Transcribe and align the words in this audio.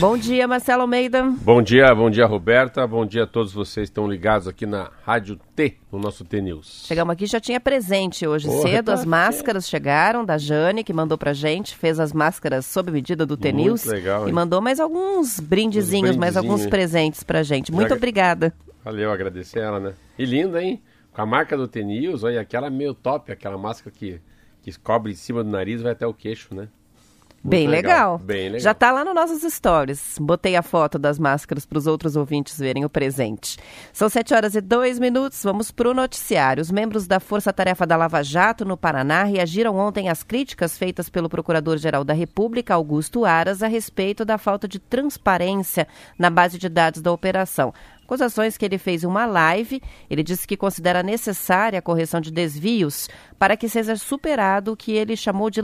Bom 0.00 0.16
dia, 0.16 0.48
Marcelo 0.48 0.80
Almeida. 0.80 1.24
Bom 1.42 1.60
dia, 1.60 1.94
bom 1.94 2.08
dia, 2.08 2.24
Roberta. 2.24 2.86
Bom 2.86 3.04
dia 3.04 3.24
a 3.24 3.26
todos 3.26 3.52
vocês 3.52 3.86
que 3.86 3.90
estão 3.90 4.08
ligados 4.08 4.48
aqui 4.48 4.64
na 4.64 4.90
Rádio 5.02 5.38
T, 5.54 5.76
no 5.92 5.98
nosso 5.98 6.24
T 6.24 6.40
News. 6.40 6.84
Chegamos 6.86 7.12
aqui 7.12 7.26
já 7.26 7.38
tinha 7.38 7.60
presente 7.60 8.26
hoje 8.26 8.46
Porra, 8.46 8.62
cedo. 8.62 8.86
Tá 8.86 8.94
as 8.94 9.04
máscaras 9.04 9.68
chegaram 9.68 10.24
da 10.24 10.38
Jane, 10.38 10.82
que 10.82 10.92
mandou 10.94 11.18
pra 11.18 11.34
gente, 11.34 11.76
fez 11.76 12.00
as 12.00 12.14
máscaras 12.14 12.64
sob 12.64 12.90
medida 12.90 13.26
do 13.26 13.36
T 13.36 13.52
News. 13.52 13.84
legal. 13.84 14.26
E 14.26 14.32
mandou 14.32 14.62
mais 14.62 14.80
alguns 14.80 15.38
brindezinhos, 15.38 16.16
mais 16.16 16.34
alguns 16.34 16.66
presentes 16.66 17.22
pra 17.22 17.42
gente. 17.42 17.70
Muito 17.70 17.90
já... 17.90 17.96
obrigada. 17.96 18.54
Valeu, 18.82 19.12
agradecer 19.12 19.58
ela, 19.58 19.78
né? 19.78 19.92
E 20.18 20.24
linda, 20.24 20.62
hein? 20.62 20.82
Com 21.12 21.20
a 21.20 21.26
marca 21.26 21.58
do 21.58 21.68
T 21.68 21.84
News, 21.84 22.24
olha, 22.24 22.40
aquela 22.40 22.70
meio 22.70 22.94
top, 22.94 23.30
aquela 23.30 23.58
máscara 23.58 23.94
que, 23.94 24.18
que 24.62 24.72
cobre 24.80 25.12
em 25.12 25.16
cima 25.16 25.44
do 25.44 25.50
nariz 25.50 25.82
vai 25.82 25.92
até 25.92 26.06
o 26.06 26.14
queixo, 26.14 26.54
né? 26.54 26.68
Bem 27.42 27.66
legal. 27.66 28.12
legal. 28.14 28.18
Bem 28.18 28.44
legal. 28.44 28.60
Já 28.60 28.72
está 28.72 28.92
lá 28.92 29.02
no 29.02 29.14
nossos 29.14 29.42
stories. 29.52 30.18
Botei 30.20 30.56
a 30.56 30.62
foto 30.62 30.98
das 30.98 31.18
máscaras 31.18 31.64
para 31.64 31.78
os 31.78 31.86
outros 31.86 32.14
ouvintes 32.14 32.58
verem 32.58 32.84
o 32.84 32.90
presente. 32.90 33.58
São 33.92 34.10
7 34.10 34.34
horas 34.34 34.54
e 34.54 34.60
2 34.60 34.98
minutos. 34.98 35.42
Vamos 35.42 35.70
para 35.70 35.88
o 35.88 35.94
noticiário. 35.94 36.60
Os 36.60 36.70
membros 36.70 37.06
da 37.06 37.18
Força 37.18 37.52
Tarefa 37.52 37.86
da 37.86 37.96
Lava 37.96 38.22
Jato 38.22 38.64
no 38.64 38.76
Paraná 38.76 39.24
reagiram 39.24 39.76
ontem 39.76 40.10
às 40.10 40.22
críticas 40.22 40.76
feitas 40.76 41.08
pelo 41.08 41.30
Procurador-Geral 41.30 42.04
da 42.04 42.12
República, 42.12 42.74
Augusto 42.74 43.24
Aras, 43.24 43.62
a 43.62 43.68
respeito 43.68 44.22
da 44.24 44.36
falta 44.36 44.68
de 44.68 44.78
transparência 44.78 45.88
na 46.18 46.28
base 46.28 46.58
de 46.58 46.68
dados 46.68 47.00
da 47.00 47.10
operação 47.10 47.72
acusações 48.10 48.56
que 48.56 48.64
ele 48.64 48.76
fez 48.76 49.04
uma 49.04 49.24
live. 49.24 49.80
Ele 50.10 50.24
disse 50.24 50.46
que 50.46 50.56
considera 50.56 51.00
necessária 51.00 51.78
a 51.78 51.82
correção 51.82 52.20
de 52.20 52.32
desvios 52.32 53.08
para 53.38 53.56
que 53.56 53.68
seja 53.68 53.94
superado 53.94 54.72
o 54.72 54.76
que 54.76 54.92
ele 54.92 55.16
chamou 55.16 55.48
de 55.48 55.60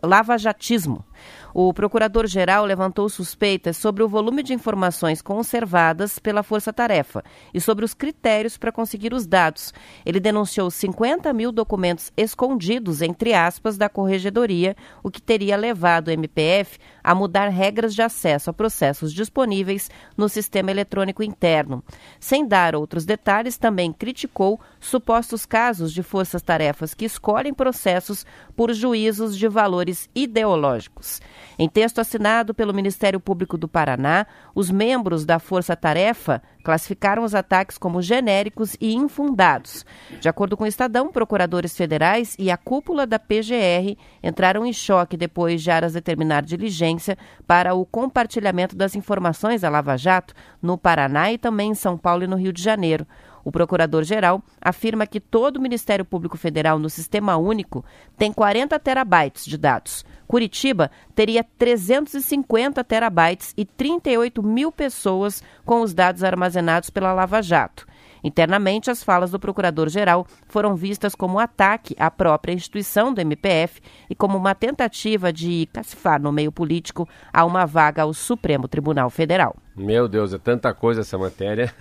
lava-jatismo. 0.00 1.04
O 1.52 1.72
procurador-geral 1.74 2.64
levantou 2.64 3.08
suspeitas 3.08 3.76
sobre 3.76 4.02
o 4.02 4.08
volume 4.08 4.42
de 4.42 4.54
informações 4.54 5.20
conservadas 5.20 6.18
pela 6.18 6.42
Força 6.42 6.72
Tarefa 6.72 7.24
e 7.52 7.60
sobre 7.60 7.84
os 7.84 7.94
critérios 7.94 8.56
para 8.56 8.70
conseguir 8.70 9.12
os 9.12 9.26
dados. 9.26 9.74
Ele 10.06 10.20
denunciou 10.20 10.70
50 10.70 11.32
mil 11.32 11.50
documentos 11.50 12.12
escondidos, 12.16 13.02
entre 13.02 13.34
aspas, 13.34 13.76
da 13.76 13.88
Corregedoria, 13.88 14.76
o 15.02 15.10
que 15.10 15.20
teria 15.20 15.56
levado 15.56 16.08
o 16.08 16.10
MPF 16.10 16.78
a 17.02 17.14
mudar 17.14 17.48
regras 17.48 17.94
de 17.94 18.02
acesso 18.02 18.50
a 18.50 18.52
processos 18.52 19.12
disponíveis 19.12 19.90
no 20.16 20.28
sistema 20.28 20.70
eletrônico 20.70 21.22
interno. 21.22 21.82
Sem 22.20 22.46
dar 22.46 22.76
outros 22.76 23.04
detalhes, 23.04 23.58
também 23.58 23.92
criticou 23.92 24.60
supostos 24.78 25.44
casos 25.44 25.92
de 25.92 26.02
forças-tarefas 26.02 26.94
que 26.94 27.04
escolhem 27.04 27.52
processos 27.52 28.24
por 28.54 28.72
juízos 28.72 29.36
de 29.36 29.48
valores 29.48 30.08
ideológicos. 30.14 31.20
Em 31.58 31.68
texto 31.68 32.00
assinado 32.00 32.54
pelo 32.54 32.74
Ministério 32.74 33.20
Público 33.20 33.58
do 33.58 33.68
Paraná, 33.68 34.26
os 34.54 34.70
membros 34.70 35.24
da 35.24 35.38
Força 35.38 35.76
Tarefa 35.76 36.42
classificaram 36.62 37.22
os 37.22 37.34
ataques 37.34 37.78
como 37.78 38.02
genéricos 38.02 38.76
e 38.80 38.94
infundados. 38.94 39.84
De 40.20 40.28
acordo 40.28 40.56
com 40.56 40.64
o 40.64 40.66
Estadão, 40.66 41.10
procuradores 41.10 41.76
federais 41.76 42.36
e 42.38 42.50
a 42.50 42.56
cúpula 42.56 43.06
da 43.06 43.18
PGR 43.18 43.96
entraram 44.22 44.64
em 44.64 44.72
choque 44.72 45.16
depois 45.16 45.62
de 45.62 45.70
Aras 45.70 45.94
determinar 45.94 46.42
diligência 46.42 47.16
para 47.46 47.74
o 47.74 47.84
compartilhamento 47.84 48.76
das 48.76 48.94
informações 48.94 49.62
da 49.62 49.68
Lava 49.68 49.96
Jato 49.96 50.34
no 50.62 50.76
Paraná 50.76 51.32
e 51.32 51.38
também 51.38 51.70
em 51.70 51.74
São 51.74 51.96
Paulo 51.96 52.24
e 52.24 52.26
no 52.26 52.36
Rio 52.36 52.52
de 52.52 52.62
Janeiro. 52.62 53.06
O 53.44 53.52
procurador-geral 53.52 54.42
afirma 54.60 55.06
que 55.06 55.20
todo 55.20 55.56
o 55.56 55.60
Ministério 55.60 56.04
Público 56.04 56.36
Federal 56.36 56.78
no 56.78 56.90
Sistema 56.90 57.36
Único 57.36 57.84
tem 58.16 58.32
40 58.32 58.78
terabytes 58.78 59.44
de 59.44 59.56
dados. 59.56 60.04
Curitiba 60.26 60.90
teria 61.14 61.42
350 61.42 62.84
terabytes 62.84 63.52
e 63.56 63.64
38 63.64 64.42
mil 64.42 64.70
pessoas 64.70 65.42
com 65.64 65.80
os 65.80 65.92
dados 65.92 66.22
armazenados 66.22 66.90
pela 66.90 67.12
Lava 67.12 67.42
Jato. 67.42 67.86
Internamente, 68.22 68.90
as 68.90 69.02
falas 69.02 69.30
do 69.30 69.40
procurador-geral 69.40 70.26
foram 70.46 70.76
vistas 70.76 71.14
como 71.14 71.36
um 71.36 71.38
ataque 71.38 71.96
à 71.98 72.10
própria 72.10 72.52
instituição 72.52 73.12
do 73.12 73.20
MPF 73.20 73.80
e 74.08 74.14
como 74.14 74.36
uma 74.36 74.54
tentativa 74.54 75.32
de 75.32 75.66
cacifar 75.72 76.20
no 76.20 76.30
meio 76.30 76.52
político 76.52 77.08
a 77.32 77.44
uma 77.44 77.66
vaga 77.66 78.02
ao 78.02 78.12
Supremo 78.12 78.68
Tribunal 78.68 79.10
Federal. 79.10 79.56
Meu 79.74 80.06
Deus, 80.06 80.34
é 80.34 80.38
tanta 80.38 80.72
coisa 80.74 81.00
essa 81.00 81.16
matéria. 81.16 81.74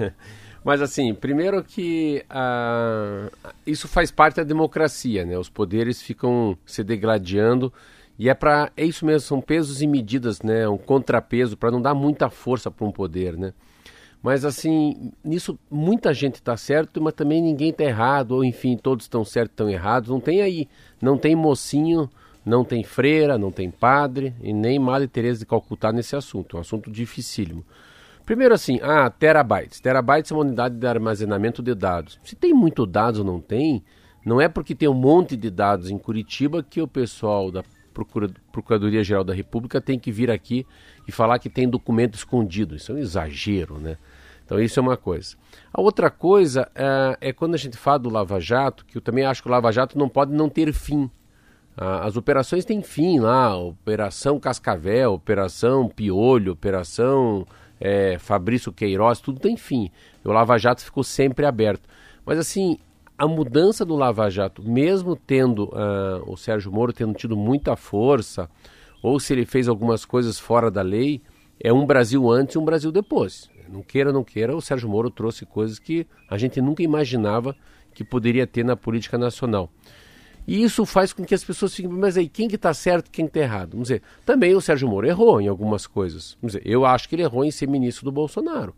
Mas 0.64 0.82
assim, 0.82 1.14
primeiro 1.14 1.64
que 1.64 2.26
uh, 2.30 3.54
isso 3.66 3.88
faz 3.88 4.12
parte 4.12 4.38
da 4.38 4.44
democracia, 4.44 5.26
né? 5.26 5.38
Os 5.38 5.50
poderes 5.50 6.02
ficam 6.02 6.58
se 6.66 6.84
degladiando 6.84 7.72
e 8.18 8.30
é 8.30 8.34
para 8.34 8.72
é 8.76 8.84
isso 8.84 9.06
mesmo, 9.06 9.22
são 9.22 9.42
pesos 9.42 9.82
e 9.82 9.88
medidas, 9.88 10.42
né? 10.42 10.68
Um 10.68 10.78
contrapeso 10.78 11.56
para 11.56 11.72
não 11.72 11.82
dar 11.82 11.94
muita 11.94 12.30
força 12.30 12.70
para 12.70 12.86
um 12.86 12.92
poder, 12.92 13.38
né? 13.38 13.54
Mas 14.22 14.44
assim, 14.44 15.14
nisso 15.24 15.58
muita 15.72 16.14
gente 16.14 16.36
está 16.36 16.58
certo, 16.58 17.02
mas 17.02 17.14
também 17.14 17.42
ninguém 17.42 17.70
está 17.70 17.86
errado, 17.86 18.34
ou 18.34 18.44
enfim, 18.44 18.76
todos 18.76 19.06
estão 19.06 19.24
certos, 19.24 19.54
estão 19.54 19.70
errados. 19.70 20.10
Não 20.10 20.20
tem 20.20 20.42
aí, 20.42 20.68
não 21.02 21.18
tem 21.18 21.36
mocinho, 21.36 22.10
não 22.46 22.66
tem 22.66 22.84
freira, 22.84 23.38
não 23.38 23.52
tem 23.52 23.72
padre 23.72 24.34
e 24.42 24.52
nem 24.52 24.78
Madre 24.78 25.08
Teresa 25.08 25.40
de 25.40 25.46
Calcutá 25.46 25.94
nesse 25.94 26.16
assunto. 26.16 26.58
É 26.58 26.60
um 26.60 26.62
assunto 26.62 26.92
dificílimo. 26.92 27.64
Primeiro 28.30 28.54
assim, 28.54 28.80
ah, 28.84 29.10
terabytes. 29.10 29.80
Terabytes 29.80 30.32
é 30.32 30.36
uma 30.36 30.44
unidade 30.44 30.76
de 30.76 30.86
armazenamento 30.86 31.64
de 31.64 31.74
dados. 31.74 32.20
Se 32.24 32.36
tem 32.36 32.54
muito 32.54 32.86
dados 32.86 33.20
ou 33.20 33.26
não 33.26 33.42
tem, 33.42 33.84
não 34.24 34.40
é 34.40 34.48
porque 34.48 34.76
tem 34.76 34.88
um 34.88 34.94
monte 34.94 35.36
de 35.36 35.50
dados 35.50 35.90
em 35.90 35.98
Curitiba 35.98 36.62
que 36.62 36.80
o 36.80 36.88
pessoal 36.88 37.52
da 37.52 37.64
Procuradoria 38.52 39.04
Geral 39.04 39.24
da 39.24 39.34
República 39.34 39.82
tem 39.82 39.98
que 39.98 40.12
vir 40.12 40.30
aqui 40.30 40.64
e 41.08 41.12
falar 41.12 41.40
que 41.40 41.50
tem 41.50 41.68
documento 41.68 42.14
escondido. 42.14 42.76
Isso 42.76 42.92
é 42.92 42.96
um 42.96 42.98
exagero, 43.00 43.80
né? 43.80 43.98
Então 44.46 44.60
isso 44.60 44.80
é 44.80 44.84
uma 44.84 44.96
coisa. 44.96 45.36
A 45.74 45.82
outra 45.82 46.12
coisa 46.12 46.70
é, 46.76 47.30
é 47.30 47.34
quando 47.34 47.56
a 47.56 47.58
gente 47.58 47.78
fala 47.78 47.98
do 47.98 48.12
Lava 48.12 48.40
Jato, 48.40 48.86
que 48.86 48.96
eu 48.96 49.02
também 49.02 49.26
acho 49.26 49.42
que 49.42 49.48
o 49.48 49.52
Lava 49.52 49.72
Jato 49.72 49.98
não 49.98 50.08
pode 50.08 50.32
não 50.34 50.50
ter 50.50 50.72
fim. 50.72 51.10
Ah, 51.76 52.06
as 52.06 52.16
operações 52.16 52.64
têm 52.64 52.84
fim 52.84 53.20
lá, 53.20 53.58
Operação 53.58 54.40
Cascavel, 54.40 55.14
Operação 55.14 55.90
Piolho, 55.90 56.52
Operação 56.52 57.48
é, 57.80 58.18
Fabrício 58.20 58.74
Queiroz, 58.74 59.20
tudo 59.20 59.40
tem 59.40 59.56
fim. 59.56 59.90
O 60.24 60.32
Lava 60.32 60.58
Jato 60.58 60.84
ficou 60.84 61.04
sempre 61.04 61.46
aberto. 61.46 61.88
Mas 62.26 62.38
assim, 62.38 62.78
a 63.18 63.28
mudança 63.28 63.86
do 63.86 63.96
Lava 63.96 64.30
Jato, 64.30 64.64
mesmo 64.64 65.16
tendo 65.16 65.66
uh, 65.66 66.24
o 66.26 66.38
Sérgio 66.38 66.72
Moro 66.72 66.94
tendo 66.94 67.14
tido 67.14 67.36
muita 67.36 67.76
força, 67.76 68.50
ou 69.02 69.20
se 69.20 69.34
ele 69.34 69.46
fez 69.46 69.68
algumas 69.68 70.06
coisas 70.06 70.40
fora 70.40 70.70
da 70.70 70.82
lei, 70.82 71.22
é 71.60 71.72
um 71.72 71.86
Brasil 71.86 72.30
antes 72.30 72.56
e 72.56 72.58
um 72.58 72.66
Brasil 72.66 72.92
depois. 72.92 73.50
Não 73.68 73.82
queira, 73.82 74.12
não 74.12 74.24
queira, 74.24 74.56
o 74.56 74.62
Sérgio 74.62 74.90
Moro 74.90 75.10
trouxe 75.10 75.46
coisas 75.46 75.78
que 75.78 76.08
a 76.30 76.38
gente 76.38 76.62
nunca 76.62 76.82
imaginava 76.82 77.56
que 77.94 78.04
poderia 78.04 78.48
ter 78.48 78.64
na 78.64 78.76
política 78.76 79.18
nacional. 79.18 79.70
E 80.50 80.64
isso 80.64 80.84
faz 80.84 81.14
com 81.14 81.24
que 81.24 81.36
as 81.36 81.44
pessoas 81.44 81.76
fiquem, 81.76 81.92
mas 81.92 82.18
aí, 82.18 82.28
quem 82.28 82.48
que 82.48 82.56
está 82.56 82.74
certo 82.74 83.12
quem 83.12 83.26
está 83.26 83.40
errado? 83.40 83.74
Vamos 83.74 83.90
dizer, 83.90 84.02
também 84.26 84.56
o 84.56 84.60
Sérgio 84.60 84.88
Moro 84.88 85.06
errou 85.06 85.40
em 85.40 85.48
algumas 85.48 85.86
coisas. 85.86 86.36
Vamos 86.42 86.54
dizer, 86.54 86.68
eu 86.68 86.88
acho 86.88 87.08
que 87.08 87.14
ele 87.14 87.22
errou 87.22 87.46
em 87.46 87.52
ser 87.52 87.68
ministro 87.68 88.04
do 88.06 88.12
Bolsonaro. 88.12 88.74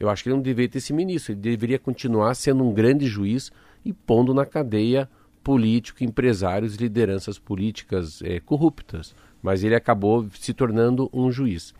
Eu 0.00 0.10
acho 0.10 0.24
que 0.24 0.28
ele 0.30 0.34
não 0.34 0.42
deveria 0.42 0.68
ter 0.68 0.78
esse 0.78 0.92
ministro, 0.92 1.32
ele 1.32 1.40
deveria 1.40 1.78
continuar 1.78 2.34
sendo 2.34 2.64
um 2.64 2.74
grande 2.74 3.06
juiz 3.06 3.52
e 3.84 3.92
pondo 3.92 4.34
na 4.34 4.44
cadeia 4.44 5.08
político, 5.44 6.02
empresários, 6.02 6.74
lideranças 6.74 7.38
políticas 7.38 8.20
é, 8.22 8.40
corruptas. 8.40 9.14
Mas 9.40 9.62
ele 9.62 9.76
acabou 9.76 10.26
se 10.40 10.52
tornando 10.52 11.08
um 11.12 11.30
juiz. 11.30 11.72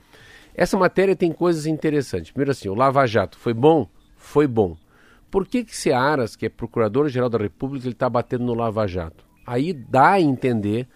essa 0.55 0.79
matéria 0.79 1.17
tem 1.17 1.33
coisas 1.33 1.67
interessantes. 1.67 2.31
Primeiro 2.31 2.53
assim, 2.53 2.69
o 2.69 2.77
Lava 2.77 3.05
Jato 3.09 3.37
foi 3.37 3.53
bom? 3.53 3.89
Foi 4.17 4.47
bom. 4.47 4.77
Por 5.33 5.49
que 5.49 5.65
que 5.65 5.77
Searas, 5.77 6.37
que 6.37 6.47
é 6.47 6.49
Procurador-Geral 6.49 7.29
da 7.29 7.39
República, 7.39 7.87
ele 7.87 7.95
está 7.95 8.09
batendo 8.09 8.45
no 8.45 8.55
Lava 8.55 8.87
Jato? 8.87 9.32
Aí 9.47 9.73
dá 9.73 10.13
a 10.13 10.21
entender 10.21 10.89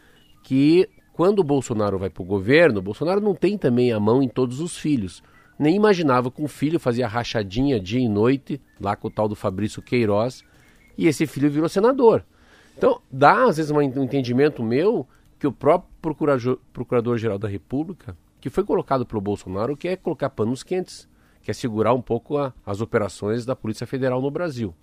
que 0.42 0.88
quando 1.12 1.40
o 1.40 1.44
Bolsonaro 1.44 1.98
vai 1.98 2.10
para 2.10 2.22
o 2.22 2.26
governo, 2.26 2.78
o 2.78 2.82
Bolsonaro 2.82 3.20
não 3.20 3.34
tem 3.34 3.56
também 3.56 3.92
a 3.92 3.98
mão 3.98 4.22
em 4.22 4.28
todos 4.28 4.60
os 4.60 4.76
filhos. 4.76 5.22
Nem 5.58 5.74
imaginava 5.74 6.30
que 6.30 6.42
um 6.42 6.48
filho 6.48 6.78
fazia 6.78 7.08
rachadinha 7.08 7.80
dia 7.80 8.00
e 8.00 8.08
noite, 8.08 8.60
lá 8.80 8.94
com 8.94 9.08
o 9.08 9.10
tal 9.10 9.26
do 9.26 9.34
Fabrício 9.34 9.80
Queiroz, 9.80 10.44
e 10.98 11.06
esse 11.06 11.26
filho 11.26 11.50
virou 11.50 11.68
senador. 11.68 12.22
Então, 12.76 13.00
dá 13.10 13.44
às 13.44 13.56
vezes 13.56 13.70
um 13.70 13.80
entendimento 13.80 14.62
meu 14.62 15.06
que 15.38 15.46
o 15.46 15.52
próprio 15.52 15.90
Procurador-Geral 16.72 17.38
da 17.38 17.48
República, 17.48 18.16
que 18.40 18.50
foi 18.50 18.64
colocado 18.64 19.06
pelo 19.06 19.20
Bolsonaro, 19.20 19.76
quer 19.76 19.96
colocar 19.96 20.30
panos 20.30 20.62
quentes, 20.62 21.08
quer 21.42 21.54
segurar 21.54 21.94
um 21.94 22.02
pouco 22.02 22.36
a, 22.36 22.52
as 22.64 22.80
operações 22.80 23.46
da 23.46 23.56
Polícia 23.56 23.86
Federal 23.86 24.20
no 24.20 24.30
Brasil. 24.30 24.74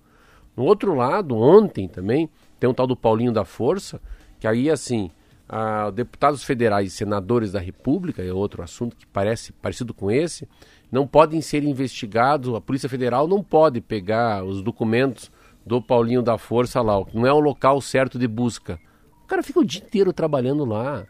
No 0.56 0.64
outro 0.64 0.94
lado, 0.96 1.36
ontem 1.36 1.88
também, 1.88 2.30
tem 2.60 2.70
um 2.70 2.74
tal 2.74 2.88
do 2.88 2.96
Paulinho 2.96 3.32
da 3.32 3.44
Força, 3.44 4.00
que 4.40 4.48
aí, 4.48 4.70
assim, 4.70 5.10
a, 5.48 5.90
deputados 5.90 6.44
federais 6.44 6.94
e 6.94 6.96
senadores 6.96 7.52
da 7.52 7.60
República, 7.60 8.24
é 8.24 8.32
outro 8.32 8.62
assunto 8.62 8.96
que 8.96 9.06
parece 9.06 9.52
parecido 9.54 9.94
com 9.94 10.12
esse, 10.12 10.48
não 10.92 11.08
podem 11.08 11.42
ser 11.42 11.64
investigados, 11.64 12.54
a 12.54 12.62
Polícia 12.62 12.88
Federal 12.88 13.28
não 13.28 13.44
pode 13.44 13.82
pegar 13.82 14.44
os 14.44 14.62
documentos 14.62 15.32
do 15.66 15.82
Paulinho 15.82 16.22
da 16.22 16.38
Força 16.38 16.82
lá, 16.82 17.04
não 17.14 17.26
é 17.26 17.34
o 17.34 17.40
local 17.40 17.82
certo 17.82 18.20
de 18.20 18.28
busca. 18.28 18.80
O 19.24 19.28
cara 19.28 19.42
fica 19.42 19.60
o 19.60 19.66
dia 19.66 19.82
inteiro 19.82 20.14
trabalhando 20.14 20.66
lá. 20.66 21.06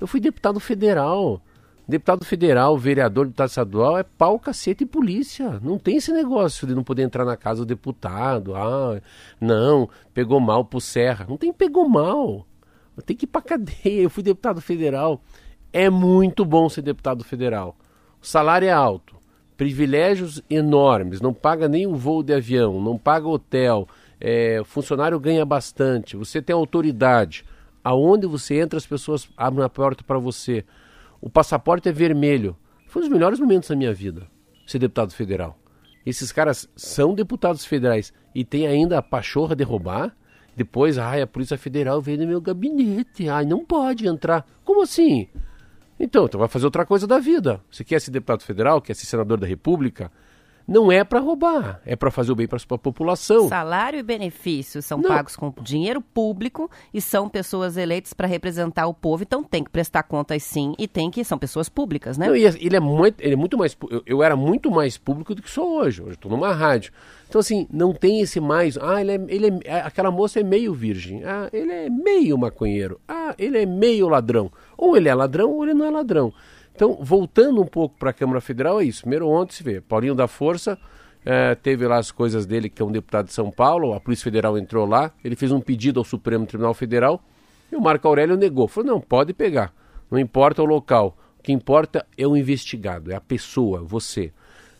Eu 0.00 0.06
fui 0.06 0.20
deputado 0.20 0.58
federal. 0.60 1.42
Deputado 1.90 2.24
federal, 2.24 2.78
vereador, 2.78 3.26
deputado 3.26 3.48
estadual 3.48 3.98
é 3.98 4.04
pau, 4.04 4.38
cacete 4.38 4.84
e 4.84 4.86
polícia. 4.86 5.58
Não 5.60 5.76
tem 5.76 5.96
esse 5.96 6.12
negócio 6.12 6.64
de 6.64 6.72
não 6.72 6.84
poder 6.84 7.02
entrar 7.02 7.24
na 7.24 7.36
casa 7.36 7.62
do 7.62 7.66
deputado. 7.66 8.54
Ah, 8.54 9.00
não, 9.40 9.90
pegou 10.14 10.38
mal 10.38 10.64
pro 10.64 10.80
Serra. 10.80 11.26
Não 11.28 11.36
tem 11.36 11.52
pegou 11.52 11.88
mal. 11.88 12.46
Tem 13.04 13.16
que 13.16 13.24
ir 13.24 13.26
pra 13.26 13.42
cadeia. 13.42 14.02
Eu 14.02 14.08
fui 14.08 14.22
deputado 14.22 14.60
federal. 14.60 15.20
É 15.72 15.90
muito 15.90 16.44
bom 16.44 16.68
ser 16.68 16.82
deputado 16.82 17.24
federal. 17.24 17.76
O 18.22 18.26
salário 18.26 18.68
é 18.68 18.72
alto 18.72 19.18
privilégios 19.56 20.42
enormes, 20.48 21.20
não 21.20 21.34
paga 21.34 21.68
nem 21.68 21.86
o 21.86 21.94
voo 21.94 22.22
de 22.22 22.32
avião, 22.32 22.80
não 22.80 22.96
paga 22.96 23.28
hotel, 23.28 23.86
é, 24.18 24.62
funcionário 24.64 25.20
ganha 25.20 25.44
bastante, 25.44 26.16
você 26.16 26.40
tem 26.40 26.54
autoridade. 26.54 27.44
Aonde 27.84 28.26
você 28.26 28.58
entra, 28.58 28.78
as 28.78 28.86
pessoas 28.86 29.28
abrem 29.36 29.62
a 29.62 29.68
porta 29.68 30.02
para 30.02 30.18
você. 30.18 30.64
O 31.20 31.28
passaporte 31.28 31.88
é 31.88 31.92
vermelho. 31.92 32.56
Foi 32.86 33.02
um 33.02 33.04
dos 33.04 33.12
melhores 33.12 33.38
momentos 33.38 33.68
da 33.68 33.76
minha 33.76 33.92
vida, 33.92 34.26
ser 34.66 34.78
deputado 34.78 35.12
federal. 35.12 35.58
Esses 36.04 36.32
caras 36.32 36.68
são 36.74 37.14
deputados 37.14 37.64
federais 37.64 38.12
e 38.34 38.44
tem 38.44 38.66
ainda 38.66 38.98
a 38.98 39.02
pachorra 39.02 39.54
de 39.54 39.62
roubar. 39.62 40.16
Depois, 40.56 40.98
ai, 40.98 41.22
a 41.22 41.26
Polícia 41.26 41.56
Federal 41.56 42.00
veio 42.00 42.18
no 42.18 42.26
meu 42.26 42.40
gabinete. 42.40 43.28
Ai, 43.28 43.44
não 43.44 43.64
pode 43.64 44.06
entrar. 44.06 44.46
Como 44.64 44.82
assim? 44.82 45.28
Então, 45.98 46.24
então 46.24 46.38
vai 46.38 46.48
fazer 46.48 46.64
outra 46.64 46.86
coisa 46.86 47.06
da 47.06 47.18
vida. 47.18 47.60
Você 47.70 47.84
quer 47.84 48.00
ser 48.00 48.10
deputado 48.10 48.42
federal, 48.42 48.80
quer 48.80 48.94
ser 48.94 49.06
senador 49.06 49.38
da 49.38 49.46
República? 49.46 50.10
Não 50.70 50.92
é 50.92 51.02
para 51.02 51.18
roubar, 51.18 51.80
é 51.84 51.96
para 51.96 52.12
fazer 52.12 52.30
o 52.30 52.36
bem 52.36 52.46
para 52.46 52.56
a 52.56 52.78
população. 52.78 53.48
Salário 53.48 53.98
e 53.98 54.02
benefícios 54.04 54.86
são 54.86 54.98
não. 54.98 55.08
pagos 55.08 55.34
com 55.34 55.52
dinheiro 55.60 56.00
público 56.00 56.70
e 56.94 57.00
são 57.00 57.28
pessoas 57.28 57.76
eleitas 57.76 58.12
para 58.12 58.28
representar 58.28 58.86
o 58.86 58.94
povo, 58.94 59.24
então 59.24 59.42
tem 59.42 59.64
que 59.64 59.70
prestar 59.70 60.04
contas 60.04 60.44
sim 60.44 60.72
e 60.78 60.86
tem 60.86 61.10
que 61.10 61.24
são 61.24 61.36
pessoas 61.36 61.68
públicas, 61.68 62.16
né? 62.16 62.28
Não, 62.28 62.36
ele 62.36 62.76
é 62.76 62.80
muito, 62.80 63.20
ele 63.20 63.34
é 63.34 63.36
muito 63.36 63.58
mais 63.58 63.76
eu, 63.90 64.00
eu 64.06 64.22
era 64.22 64.36
muito 64.36 64.70
mais 64.70 64.96
público 64.96 65.34
do 65.34 65.42
que 65.42 65.50
sou 65.50 65.78
hoje. 65.80 66.02
Hoje 66.02 66.12
estou 66.12 66.30
numa 66.30 66.52
rádio. 66.52 66.92
Então, 67.28 67.40
assim, 67.40 67.66
não 67.72 67.92
tem 67.92 68.20
esse 68.20 68.40
mais. 68.40 68.76
Ah, 68.76 69.00
ele 69.00 69.12
é, 69.12 69.20
ele 69.28 69.60
é, 69.64 69.80
aquela 69.80 70.10
moça 70.10 70.40
é 70.40 70.42
meio 70.42 70.72
virgem. 70.72 71.24
Ah, 71.24 71.48
ele 71.52 71.72
é 71.72 71.90
meio 71.90 72.38
maconheiro. 72.38 73.00
Ah, 73.08 73.34
ele 73.36 73.58
é 73.58 73.66
meio 73.66 74.08
ladrão. 74.08 74.50
Ou 74.76 74.96
ele 74.96 75.08
é 75.08 75.14
ladrão 75.14 75.50
ou 75.50 75.64
ele 75.64 75.74
não 75.74 75.86
é 75.86 75.90
ladrão. 75.90 76.32
Então, 76.80 76.96
voltando 76.98 77.60
um 77.60 77.66
pouco 77.66 77.94
para 77.98 78.08
a 78.08 78.12
Câmara 78.14 78.40
Federal, 78.40 78.80
é 78.80 78.84
isso. 78.84 79.02
Primeiro, 79.02 79.28
ontem 79.28 79.52
se 79.54 79.62
vê. 79.62 79.82
Paulinho 79.82 80.14
da 80.14 80.26
Força 80.26 80.78
é, 81.22 81.54
teve 81.54 81.86
lá 81.86 81.98
as 81.98 82.10
coisas 82.10 82.46
dele, 82.46 82.70
que 82.70 82.80
é 82.80 82.84
um 82.86 82.90
deputado 82.90 83.26
de 83.26 83.34
São 83.34 83.50
Paulo. 83.50 83.92
A 83.92 84.00
Polícia 84.00 84.24
Federal 84.24 84.56
entrou 84.56 84.86
lá. 84.86 85.12
Ele 85.22 85.36
fez 85.36 85.52
um 85.52 85.60
pedido 85.60 86.00
ao 86.00 86.04
Supremo 86.04 86.46
Tribunal 86.46 86.72
Federal. 86.72 87.22
E 87.70 87.76
o 87.76 87.82
Marco 87.82 88.08
Aurélio 88.08 88.34
negou. 88.34 88.66
Falou: 88.66 88.92
não, 88.92 88.98
pode 88.98 89.34
pegar. 89.34 89.74
Não 90.10 90.18
importa 90.18 90.62
o 90.62 90.64
local. 90.64 91.18
O 91.38 91.42
que 91.42 91.52
importa 91.52 92.06
é 92.16 92.26
o 92.26 92.34
investigado, 92.34 93.12
é 93.12 93.14
a 93.14 93.20
pessoa, 93.20 93.82
você. 93.82 94.32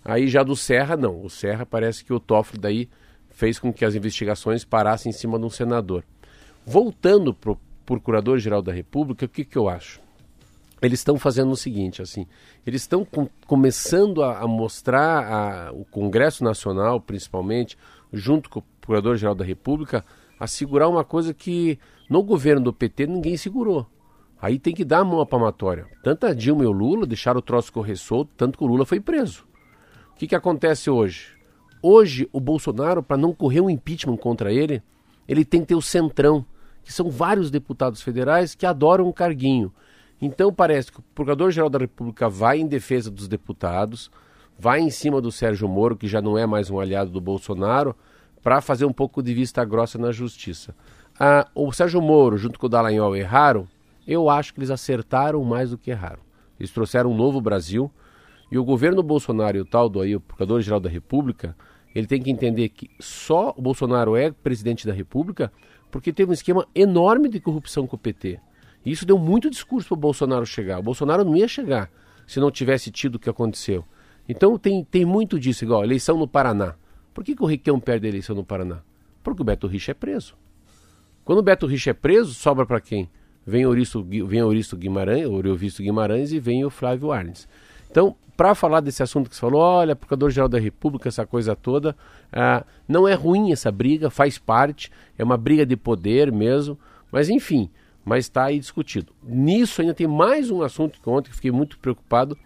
Aí 0.02 0.26
já 0.26 0.42
do 0.42 0.56
Serra, 0.56 0.96
não. 0.96 1.22
O 1.22 1.28
Serra 1.28 1.66
parece 1.66 2.02
que 2.02 2.14
o 2.14 2.18
Toffoli 2.18 2.58
daí 2.58 2.88
fez 3.28 3.58
com 3.58 3.70
que 3.70 3.84
as 3.84 3.94
investigações 3.94 4.64
parassem 4.64 5.10
em 5.10 5.12
cima 5.12 5.38
de 5.38 5.44
um 5.44 5.50
senador. 5.50 6.02
Voltando 6.64 7.34
para 7.34 7.50
o 7.52 7.60
Procurador-Geral 7.84 8.62
da 8.62 8.72
República, 8.72 9.26
o 9.26 9.28
que, 9.28 9.44
que 9.44 9.58
eu 9.58 9.68
acho? 9.68 10.00
Eles 10.82 11.00
estão 11.00 11.18
fazendo 11.18 11.50
o 11.50 11.56
seguinte, 11.56 12.00
assim, 12.00 12.26
eles 12.66 12.82
estão 12.82 13.04
com, 13.04 13.28
começando 13.46 14.22
a, 14.22 14.38
a 14.38 14.46
mostrar 14.46 15.24
a, 15.26 15.72
o 15.72 15.84
Congresso 15.84 16.42
Nacional, 16.42 17.00
principalmente, 17.00 17.76
junto 18.12 18.48
com 18.48 18.60
o 18.60 18.64
Procurador-Geral 18.80 19.34
da 19.34 19.44
República, 19.44 20.04
a 20.38 20.46
segurar 20.46 20.88
uma 20.88 21.04
coisa 21.04 21.34
que 21.34 21.78
no 22.08 22.22
governo 22.22 22.62
do 22.62 22.72
PT 22.72 23.06
ninguém 23.06 23.36
segurou. 23.36 23.86
Aí 24.40 24.58
tem 24.58 24.74
que 24.74 24.86
dar 24.86 25.00
a 25.00 25.04
mão 25.04 25.20
à 25.20 25.26
palmatória. 25.26 25.86
Tanto 26.02 26.26
a 26.26 26.32
Dilma 26.32 26.64
e 26.64 26.66
o 26.66 26.72
Lula 26.72 27.06
deixaram 27.06 27.40
o 27.40 27.42
troço 27.42 27.70
correr 27.70 27.96
solto, 27.96 28.32
tanto 28.38 28.56
que 28.56 28.64
o 28.64 28.66
Lula 28.66 28.86
foi 28.86 28.98
preso 28.98 29.50
que, 30.20 30.26
que 30.26 30.34
acontece 30.34 30.90
hoje? 30.90 31.28
Hoje, 31.82 32.28
o 32.30 32.38
Bolsonaro, 32.38 33.02
para 33.02 33.16
não 33.16 33.32
correr 33.32 33.62
um 33.62 33.70
impeachment 33.70 34.18
contra 34.18 34.52
ele, 34.52 34.82
ele 35.26 35.46
tem 35.46 35.62
que 35.62 35.68
ter 35.68 35.74
o 35.74 35.80
centrão, 35.80 36.44
que 36.84 36.92
são 36.92 37.08
vários 37.08 37.50
deputados 37.50 38.02
federais 38.02 38.54
que 38.54 38.66
adoram 38.66 39.08
um 39.08 39.12
carguinho. 39.12 39.72
Então 40.20 40.52
parece 40.52 40.92
que 40.92 41.00
o 41.00 41.04
Procurador-Geral 41.14 41.70
da 41.70 41.78
República 41.78 42.28
vai 42.28 42.60
em 42.60 42.66
defesa 42.66 43.10
dos 43.10 43.26
deputados, 43.26 44.10
vai 44.58 44.80
em 44.80 44.90
cima 44.90 45.20
do 45.20 45.32
Sérgio 45.32 45.68
Moro, 45.68 45.96
que 45.96 46.06
já 46.06 46.20
não 46.20 46.36
é 46.36 46.46
mais 46.46 46.70
um 46.70 46.78
aliado 46.78 47.10
do 47.10 47.20
Bolsonaro, 47.20 47.96
para 48.42 48.60
fazer 48.60 48.84
um 48.84 48.92
pouco 48.92 49.22
de 49.22 49.32
vista 49.32 49.64
grossa 49.64 49.98
na 49.98 50.12
justiça. 50.12 50.74
Ah, 51.18 51.48
o 51.54 51.72
Sérgio 51.72 52.00
Moro, 52.00 52.36
junto 52.36 52.58
com 52.58 52.66
o 52.66 52.68
Dallagnol, 52.68 53.16
erraram? 53.16 53.66
Eu 54.06 54.28
acho 54.28 54.52
que 54.52 54.60
eles 54.60 54.70
acertaram 54.70 55.42
mais 55.44 55.70
do 55.70 55.78
que 55.78 55.90
erraram. 55.90 56.20
Eles 56.58 56.70
trouxeram 56.70 57.10
um 57.10 57.16
novo 57.16 57.40
Brasil, 57.40 57.90
e 58.50 58.58
o 58.58 58.64
governo 58.64 59.02
Bolsonaro 59.02 59.56
e 59.56 59.60
o 59.60 59.64
tal 59.64 59.88
do 59.88 60.00
aí, 60.00 60.16
o 60.16 60.20
Procurador-Geral 60.20 60.80
da 60.80 60.90
República, 60.90 61.56
ele 61.94 62.06
tem 62.06 62.20
que 62.20 62.30
entender 62.30 62.68
que 62.68 62.90
só 62.98 63.54
o 63.56 63.62
Bolsonaro 63.62 64.16
é 64.16 64.30
presidente 64.30 64.86
da 64.86 64.92
República 64.92 65.52
porque 65.90 66.12
teve 66.12 66.30
um 66.30 66.34
esquema 66.34 66.66
enorme 66.74 67.28
de 67.28 67.40
corrupção 67.40 67.86
com 67.86 67.96
o 67.96 67.98
PT. 67.98 68.40
Isso 68.84 69.04
deu 69.04 69.18
muito 69.18 69.50
discurso 69.50 69.88
para 69.88 69.94
o 69.94 70.00
Bolsonaro 70.00 70.46
chegar. 70.46 70.78
O 70.78 70.82
Bolsonaro 70.82 71.24
não 71.24 71.36
ia 71.36 71.48
chegar 71.48 71.90
se 72.26 72.40
não 72.40 72.50
tivesse 72.50 72.90
tido 72.90 73.16
o 73.16 73.18
que 73.18 73.28
aconteceu. 73.28 73.84
Então 74.28 74.56
tem, 74.58 74.84
tem 74.84 75.04
muito 75.04 75.38
disso, 75.38 75.64
igual 75.64 75.82
eleição 75.82 76.16
no 76.16 76.28
Paraná. 76.28 76.74
Por 77.12 77.24
que, 77.24 77.34
que 77.34 77.42
o 77.42 77.46
Riquelme 77.46 77.80
perde 77.82 78.06
a 78.06 78.08
eleição 78.08 78.36
no 78.36 78.44
Paraná? 78.44 78.78
Porque 79.22 79.42
o 79.42 79.44
Beto 79.44 79.66
Richa 79.66 79.90
é 79.90 79.94
preso. 79.94 80.36
Quando 81.24 81.40
o 81.40 81.42
Beto 81.42 81.66
Richa 81.66 81.90
é 81.90 81.92
preso, 81.92 82.32
sobra 82.32 82.64
para 82.64 82.80
quem? 82.80 83.10
Vem 83.46 83.66
o 83.66 83.72
vem 84.26 84.42
Ouriço 84.42 84.76
Guimarães, 84.76 85.26
o 85.26 85.32
Ouriço 85.32 85.82
Guimarães 85.82 86.32
e 86.32 86.38
vem 86.38 86.64
o 86.64 86.70
Flávio 86.70 87.10
Arnes. 87.10 87.48
Então, 87.90 88.14
para 88.36 88.54
falar 88.54 88.80
desse 88.80 89.02
assunto 89.02 89.28
que 89.28 89.34
você 89.34 89.40
falou, 89.40 89.60
olha, 89.60 89.96
Procurador-Geral 89.96 90.48
da 90.48 90.58
República, 90.58 91.08
essa 91.08 91.26
coisa 91.26 91.56
toda, 91.56 91.96
ah, 92.32 92.64
não 92.88 93.06
é 93.06 93.14
ruim 93.14 93.52
essa 93.52 93.70
briga, 93.70 94.08
faz 94.08 94.38
parte, 94.38 94.90
é 95.18 95.24
uma 95.24 95.36
briga 95.36 95.66
de 95.66 95.76
poder 95.76 96.32
mesmo, 96.32 96.78
mas 97.12 97.28
enfim, 97.28 97.68
mas 98.04 98.24
está 98.24 98.44
aí 98.44 98.58
discutido. 98.58 99.12
Nisso 99.22 99.80
ainda 99.80 99.94
tem 99.94 100.06
mais 100.06 100.50
um 100.50 100.62
assunto 100.62 101.00
que 101.00 101.08
ontem 101.08 101.30
eu 101.30 101.34
fiquei 101.34 101.50
muito 101.50 101.78
preocupado, 101.78 102.36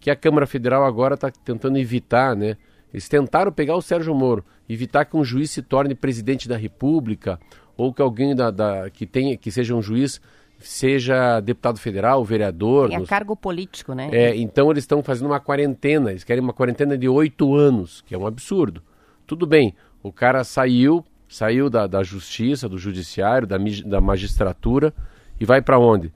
que 0.00 0.10
a 0.10 0.16
Câmara 0.16 0.46
Federal 0.46 0.84
agora 0.84 1.14
está 1.14 1.30
tentando 1.30 1.78
evitar, 1.78 2.36
né? 2.36 2.56
Eles 2.92 3.08
tentaram 3.08 3.50
pegar 3.50 3.74
o 3.74 3.82
Sérgio 3.82 4.14
Moro, 4.14 4.44
evitar 4.68 5.04
que 5.04 5.16
um 5.16 5.24
juiz 5.24 5.50
se 5.50 5.62
torne 5.62 5.94
presidente 5.94 6.48
da 6.48 6.56
República, 6.56 7.40
ou 7.76 7.92
que 7.92 8.02
alguém 8.02 8.34
da, 8.34 8.50
da 8.50 8.90
que 8.90 9.06
tenha, 9.06 9.36
que 9.36 9.50
seja 9.50 9.74
um 9.74 9.80
juiz 9.80 10.20
seja 10.58 11.40
deputado 11.40 11.78
federal, 11.78 12.24
vereador. 12.24 12.92
É 12.92 12.98
nos... 12.98 13.08
cargo 13.08 13.34
político, 13.34 13.94
né? 13.94 14.08
É, 14.12 14.36
então 14.36 14.70
eles 14.70 14.84
estão 14.84 15.02
fazendo 15.02 15.26
uma 15.26 15.40
quarentena, 15.40 16.10
eles 16.10 16.24
querem 16.24 16.42
uma 16.42 16.52
quarentena 16.52 16.96
de 16.96 17.08
oito 17.08 17.54
anos, 17.54 18.02
que 18.02 18.14
é 18.14 18.18
um 18.18 18.26
absurdo. 18.26 18.82
Tudo 19.26 19.46
bem, 19.46 19.74
o 20.02 20.12
cara 20.12 20.44
saiu, 20.44 21.04
saiu 21.32 21.70
da, 21.70 21.86
da 21.86 22.02
justiça, 22.02 22.68
do 22.68 22.76
judiciário, 22.76 23.46
da, 23.46 23.56
da 23.86 24.00
magistratura 24.00 24.92
e 25.40 25.46
vai 25.46 25.62
para 25.62 25.78
onde? 25.78 26.12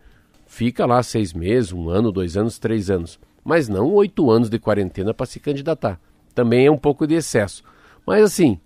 Fica 0.47 0.85
lá 0.85 1.03
seis 1.03 1.33
meses, 1.33 1.73
um 1.73 1.89
ano, 1.89 2.13
dois 2.13 2.37
anos, 2.37 2.59
três 2.59 2.91
anos. 2.91 3.19
Mas 3.43 3.69
não 3.69 3.93
oito 3.95 4.31
anos 4.31 4.51
de 4.51 4.59
quarentena 4.59 5.15
para 5.15 5.25
se 5.25 5.41
candidatar. 5.41 5.99
Também 6.35 6.67
é 6.67 6.71
um 6.71 6.77
pouco 6.77 7.07
de 7.07 7.15
excesso. 7.15 7.65
Mas 8.07 8.23
assim, 8.23 8.61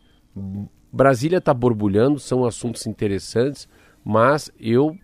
Brasília 0.92 1.38
está 1.38 1.54
borbulhando, 1.54 2.18
são 2.18 2.44
assuntos 2.44 2.86
interessantes, 2.86 3.68
mas 4.04 4.50
eu 4.58 4.98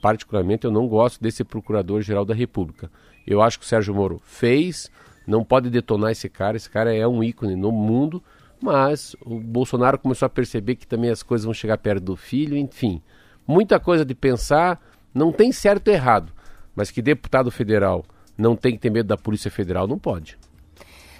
particularmente, 0.00 0.64
eu 0.64 0.70
não 0.70 0.86
gosto 0.86 1.20
desse 1.20 1.42
Procurador-Geral 1.42 2.24
da 2.24 2.34
República. 2.34 2.88
Eu 3.26 3.42
acho 3.42 3.58
que 3.58 3.64
o 3.64 3.68
Sérgio 3.68 3.92
Moro 3.92 4.20
fez, 4.24 4.88
não 5.26 5.42
pode 5.42 5.68
detonar 5.68 6.12
esse 6.12 6.28
cara, 6.28 6.56
esse 6.56 6.70
cara 6.70 6.94
é 6.94 7.06
um 7.06 7.24
ícone 7.24 7.56
no 7.56 7.72
mundo, 7.72 8.22
mas 8.62 9.16
o 9.24 9.38
Bolsonaro 9.40 9.98
começou 9.98 10.26
a 10.26 10.30
perceber 10.30 10.76
que 10.76 10.86
também 10.86 11.10
as 11.10 11.22
coisas 11.22 11.44
vão 11.44 11.52
chegar 11.52 11.78
perto 11.78 12.04
do 12.04 12.16
filho, 12.16 12.56
enfim. 12.56 13.02
Muita 13.46 13.80
coisa 13.80 14.04
de 14.04 14.14
pensar, 14.14 14.80
não 15.12 15.32
tem 15.32 15.50
certo 15.52 15.88
e 15.88 15.92
errado, 15.92 16.32
mas 16.74 16.90
que 16.90 17.02
deputado 17.02 17.50
federal 17.50 18.04
não 18.38 18.56
tem 18.56 18.72
que 18.72 18.78
ter 18.78 18.90
medo 18.90 19.08
da 19.08 19.16
Polícia 19.16 19.50
Federal, 19.50 19.86
não 19.86 19.98
pode. 19.98 20.38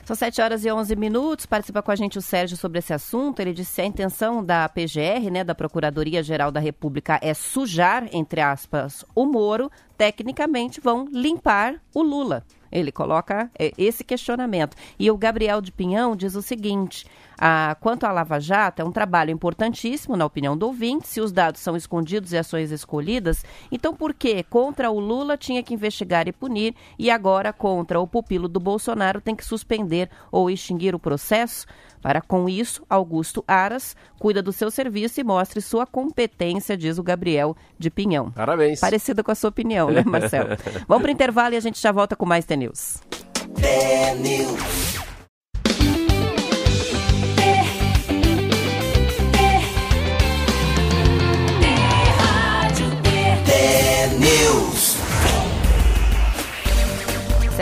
São 0.05 0.17
7 0.17 0.41
horas 0.43 0.65
e 0.65 0.73
11 0.73 0.97
minutos. 0.97 1.47
Participa 1.47 1.81
com 1.81 1.93
a 1.93 1.97
gente 1.97 2.19
o 2.19 2.23
Sérgio 2.23 2.57
sobre 2.57 2.81
esse 2.81 2.93
assunto. 2.93 3.39
Ele 3.39 3.53
disse 3.53 3.77
que 3.77 3.81
a 3.83 3.87
intenção 3.87 4.45
da 4.45 4.69
PGR, 4.69 5.31
né, 5.31 5.45
da 5.45 5.55
Procuradoria-Geral 5.55 6.51
da 6.51 6.59
República, 6.59 7.21
é 7.23 7.33
sujar, 7.33 8.09
entre 8.13 8.41
aspas, 8.41 9.05
o 9.15 9.25
Moro. 9.25 9.71
Tecnicamente, 10.03 10.81
vão 10.81 11.07
limpar 11.13 11.81
o 11.95 12.03
Lula. 12.03 12.45
Ele 12.73 12.91
coloca 12.91 13.49
é, 13.57 13.71
esse 13.79 14.03
questionamento. 14.03 14.77
E 14.99 15.09
o 15.09 15.17
Gabriel 15.17 15.61
de 15.61 15.71
Pinhão 15.71 16.17
diz 16.17 16.35
o 16.35 16.43
seguinte: 16.43 17.07
ah, 17.39 17.77
quanto 17.81 18.05
à 18.05 18.11
Lava 18.11 18.41
Jato, 18.41 18.83
é 18.83 18.85
um 18.85 18.91
trabalho 18.91 19.31
importantíssimo, 19.31 20.17
na 20.17 20.25
opinião 20.25 20.57
do 20.57 20.67
ouvinte, 20.67 21.07
se 21.07 21.21
os 21.21 21.31
dados 21.31 21.61
são 21.61 21.77
escondidos 21.77 22.33
e 22.33 22.37
ações 22.37 22.73
escolhidas. 22.73 23.45
Então, 23.71 23.95
por 23.95 24.13
que 24.13 24.43
contra 24.43 24.91
o 24.91 24.99
Lula 24.99 25.37
tinha 25.37 25.63
que 25.63 25.75
investigar 25.75 26.27
e 26.27 26.33
punir 26.33 26.75
e 26.99 27.09
agora 27.09 27.53
contra 27.53 28.01
o 28.01 28.07
pupilo 28.07 28.49
do 28.49 28.59
Bolsonaro 28.59 29.21
tem 29.21 29.37
que 29.37 29.45
suspender 29.45 30.11
ou 30.33 30.51
extinguir 30.51 30.97
o 30.97 30.99
processo? 30.99 31.65
Para 32.03 32.21
com 32.21 32.49
isso, 32.49 32.85
Augusto 32.91 33.45
Aras 33.47 33.97
cuida 34.19 34.43
do 34.43 34.53
seu 34.53 34.71
serviço 34.71 35.21
e 35.21 35.25
mostre 35.25 35.61
sua 35.61 35.87
competência, 35.87 36.77
diz 36.77 36.99
o 36.99 37.03
Gabriel 37.03 37.57
de 37.79 37.89
Pinhão. 37.91 38.33
Parabéns. 38.33 38.81
Parecida 38.81 39.23
com 39.23 39.31
a 39.31 39.35
sua 39.35 39.51
opinião, 39.51 39.91
né, 39.91 40.03
Marcelo? 40.05 40.51
Vamos 40.89 41.03
para 41.03 41.11
o 41.11 41.13
intervalo 41.13 41.55
e 41.55 41.57
a 41.57 41.61
gente 41.61 41.81
já 41.81 41.93
volta 41.93 42.17
com 42.17 42.27
mais 42.27 42.45
TNews. 42.45 43.01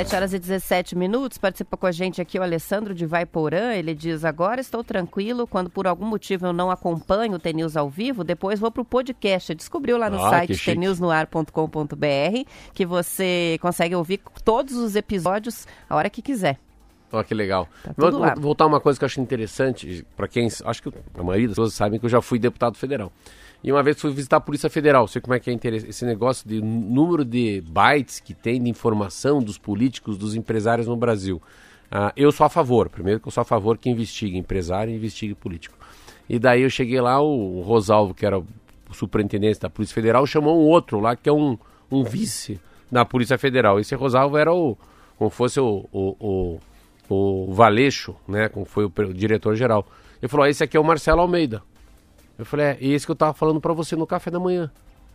7 0.05 0.17
horas 0.17 0.33
e 0.33 0.39
17 0.39 0.97
minutos. 0.97 1.37
Participa 1.37 1.77
com 1.77 1.87
a 1.87 1.93
gente 1.93 2.23
aqui 2.23 2.39
o 2.39 2.43
Alessandro 2.43 2.95
de 2.95 3.05
Vaiporã. 3.05 3.75
Ele 3.75 3.95
diz: 3.95 4.25
Agora 4.25 4.59
estou 4.59 4.83
tranquilo. 4.83 5.47
Quando 5.47 5.69
por 5.69 5.87
algum 5.87 6.07
motivo 6.07 6.47
eu 6.47 6.55
não 6.55 6.71
acompanho 6.71 7.35
o 7.35 7.39
TNews 7.39 7.77
ao 7.77 7.91
vivo, 7.91 8.25
depois 8.25 8.59
vou 8.59 8.71
para 8.71 8.81
o 8.81 8.85
podcast. 8.85 9.55
Descobriu 9.55 9.99
lá 9.99 10.09
no 10.09 10.25
ah, 10.25 10.31
site 10.31 10.65
tnewsnoar.com.br 10.65 12.49
que 12.73 12.87
você 12.87 13.59
consegue 13.61 13.95
ouvir 13.95 14.23
todos 14.43 14.75
os 14.75 14.97
episódios 14.97 15.67
a 15.89 15.97
hora 15.97 16.09
que 16.09 16.23
quiser. 16.23 16.59
Olha 17.13 17.25
que 17.25 17.35
legal. 17.35 17.69
Tá 17.83 17.93
vou, 17.95 18.11
vou 18.11 18.35
voltar 18.37 18.67
uma 18.67 18.81
coisa 18.81 18.99
que 18.99 19.05
eu 19.05 19.07
acho 19.07 19.21
interessante, 19.21 20.07
para 20.17 20.29
quem. 20.29 20.49
Acho 20.65 20.83
que 20.83 20.89
a 21.19 21.23
maioria 21.23 21.49
das 21.49 21.57
pessoas 21.57 21.75
sabem 21.75 22.01
que 22.01 22.07
eu 22.07 22.11
já 22.11 22.23
fui 22.23 22.39
deputado 22.39 22.77
federal. 22.79 23.13
E 23.63 23.71
uma 23.71 23.83
vez 23.83 24.01
fui 24.01 24.11
visitar 24.11 24.39
a 24.39 24.41
Polícia 24.41 24.71
Federal, 24.71 25.07
sei 25.07 25.21
como 25.21 25.35
é 25.35 25.41
que 25.41 25.51
é 25.51 25.55
esse 25.55 26.05
negócio 26.07 26.49
de 26.49 26.63
número 26.63 27.25
de 27.25 27.61
bytes 27.61 28.19
que 28.19 28.33
tem 28.33 28.63
de 28.63 28.71
informação 28.71 29.43
dos 29.43 29.59
políticos, 29.59 30.17
dos 30.17 30.35
empresários 30.35 30.87
no 30.87 30.97
Brasil. 30.97 31.43
Uh, 31.93 32.11
eu 32.17 32.33
sou 32.33 32.47
a 32.47 32.49
favor, 32.49 32.89
primeiro 32.89 33.21
que 33.21 33.29
eu 33.29 33.33
sou 33.33 33.43
a 33.43 33.45
favor 33.45 33.77
que 33.77 33.91
investigue 33.91 34.39
empresário 34.39 34.93
e 34.93 34.97
investigue 34.97 35.35
político. 35.35 35.77
E 36.29 36.39
daí 36.39 36.63
eu 36.63 36.71
cheguei 36.71 37.01
lá, 37.01 37.21
o 37.21 37.61
Rosalvo, 37.61 38.15
que 38.15 38.25
era 38.25 38.39
o 38.39 38.47
superintendente 38.93 39.61
da 39.61 39.69
Polícia 39.69 39.95
Federal, 39.95 40.25
chamou 40.27 40.59
um 40.59 40.67
outro 40.67 40.99
lá, 40.99 41.15
que 41.15 41.29
é 41.29 41.33
um, 41.33 41.59
um 41.91 42.03
vice 42.03 42.59
da 42.91 43.05
Polícia 43.05 43.37
Federal. 43.37 43.79
Esse 43.79 43.95
Rosalvo 43.95 44.39
era 44.39 44.53
o, 44.55 44.79
como 45.19 45.29
fosse 45.29 45.61
o, 45.61 45.87
o, 45.93 46.61
o, 47.09 47.47
o 47.47 47.53
Valeixo, 47.53 48.15
né, 48.27 48.49
como 48.49 48.65
foi 48.65 48.87
o, 48.87 48.93
o 48.97 49.13
diretor-geral. 49.13 49.87
Ele 50.23 50.29
falou, 50.29 50.47
ah, 50.47 50.51
esse 50.51 50.65
aqui 50.65 50.77
é 50.77 50.81
o 50.81 50.85
Marcelo 50.85 51.21
Almeida. 51.21 51.63
Eu 52.41 52.47
falei, 52.47 52.67
é 52.67 52.79
esse 52.81 53.05
que 53.05 53.13
eu 53.13 53.17
tava 53.17 53.35
falando 53.35 53.61
para 53.61 53.75
você 53.75 53.95
no 53.95 54.07
café 54.07 54.31
da 54.31 54.41
manhã. 54.41 54.71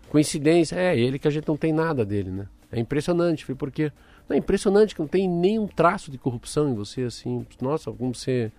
Coincidência, 0.10 0.76
é 0.76 0.96
ele 0.96 1.18
que 1.18 1.28
a 1.28 1.32
gente 1.32 1.48
não 1.48 1.58
tem 1.58 1.74
nada 1.74 2.06
dele, 2.06 2.30
né? 2.30 2.48
É 2.72 2.80
impressionante, 2.80 3.44
falei, 3.44 3.58
por 3.58 3.72
quê? 3.72 3.92
Não, 4.30 4.36
é 4.36 4.40
impressionante 4.40 4.94
que 4.94 5.02
não 5.02 5.08
tem 5.08 5.28
nenhum 5.28 5.66
traço 5.66 6.12
de 6.12 6.20
corrupção 6.20 6.70
em 6.70 6.76
você, 6.76 7.02
assim. 7.02 7.44
Nossa, 7.60 7.92
como 7.92 8.14
você, 8.14 8.52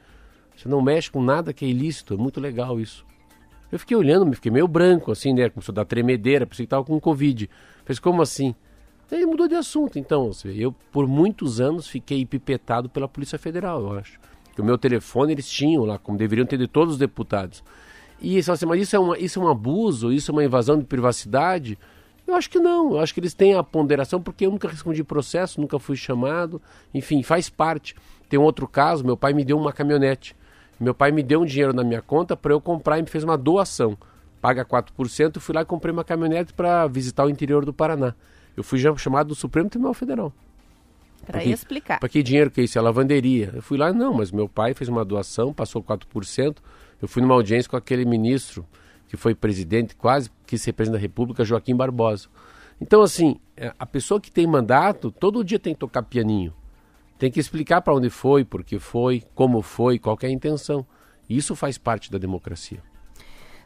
você 0.56 0.68
não 0.68 0.82
mexe 0.82 1.08
com 1.08 1.22
nada 1.22 1.52
que 1.52 1.64
é 1.64 1.68
ilícito, 1.68 2.14
é 2.14 2.16
muito 2.16 2.40
legal 2.40 2.80
isso. 2.80 3.06
Eu 3.70 3.78
fiquei 3.78 3.96
olhando, 3.96 4.34
fiquei 4.34 4.50
meio 4.50 4.66
branco, 4.66 5.12
assim, 5.12 5.32
né? 5.32 5.48
Começou 5.48 5.72
a 5.72 5.76
dar 5.76 5.84
tremedeira, 5.84 6.44
pensei 6.44 6.66
que 6.66 6.70
tava 6.70 6.82
com 6.82 6.98
Covid. 6.98 7.48
Fez 7.84 8.00
como 8.00 8.20
assim? 8.20 8.52
Aí 9.12 9.24
mudou 9.24 9.46
de 9.46 9.54
assunto, 9.54 9.96
então. 9.96 10.32
Eu, 10.44 10.74
por 10.90 11.06
muitos 11.06 11.60
anos, 11.60 11.86
fiquei 11.86 12.26
pipetado 12.26 12.88
pela 12.88 13.06
Polícia 13.06 13.38
Federal, 13.38 13.80
eu 13.80 13.96
acho. 13.96 14.18
Que 14.56 14.60
o 14.60 14.64
meu 14.64 14.76
telefone 14.76 15.34
eles 15.34 15.48
tinham 15.48 15.84
lá, 15.84 16.00
como 16.00 16.18
deveriam 16.18 16.44
ter 16.44 16.58
de 16.58 16.66
todos 16.66 16.94
os 16.94 16.98
deputados. 16.98 17.62
E 18.20 18.42
você 18.42 18.50
assim, 18.50 18.66
mas 18.66 18.80
isso 18.80 18.96
é, 18.96 18.98
uma, 18.98 19.18
isso 19.18 19.38
é 19.38 19.42
um 19.42 19.48
abuso, 19.48 20.12
isso 20.12 20.30
é 20.30 20.32
uma 20.32 20.44
invasão 20.44 20.78
de 20.78 20.84
privacidade? 20.84 21.78
Eu 22.26 22.34
acho 22.34 22.50
que 22.50 22.58
não, 22.58 22.92
eu 22.92 23.00
acho 23.00 23.14
que 23.14 23.20
eles 23.20 23.34
têm 23.34 23.54
a 23.54 23.62
ponderação, 23.62 24.20
porque 24.20 24.46
eu 24.46 24.50
nunca 24.50 24.68
respondi 24.68 25.04
processo, 25.04 25.60
nunca 25.60 25.78
fui 25.78 25.96
chamado, 25.96 26.60
enfim, 26.92 27.22
faz 27.22 27.48
parte. 27.48 27.94
Tem 28.28 28.38
um 28.38 28.42
outro 28.42 28.66
caso, 28.66 29.04
meu 29.04 29.16
pai 29.16 29.32
me 29.32 29.44
deu 29.44 29.56
uma 29.56 29.72
caminhonete. 29.72 30.34
Meu 30.78 30.92
pai 30.92 31.12
me 31.12 31.22
deu 31.22 31.42
um 31.42 31.44
dinheiro 31.44 31.72
na 31.72 31.84
minha 31.84 32.02
conta 32.02 32.36
para 32.36 32.52
eu 32.52 32.60
comprar 32.60 32.98
e 32.98 33.02
me 33.02 33.08
fez 33.08 33.22
uma 33.22 33.38
doação. 33.38 33.96
Paga 34.40 34.64
4%, 34.64 35.38
fui 35.38 35.54
lá 35.54 35.62
e 35.62 35.64
comprei 35.64 35.92
uma 35.92 36.04
caminhonete 36.04 36.52
para 36.52 36.86
visitar 36.86 37.24
o 37.24 37.30
interior 37.30 37.64
do 37.64 37.72
Paraná. 37.72 38.14
Eu 38.56 38.64
fui 38.64 38.78
já 38.78 38.94
chamado 38.96 39.28
do 39.28 39.34
Supremo 39.34 39.70
Tribunal 39.70 39.94
Federal. 39.94 40.32
Para 41.26 41.44
explicar. 41.44 41.98
Para 41.98 42.08
que 42.08 42.22
dinheiro 42.22 42.50
que 42.50 42.60
é 42.60 42.64
isso? 42.64 42.78
É 42.78 42.80
lavanderia. 42.80 43.52
Eu 43.54 43.62
fui 43.62 43.78
lá, 43.78 43.92
não, 43.92 44.14
mas 44.14 44.30
meu 44.30 44.48
pai 44.48 44.74
fez 44.74 44.88
uma 44.88 45.04
doação, 45.04 45.52
passou 45.52 45.82
4%, 45.82 46.56
eu 47.00 47.08
fui 47.08 47.22
numa 47.22 47.34
audiência 47.34 47.70
com 47.70 47.76
aquele 47.76 48.04
ministro 48.04 48.66
que 49.08 49.16
foi 49.16 49.34
presidente, 49.34 49.94
quase 49.94 50.30
que 50.46 50.58
se 50.58 50.66
representa 50.66 50.98
a 50.98 51.00
República, 51.00 51.44
Joaquim 51.44 51.76
Barbosa. 51.76 52.28
Então, 52.80 53.02
assim, 53.02 53.36
é, 53.56 53.72
a 53.78 53.86
pessoa 53.86 54.20
que 54.20 54.30
tem 54.30 54.46
mandato, 54.46 55.10
todo 55.10 55.44
dia 55.44 55.58
tem 55.58 55.74
que 55.74 55.80
tocar 55.80 56.02
pianinho. 56.02 56.52
Tem 57.18 57.30
que 57.30 57.40
explicar 57.40 57.80
para 57.80 57.94
onde 57.94 58.10
foi, 58.10 58.44
por 58.44 58.62
que 58.62 58.78
foi, 58.78 59.22
como 59.34 59.62
foi, 59.62 59.98
qual 59.98 60.18
é 60.22 60.26
a 60.26 60.30
intenção. 60.30 60.86
Isso 61.28 61.54
faz 61.54 61.78
parte 61.78 62.10
da 62.10 62.18
democracia. 62.18 62.82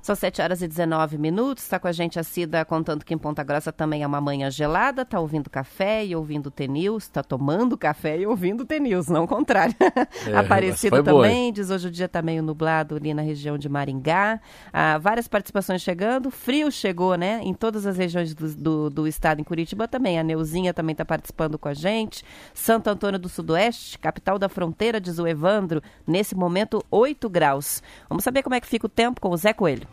São 0.02 0.14
7 0.14 0.40
horas 0.40 0.62
e 0.62 0.68
19 0.68 1.18
minutos. 1.18 1.62
Está 1.62 1.78
com 1.78 1.86
a 1.86 1.92
gente 1.92 2.18
a 2.18 2.22
Cida 2.22 2.64
contando 2.64 3.04
que 3.04 3.12
em 3.12 3.18
Ponta 3.18 3.42
Grossa 3.42 3.70
também 3.70 4.02
é 4.02 4.06
uma 4.06 4.20
manhã 4.20 4.50
gelada. 4.50 5.02
Está 5.02 5.20
ouvindo 5.20 5.50
café 5.50 6.04
e 6.04 6.16
ouvindo 6.16 6.50
T-News. 6.50 7.04
Está 7.04 7.22
tomando 7.22 7.76
café 7.76 8.18
e 8.18 8.26
ouvindo 8.26 8.64
T-News, 8.64 9.08
não 9.08 9.24
o 9.24 9.28
contrário. 9.28 9.74
É, 10.26 10.36
Aparecida 10.36 11.02
também, 11.02 11.44
boa. 11.44 11.52
diz 11.52 11.70
hoje 11.70 11.88
o 11.88 11.90
dia 11.90 12.06
está 12.06 12.20
meio 12.20 12.42
nublado 12.42 12.96
ali 12.96 13.14
na 13.14 13.22
região 13.22 13.56
de 13.56 13.68
Maringá. 13.68 14.40
Ah, 14.72 14.98
várias 14.98 15.26
participações 15.26 15.82
chegando. 15.82 16.30
Frio 16.30 16.70
chegou, 16.70 17.14
né? 17.16 17.40
Em 17.42 17.54
todas 17.54 17.86
as 17.86 17.96
regiões 17.96 18.34
do, 18.34 18.54
do, 18.54 18.90
do 18.90 19.06
estado, 19.08 19.40
em 19.40 19.44
Curitiba 19.44 19.88
também. 19.88 20.18
A 20.18 20.22
Neuzinha 20.22 20.74
também 20.74 20.92
está 20.92 21.04
participando 21.04 21.58
com 21.58 21.68
a 21.68 21.74
gente. 21.74 22.24
Santo 22.54 22.88
Antônio 22.88 23.18
do 23.18 23.28
Sudoeste, 23.28 23.98
capital 23.98 24.38
da 24.38 24.48
fronteira, 24.48 25.00
diz 25.00 25.18
o 25.18 25.26
Evandro. 25.26 25.82
Nesse 26.06 26.34
momento, 26.34 26.84
8 26.90 27.28
graus. 27.28 27.82
Vamos 28.08 28.24
saber 28.24 28.42
como 28.42 28.54
é 28.54 28.60
que 28.60 28.66
fica 28.66 28.86
o 28.86 28.90
tempo 28.90 29.20
com 29.20 29.30
o 29.30 29.36
Zé 29.36 29.52
Coelho. 29.52 29.86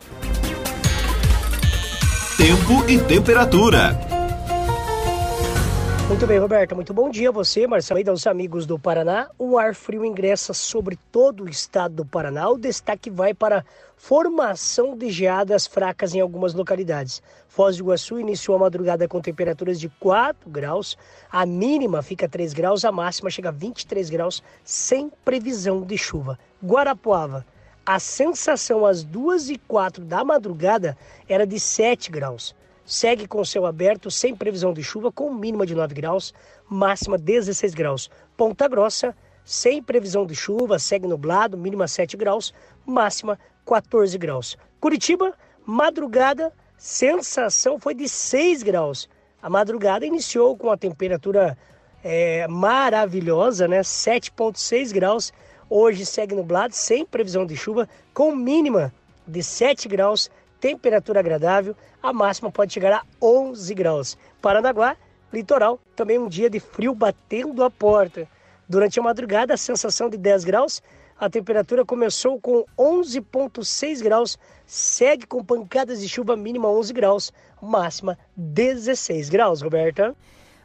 Tempo 2.36 2.88
e 2.88 2.98
temperatura. 3.00 3.98
Muito 6.08 6.26
bem, 6.26 6.38
Roberta. 6.38 6.74
Muito 6.74 6.94
bom 6.94 7.10
dia 7.10 7.28
a 7.28 7.32
você, 7.32 7.66
Marcelo, 7.66 8.00
e 8.00 8.08
aos 8.08 8.26
amigos 8.26 8.64
do 8.64 8.78
Paraná. 8.78 9.28
O 9.38 9.58
ar 9.58 9.74
frio 9.74 10.06
ingressa 10.06 10.54
sobre 10.54 10.98
todo 11.12 11.44
o 11.44 11.48
estado 11.50 11.96
do 11.96 12.04
Paraná. 12.06 12.48
O 12.48 12.56
destaque 12.56 13.10
vai 13.10 13.34
para 13.34 13.62
formação 13.94 14.96
de 14.96 15.10
geadas 15.10 15.66
fracas 15.66 16.14
em 16.14 16.20
algumas 16.20 16.54
localidades. 16.54 17.22
Foz 17.46 17.76
do 17.76 17.82
Iguaçu 17.82 18.18
iniciou 18.18 18.56
a 18.56 18.60
madrugada 18.60 19.06
com 19.06 19.20
temperaturas 19.20 19.78
de 19.78 19.90
4 20.00 20.48
graus. 20.48 20.96
A 21.30 21.44
mínima 21.44 22.00
fica 22.02 22.26
3 22.26 22.54
graus, 22.54 22.86
a 22.86 22.90
máxima 22.90 23.28
chega 23.28 23.50
a 23.50 23.52
23 23.52 24.08
graus, 24.08 24.42
sem 24.64 25.12
previsão 25.24 25.82
de 25.82 25.98
chuva. 25.98 26.38
Guarapuava 26.64 27.44
a 27.88 27.98
sensação 27.98 28.84
às 28.84 29.02
duas 29.02 29.48
e 29.48 29.56
quatro 29.56 30.04
da 30.04 30.22
madrugada 30.22 30.94
era 31.26 31.46
de 31.46 31.58
7 31.58 32.10
graus. 32.10 32.54
Segue 32.84 33.26
com 33.26 33.42
céu 33.42 33.64
aberto, 33.64 34.10
sem 34.10 34.36
previsão 34.36 34.74
de 34.74 34.84
chuva, 34.84 35.10
com 35.10 35.32
mínima 35.32 35.64
de 35.64 35.74
9 35.74 35.94
graus, 35.94 36.34
máxima 36.68 37.16
16 37.16 37.72
graus. 37.72 38.10
Ponta 38.36 38.68
Grossa, 38.68 39.16
sem 39.42 39.82
previsão 39.82 40.26
de 40.26 40.34
chuva, 40.34 40.78
segue 40.78 41.06
nublado, 41.06 41.56
mínima 41.56 41.88
7 41.88 42.14
graus, 42.14 42.52
máxima 42.84 43.38
14 43.64 44.18
graus. 44.18 44.58
Curitiba, 44.78 45.32
madrugada, 45.64 46.52
sensação 46.76 47.80
foi 47.80 47.94
de 47.94 48.06
6 48.06 48.62
graus. 48.64 49.08
A 49.40 49.48
madrugada 49.48 50.04
iniciou 50.04 50.54
com 50.58 50.70
a 50.70 50.76
temperatura 50.76 51.56
é, 52.04 52.46
maravilhosa, 52.48 53.66
né? 53.66 53.80
7,6 53.80 54.92
graus 54.92 55.32
Hoje 55.70 56.06
segue 56.06 56.34
nublado, 56.34 56.74
sem 56.74 57.04
previsão 57.04 57.44
de 57.44 57.54
chuva, 57.54 57.86
com 58.14 58.34
mínima 58.34 58.92
de 59.26 59.42
7 59.42 59.86
graus, 59.86 60.30
temperatura 60.58 61.20
agradável. 61.20 61.76
A 62.02 62.10
máxima 62.10 62.50
pode 62.50 62.72
chegar 62.72 62.92
a 62.92 63.02
11 63.20 63.74
graus. 63.74 64.16
Paranaguá, 64.40 64.96
litoral. 65.30 65.78
Também 65.94 66.18
um 66.18 66.28
dia 66.28 66.48
de 66.48 66.58
frio 66.58 66.94
batendo 66.94 67.62
a 67.62 67.70
porta. 67.70 68.26
Durante 68.66 68.98
a 68.98 69.02
madrugada, 69.02 69.52
a 69.52 69.58
sensação 69.58 70.08
de 70.08 70.16
10 70.16 70.44
graus. 70.44 70.82
A 71.20 71.28
temperatura 71.28 71.84
começou 71.84 72.40
com 72.40 72.64
11,6 72.78 74.02
graus, 74.02 74.38
segue 74.64 75.26
com 75.26 75.44
pancadas 75.44 76.00
de 76.00 76.08
chuva 76.08 76.36
mínima 76.36 76.68
11 76.68 76.92
graus, 76.92 77.32
máxima 77.60 78.16
16 78.36 79.28
graus, 79.28 79.60
Roberta. 79.60 80.14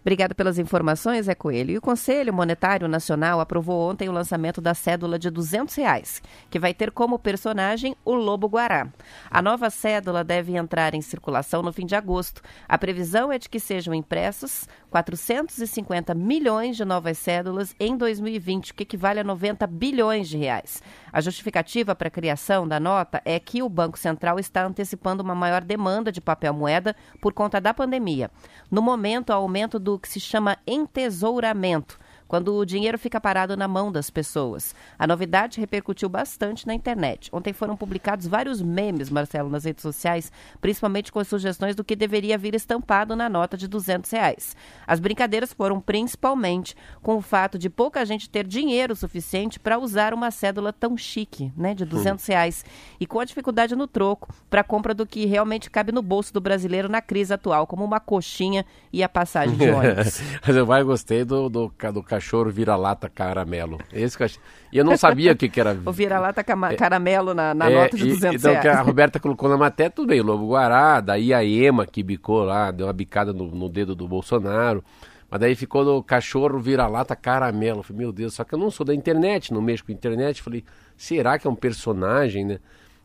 Obrigada 0.03 0.35
pelas 0.35 0.59
informações, 0.59 1.29
é 1.29 1.33
Coelho. 1.33 1.71
E 1.71 1.77
o 1.77 1.81
Conselho 1.81 2.33
Monetário 2.33 2.89
Nacional 2.89 3.39
aprovou 3.39 3.89
ontem 3.89 4.09
o 4.09 4.11
lançamento 4.11 4.59
da 4.59 4.73
cédula 4.73 5.17
de 5.17 5.29
200 5.29 5.73
reais, 5.75 6.21
que 6.49 6.59
vai 6.59 6.73
ter 6.73 6.91
como 6.91 7.17
personagem 7.17 7.95
o 8.03 8.13
Lobo 8.13 8.49
Guará. 8.49 8.89
A 9.31 9.41
nova 9.41 9.69
cédula 9.69 10.21
deve 10.21 10.57
entrar 10.57 10.93
em 10.93 10.99
circulação 10.99 11.61
no 11.61 11.71
fim 11.71 11.85
de 11.85 11.95
agosto. 11.95 12.41
A 12.67 12.77
previsão 12.77 13.31
é 13.31 13.39
de 13.39 13.47
que 13.47 13.61
sejam 13.61 13.93
impressos 13.93 14.67
450 14.89 16.13
milhões 16.13 16.75
de 16.75 16.83
novas 16.83 17.17
cédulas 17.17 17.73
em 17.79 17.95
2020, 17.95 18.71
o 18.71 18.75
que 18.75 18.83
equivale 18.83 19.21
a 19.21 19.23
90 19.23 19.65
bilhões 19.67 20.27
de 20.27 20.37
reais. 20.37 20.83
A 21.13 21.21
justificativa 21.21 21.95
para 21.95 22.09
a 22.09 22.11
criação 22.11 22.67
da 22.67 22.77
nota 22.77 23.21
é 23.23 23.39
que 23.39 23.63
o 23.63 23.69
Banco 23.69 23.97
Central 23.97 24.37
está 24.37 24.65
antecipando 24.65 25.23
uma 25.23 25.33
maior 25.33 25.63
demanda 25.63 26.11
de 26.11 26.19
papel 26.19 26.53
moeda 26.53 26.93
por 27.21 27.31
conta 27.31 27.61
da 27.61 27.73
pandemia. 27.73 28.29
No 28.69 28.81
momento, 28.81 29.29
o 29.29 29.33
aumento 29.33 29.79
do 29.79 29.92
que 29.99 30.09
se 30.09 30.19
chama 30.19 30.59
entesouramento, 30.65 31.99
quando 32.27 32.55
o 32.55 32.65
dinheiro 32.65 32.97
fica 32.97 33.19
parado 33.19 33.55
na 33.57 33.67
mão 33.67 33.91
das 33.91 34.09
pessoas. 34.09 34.75
A 34.97 35.07
novidade 35.07 35.59
repercutiu 35.59 36.09
bastante 36.09 36.65
na 36.67 36.73
internet. 36.73 37.29
Ontem 37.31 37.53
foram 37.53 37.75
publicados 37.75 38.27
vários 38.27 38.61
memes, 38.61 39.09
Marcelo, 39.09 39.49
nas 39.49 39.65
redes 39.65 39.81
sociais, 39.81 40.31
principalmente 40.59 41.11
com 41.11 41.23
sugestões 41.23 41.75
do 41.75 41.83
que 41.83 41.95
deveria 41.95 42.37
vir 42.37 42.55
estampado 42.55 43.15
na 43.15 43.29
nota 43.29 43.57
de 43.57 43.67
200 43.67 44.09
reais. 44.11 44.55
As 44.85 44.99
brincadeiras 44.99 45.53
foram 45.53 45.79
principalmente 45.79 46.75
com 47.01 47.17
o 47.17 47.21
fato 47.21 47.57
de 47.57 47.69
pouca 47.69 48.05
gente 48.05 48.29
ter 48.29 48.45
dinheiro 48.45 48.95
suficiente 48.95 49.59
para 49.59 49.77
usar 49.77 50.13
uma 50.13 50.31
cédula 50.31 50.73
tão 50.73 50.97
chique, 50.97 51.51
né, 51.55 51.73
de 51.73 51.85
200 51.85 52.25
reais, 52.25 52.65
e 52.99 53.05
com 53.05 53.19
a 53.19 53.25
dificuldade 53.25 53.75
no 53.75 53.87
troco 53.87 54.33
para 54.49 54.61
a 54.61 54.63
compra 54.63 54.93
do 54.93 55.05
que 55.05 55.25
realmente 55.25 55.69
cabe 55.69 55.91
no 55.91 56.01
bolso 56.01 56.33
do 56.33 56.41
brasileiro 56.41 56.89
na 56.89 57.01
crise 57.01 57.33
atual, 57.33 57.67
como 57.67 57.83
uma 57.83 57.99
coxinha 57.99 58.65
e 58.91 59.03
a 59.03 59.09
passagem 59.09 59.55
de 59.55 59.69
ônibus. 59.71 60.21
Mas 60.45 60.55
eu 60.55 60.65
mais 60.65 60.85
gostei 60.85 61.23
do, 61.23 61.49
do, 61.49 61.73
do 61.93 62.03
cachorro 62.13 62.49
vira-lata 62.49 63.09
caramelo. 63.09 63.79
Esse 63.91 64.17
cachorro... 64.17 64.43
E 64.71 64.77
eu 64.77 64.85
não 64.85 64.95
sabia 64.95 65.31
o 65.31 65.35
que, 65.35 65.49
que 65.49 65.59
era. 65.59 65.77
o 65.85 65.91
vira-lata 65.91 66.43
caramelo 66.43 67.33
na, 67.33 67.53
na 67.53 67.69
é, 67.69 67.75
nota 67.75 67.97
de 67.97 68.05
200 68.05 68.33
e, 68.33 68.35
então, 68.37 68.51
reais. 68.51 68.61
que 68.61 68.67
a 68.67 68.81
Roberta 68.81 69.19
colocou 69.19 69.49
na 69.49 69.57
matéria, 69.57 69.89
tudo 69.89 70.07
bem, 70.07 70.19
o 70.19 70.23
Lobo 70.23 70.47
Guará, 70.49 71.01
daí 71.01 71.33
a 71.33 71.43
Ema 71.43 71.85
que 71.85 72.03
bicou 72.03 72.43
lá, 72.43 72.71
deu 72.71 72.87
uma 72.87 72.93
bicada 72.93 73.33
no, 73.33 73.47
no 73.47 73.69
dedo 73.69 73.95
do 73.95 74.07
Bolsonaro. 74.07 74.83
Mas 75.29 75.39
daí 75.39 75.55
ficou 75.55 75.83
no 75.83 76.03
cachorro 76.03 76.59
vira-lata 76.59 77.15
caramelo. 77.15 77.79
Eu 77.79 77.83
falei, 77.83 77.99
meu 77.99 78.11
Deus, 78.11 78.35
só 78.35 78.43
que 78.43 78.53
eu 78.53 78.59
não 78.59 78.69
sou 78.69 78.85
da 78.85 78.93
internet, 78.93 79.51
não 79.51 79.61
mexo 79.61 79.83
com 79.83 79.91
internet. 79.91 80.37
Eu 80.37 80.43
falei, 80.43 80.63
será 80.95 81.39
que 81.39 81.47
é 81.47 81.49
um 81.49 81.55
personagem, 81.55 82.45
né? 82.45 82.59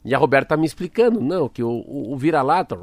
E 0.09 0.15
a 0.15 0.19
Roberta 0.19 0.49
tá 0.49 0.57
me 0.57 0.65
explicando, 0.65 1.21
não, 1.21 1.51
que 1.51 1.63
o, 1.63 1.69
o, 1.69 2.15
o 2.15 2.17
vira-lata, 2.17 2.79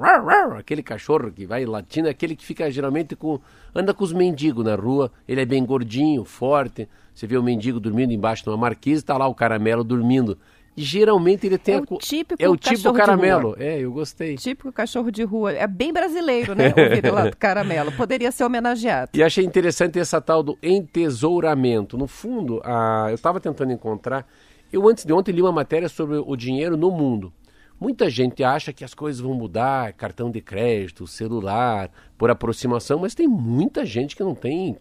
aquele 0.60 0.84
cachorro 0.84 1.32
que 1.32 1.44
vai 1.48 1.66
latindo, 1.66 2.08
é 2.08 2.12
aquele 2.12 2.36
que 2.36 2.46
fica 2.46 2.70
geralmente 2.70 3.16
com. 3.16 3.40
anda 3.74 3.96
com 3.96 4.04
os 4.04 4.14
mendigos 4.14 4.64
na 4.64 4.76
rua, 4.76 5.12
ele 5.28 5.42
é 5.42 5.46
bem 5.46 5.66
gordinho, 5.66 6.24
forte. 6.24 6.88
Você 7.16 7.26
vê 7.26 7.36
o 7.36 7.42
mendigo 7.42 7.80
dormindo 7.80 8.14
embaixo 8.14 8.44
de 8.44 8.50
uma 8.52 8.58
marquise, 8.58 9.02
está 9.02 9.18
lá 9.18 9.26
o 9.26 9.34
caramelo 9.34 9.84
dormindo. 9.84 10.38
E 10.78 10.84
geralmente 10.84 11.48
ele 11.48 11.58
tem 11.58 11.74
é 11.74 11.78
a... 11.80 11.82
o 11.82 11.98
típico 11.98 12.44
é 12.44 12.48
o 12.48 12.56
tipo 12.56 12.94
caramelo. 12.94 13.56
É, 13.58 13.80
eu 13.80 13.92
gostei. 13.92 14.36
Típico 14.36 14.72
cachorro 14.72 15.10
de 15.10 15.24
rua. 15.24 15.52
É 15.52 15.66
bem 15.66 15.92
brasileiro, 15.92 16.54
né? 16.54 16.70
O 16.70 16.94
vira-lata 16.94 17.36
caramelo. 17.40 17.92
Poderia 17.94 18.32
ser 18.32 18.44
homenageado. 18.44 19.10
E 19.16 19.24
achei 19.24 19.44
interessante 19.44 19.98
essa 19.98 20.22
tal 20.22 20.44
do 20.44 20.60
entesouramento. 20.62 21.98
No 21.98 22.06
fundo, 22.06 22.62
a... 22.64 23.08
eu 23.10 23.16
estava 23.16 23.40
tentando 23.40 23.72
encontrar 23.72 24.28
eu 24.72 24.88
antes 24.88 25.06
de 25.06 25.14
ontem 25.14 25.32
li 25.32 25.42
uma 25.42 25.52
matéria 25.52 25.90
sobre 25.90 26.18
o 26.18 26.36
dinheiro 26.36 26.76
no 26.76 26.92
mundo. 26.92 27.32
Muita 27.80 28.10
gente 28.10 28.44
acha 28.44 28.72
que 28.72 28.86
as 28.86 28.94
coisas 28.94 29.20
vão 29.20 29.34
mudar, 29.34 29.92
cartão 29.94 30.32
de 30.32 30.40
crédito, 30.40 31.06
celular, 31.06 31.92
por 32.18 32.30
aproximação, 32.30 33.00
mas 33.00 33.14
tem 33.14 33.28
muita 33.28 33.86
gente 33.86 34.16
que 34.16 34.24
não 34.24 34.34
tem 34.34 34.78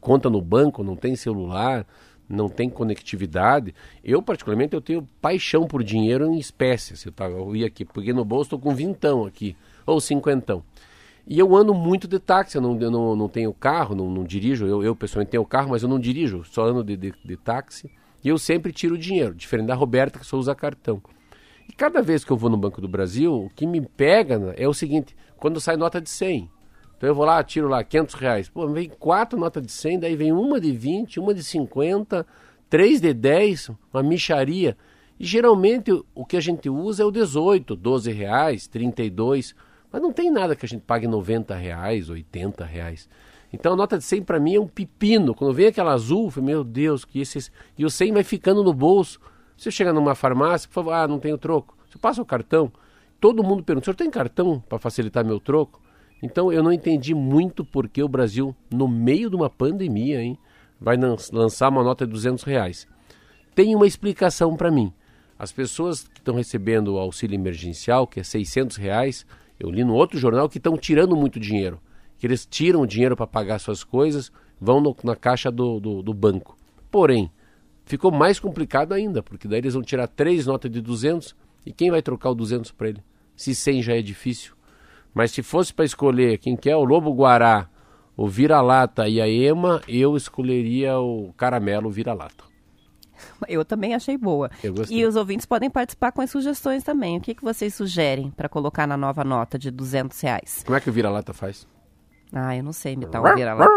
conta 0.00 0.28
no 0.28 0.42
banco, 0.42 0.82
não 0.82 0.96
tem 0.96 1.14
celular, 1.14 1.86
não 2.28 2.48
tem 2.48 2.68
conectividade. 2.68 3.72
Eu, 4.02 4.20
particularmente, 4.20 4.74
eu 4.74 4.80
tenho 4.80 5.06
paixão 5.20 5.66
por 5.66 5.84
dinheiro 5.84 6.26
em 6.26 6.38
espécies. 6.38 7.04
Eu, 7.04 7.12
tava, 7.12 7.34
eu 7.34 7.54
ia 7.54 7.66
aqui, 7.66 7.84
peguei 7.84 8.12
no 8.12 8.24
bolso, 8.24 8.46
estou 8.46 8.58
com 8.58 8.74
vintão 8.74 9.24
aqui, 9.24 9.56
ou 9.86 10.00
cinquentão. 10.00 10.64
E 11.24 11.38
eu 11.38 11.54
ando 11.54 11.72
muito 11.72 12.08
de 12.08 12.18
táxi, 12.18 12.56
eu 12.56 12.62
não, 12.62 12.76
eu 12.80 12.90
não, 12.90 13.14
não 13.14 13.28
tenho 13.28 13.52
carro, 13.54 13.94
não, 13.94 14.10
não 14.10 14.24
dirijo. 14.24 14.66
Eu, 14.66 14.82
eu, 14.82 14.96
pessoalmente, 14.96 15.30
tenho 15.30 15.44
carro, 15.44 15.70
mas 15.70 15.84
eu 15.84 15.88
não 15.88 16.00
dirijo, 16.00 16.42
só 16.44 16.64
ando 16.64 16.82
de, 16.82 16.96
de, 16.96 17.14
de 17.24 17.36
táxi. 17.36 17.88
E 18.22 18.28
eu 18.28 18.38
sempre 18.38 18.72
tiro 18.72 18.94
o 18.94 18.98
dinheiro, 18.98 19.34
diferente 19.34 19.66
da 19.66 19.74
Roberta, 19.74 20.18
que 20.18 20.26
só 20.26 20.36
usa 20.36 20.54
cartão. 20.54 21.02
E 21.68 21.72
cada 21.72 22.02
vez 22.02 22.24
que 22.24 22.30
eu 22.30 22.36
vou 22.36 22.50
no 22.50 22.56
Banco 22.56 22.80
do 22.80 22.88
Brasil, 22.88 23.44
o 23.44 23.50
que 23.50 23.66
me 23.66 23.80
pega 23.80 24.38
né, 24.38 24.54
é 24.56 24.68
o 24.68 24.74
seguinte: 24.74 25.16
quando 25.36 25.60
sai 25.60 25.76
nota 25.76 26.00
de 26.00 26.10
100. 26.10 26.50
Então 26.96 27.08
eu 27.08 27.14
vou 27.14 27.24
lá, 27.24 27.42
tiro 27.42 27.68
lá 27.68 27.82
500 27.82 28.14
reais. 28.14 28.48
Pô, 28.48 28.68
vem 28.68 28.88
quatro 28.88 29.38
notas 29.38 29.64
de 29.64 29.72
100, 29.72 30.00
daí 30.00 30.14
vem 30.14 30.32
uma 30.32 30.60
de 30.60 30.70
20, 30.70 31.18
uma 31.18 31.34
de 31.34 31.42
50, 31.42 32.24
três 32.70 33.00
de 33.00 33.12
10, 33.12 33.70
uma 33.92 34.02
micharia. 34.02 34.76
E 35.18 35.26
geralmente 35.26 35.90
o 36.14 36.24
que 36.24 36.36
a 36.36 36.40
gente 36.40 36.68
usa 36.68 37.02
é 37.02 37.06
o 37.06 37.10
18, 37.10 37.74
12 37.74 38.12
reais, 38.12 38.68
32. 38.68 39.54
Mas 39.90 40.00
não 40.00 40.12
tem 40.12 40.30
nada 40.30 40.54
que 40.54 40.64
a 40.64 40.68
gente 40.68 40.82
pague 40.82 41.08
90 41.08 41.54
reais, 41.54 42.08
80 42.08 42.64
reais. 42.64 43.08
Então 43.52 43.74
a 43.74 43.76
nota 43.76 43.98
de 43.98 44.04
100 44.04 44.22
para 44.22 44.40
mim 44.40 44.54
é 44.54 44.60
um 44.60 44.66
pepino. 44.66 45.34
Quando 45.34 45.52
vem 45.52 45.66
aquela 45.66 45.92
azul, 45.92 46.24
eu 46.24 46.30
falo, 46.30 46.46
meu 46.46 46.64
Deus, 46.64 47.04
que 47.04 47.20
esse... 47.20 47.50
E 47.76 47.84
o 47.84 47.90
100 47.90 48.12
vai 48.12 48.24
ficando 48.24 48.64
no 48.64 48.72
bolso. 48.72 49.20
Você 49.56 49.70
chega 49.70 49.92
numa 49.92 50.14
farmácia, 50.14 50.68
por 50.68 50.74
favor, 50.74 50.92
ah, 50.92 51.06
não 51.06 51.18
tenho 51.18 51.36
troco. 51.36 51.76
Você 51.88 51.98
passa 51.98 52.22
o 52.22 52.24
cartão. 52.24 52.72
Todo 53.20 53.44
mundo 53.44 53.62
pergunta, 53.62 53.84
o 53.84 53.86
senhor 53.86 53.96
tem 53.96 54.10
cartão 54.10 54.58
para 54.68 54.78
facilitar 54.78 55.24
meu 55.24 55.38
troco? 55.38 55.80
Então 56.22 56.52
eu 56.52 56.62
não 56.62 56.72
entendi 56.72 57.14
muito 57.14 57.64
porque 57.64 58.02
o 58.02 58.08
Brasil, 58.08 58.56
no 58.70 58.88
meio 58.88 59.28
de 59.28 59.36
uma 59.36 59.50
pandemia, 59.50 60.22
hein, 60.22 60.38
vai 60.80 60.96
lançar 61.32 61.68
uma 61.68 61.84
nota 61.84 62.06
de 62.06 62.12
200 62.12 62.42
reais. 62.44 62.88
Tem 63.54 63.76
uma 63.76 63.86
explicação 63.86 64.56
para 64.56 64.70
mim. 64.70 64.92
As 65.38 65.52
pessoas 65.52 66.04
que 66.08 66.20
estão 66.20 66.34
recebendo 66.34 66.94
o 66.94 66.98
auxílio 66.98 67.34
emergencial, 67.34 68.06
que 68.06 68.20
é 68.20 68.22
600 68.22 68.76
reais, 68.76 69.26
eu 69.60 69.70
li 69.70 69.84
no 69.84 69.94
outro 69.94 70.18
jornal 70.18 70.48
que 70.48 70.58
estão 70.58 70.76
tirando 70.76 71.14
muito 71.14 71.38
dinheiro 71.38 71.78
que 72.22 72.26
eles 72.28 72.46
tiram 72.46 72.82
o 72.82 72.86
dinheiro 72.86 73.16
para 73.16 73.26
pagar 73.26 73.58
suas 73.58 73.82
coisas, 73.82 74.30
vão 74.60 74.80
no, 74.80 74.96
na 75.02 75.16
caixa 75.16 75.50
do, 75.50 75.80
do, 75.80 76.04
do, 76.04 76.14
banco. 76.14 76.56
Porém, 76.88 77.28
ficou 77.84 78.12
mais 78.12 78.38
complicado 78.38 78.92
ainda, 78.92 79.20
porque 79.20 79.48
daí 79.48 79.58
eles 79.58 79.74
vão 79.74 79.82
tirar 79.82 80.06
três 80.06 80.46
notas 80.46 80.70
de 80.70 80.80
200 80.80 81.34
e 81.66 81.72
quem 81.72 81.90
vai 81.90 82.00
trocar 82.00 82.30
o 82.30 82.34
200 82.36 82.70
para 82.70 82.90
ele? 82.90 83.02
Se 83.34 83.56
100 83.56 83.82
já 83.82 83.96
é 83.96 84.02
difícil. 84.02 84.54
Mas 85.12 85.32
se 85.32 85.42
fosse 85.42 85.74
para 85.74 85.84
escolher 85.84 86.38
quem 86.38 86.54
quer 86.54 86.76
o 86.76 86.84
Lobo 86.84 87.12
Guará, 87.12 87.68
o 88.16 88.28
Vira-Lata 88.28 89.08
e 89.08 89.20
a 89.20 89.28
Ema, 89.28 89.82
eu 89.88 90.16
escolheria 90.16 90.96
o 91.00 91.32
Caramelo 91.36 91.90
Vira-Lata. 91.90 92.44
Eu 93.48 93.64
também 93.64 93.96
achei 93.96 94.16
boa. 94.16 94.48
E 94.88 95.04
os 95.04 95.16
ouvintes 95.16 95.44
podem 95.44 95.68
participar 95.68 96.12
com 96.12 96.20
as 96.20 96.30
sugestões 96.30 96.84
também. 96.84 97.18
O 97.18 97.20
que, 97.20 97.34
que 97.34 97.42
vocês 97.42 97.74
sugerem 97.74 98.30
para 98.30 98.48
colocar 98.48 98.86
na 98.86 98.96
nova 98.96 99.24
nota 99.24 99.58
de 99.58 99.72
200 99.72 100.20
reais? 100.20 100.62
Como 100.64 100.76
é 100.76 100.80
que 100.80 100.88
o 100.88 100.92
Vira-Lata 100.92 101.32
faz? 101.32 101.66
Ah, 102.32 102.56
eu 102.56 102.62
não 102.62 102.72
sei 102.72 102.94
imitar 102.94 103.20
o 103.22 103.34
vira-lata. 103.34 103.70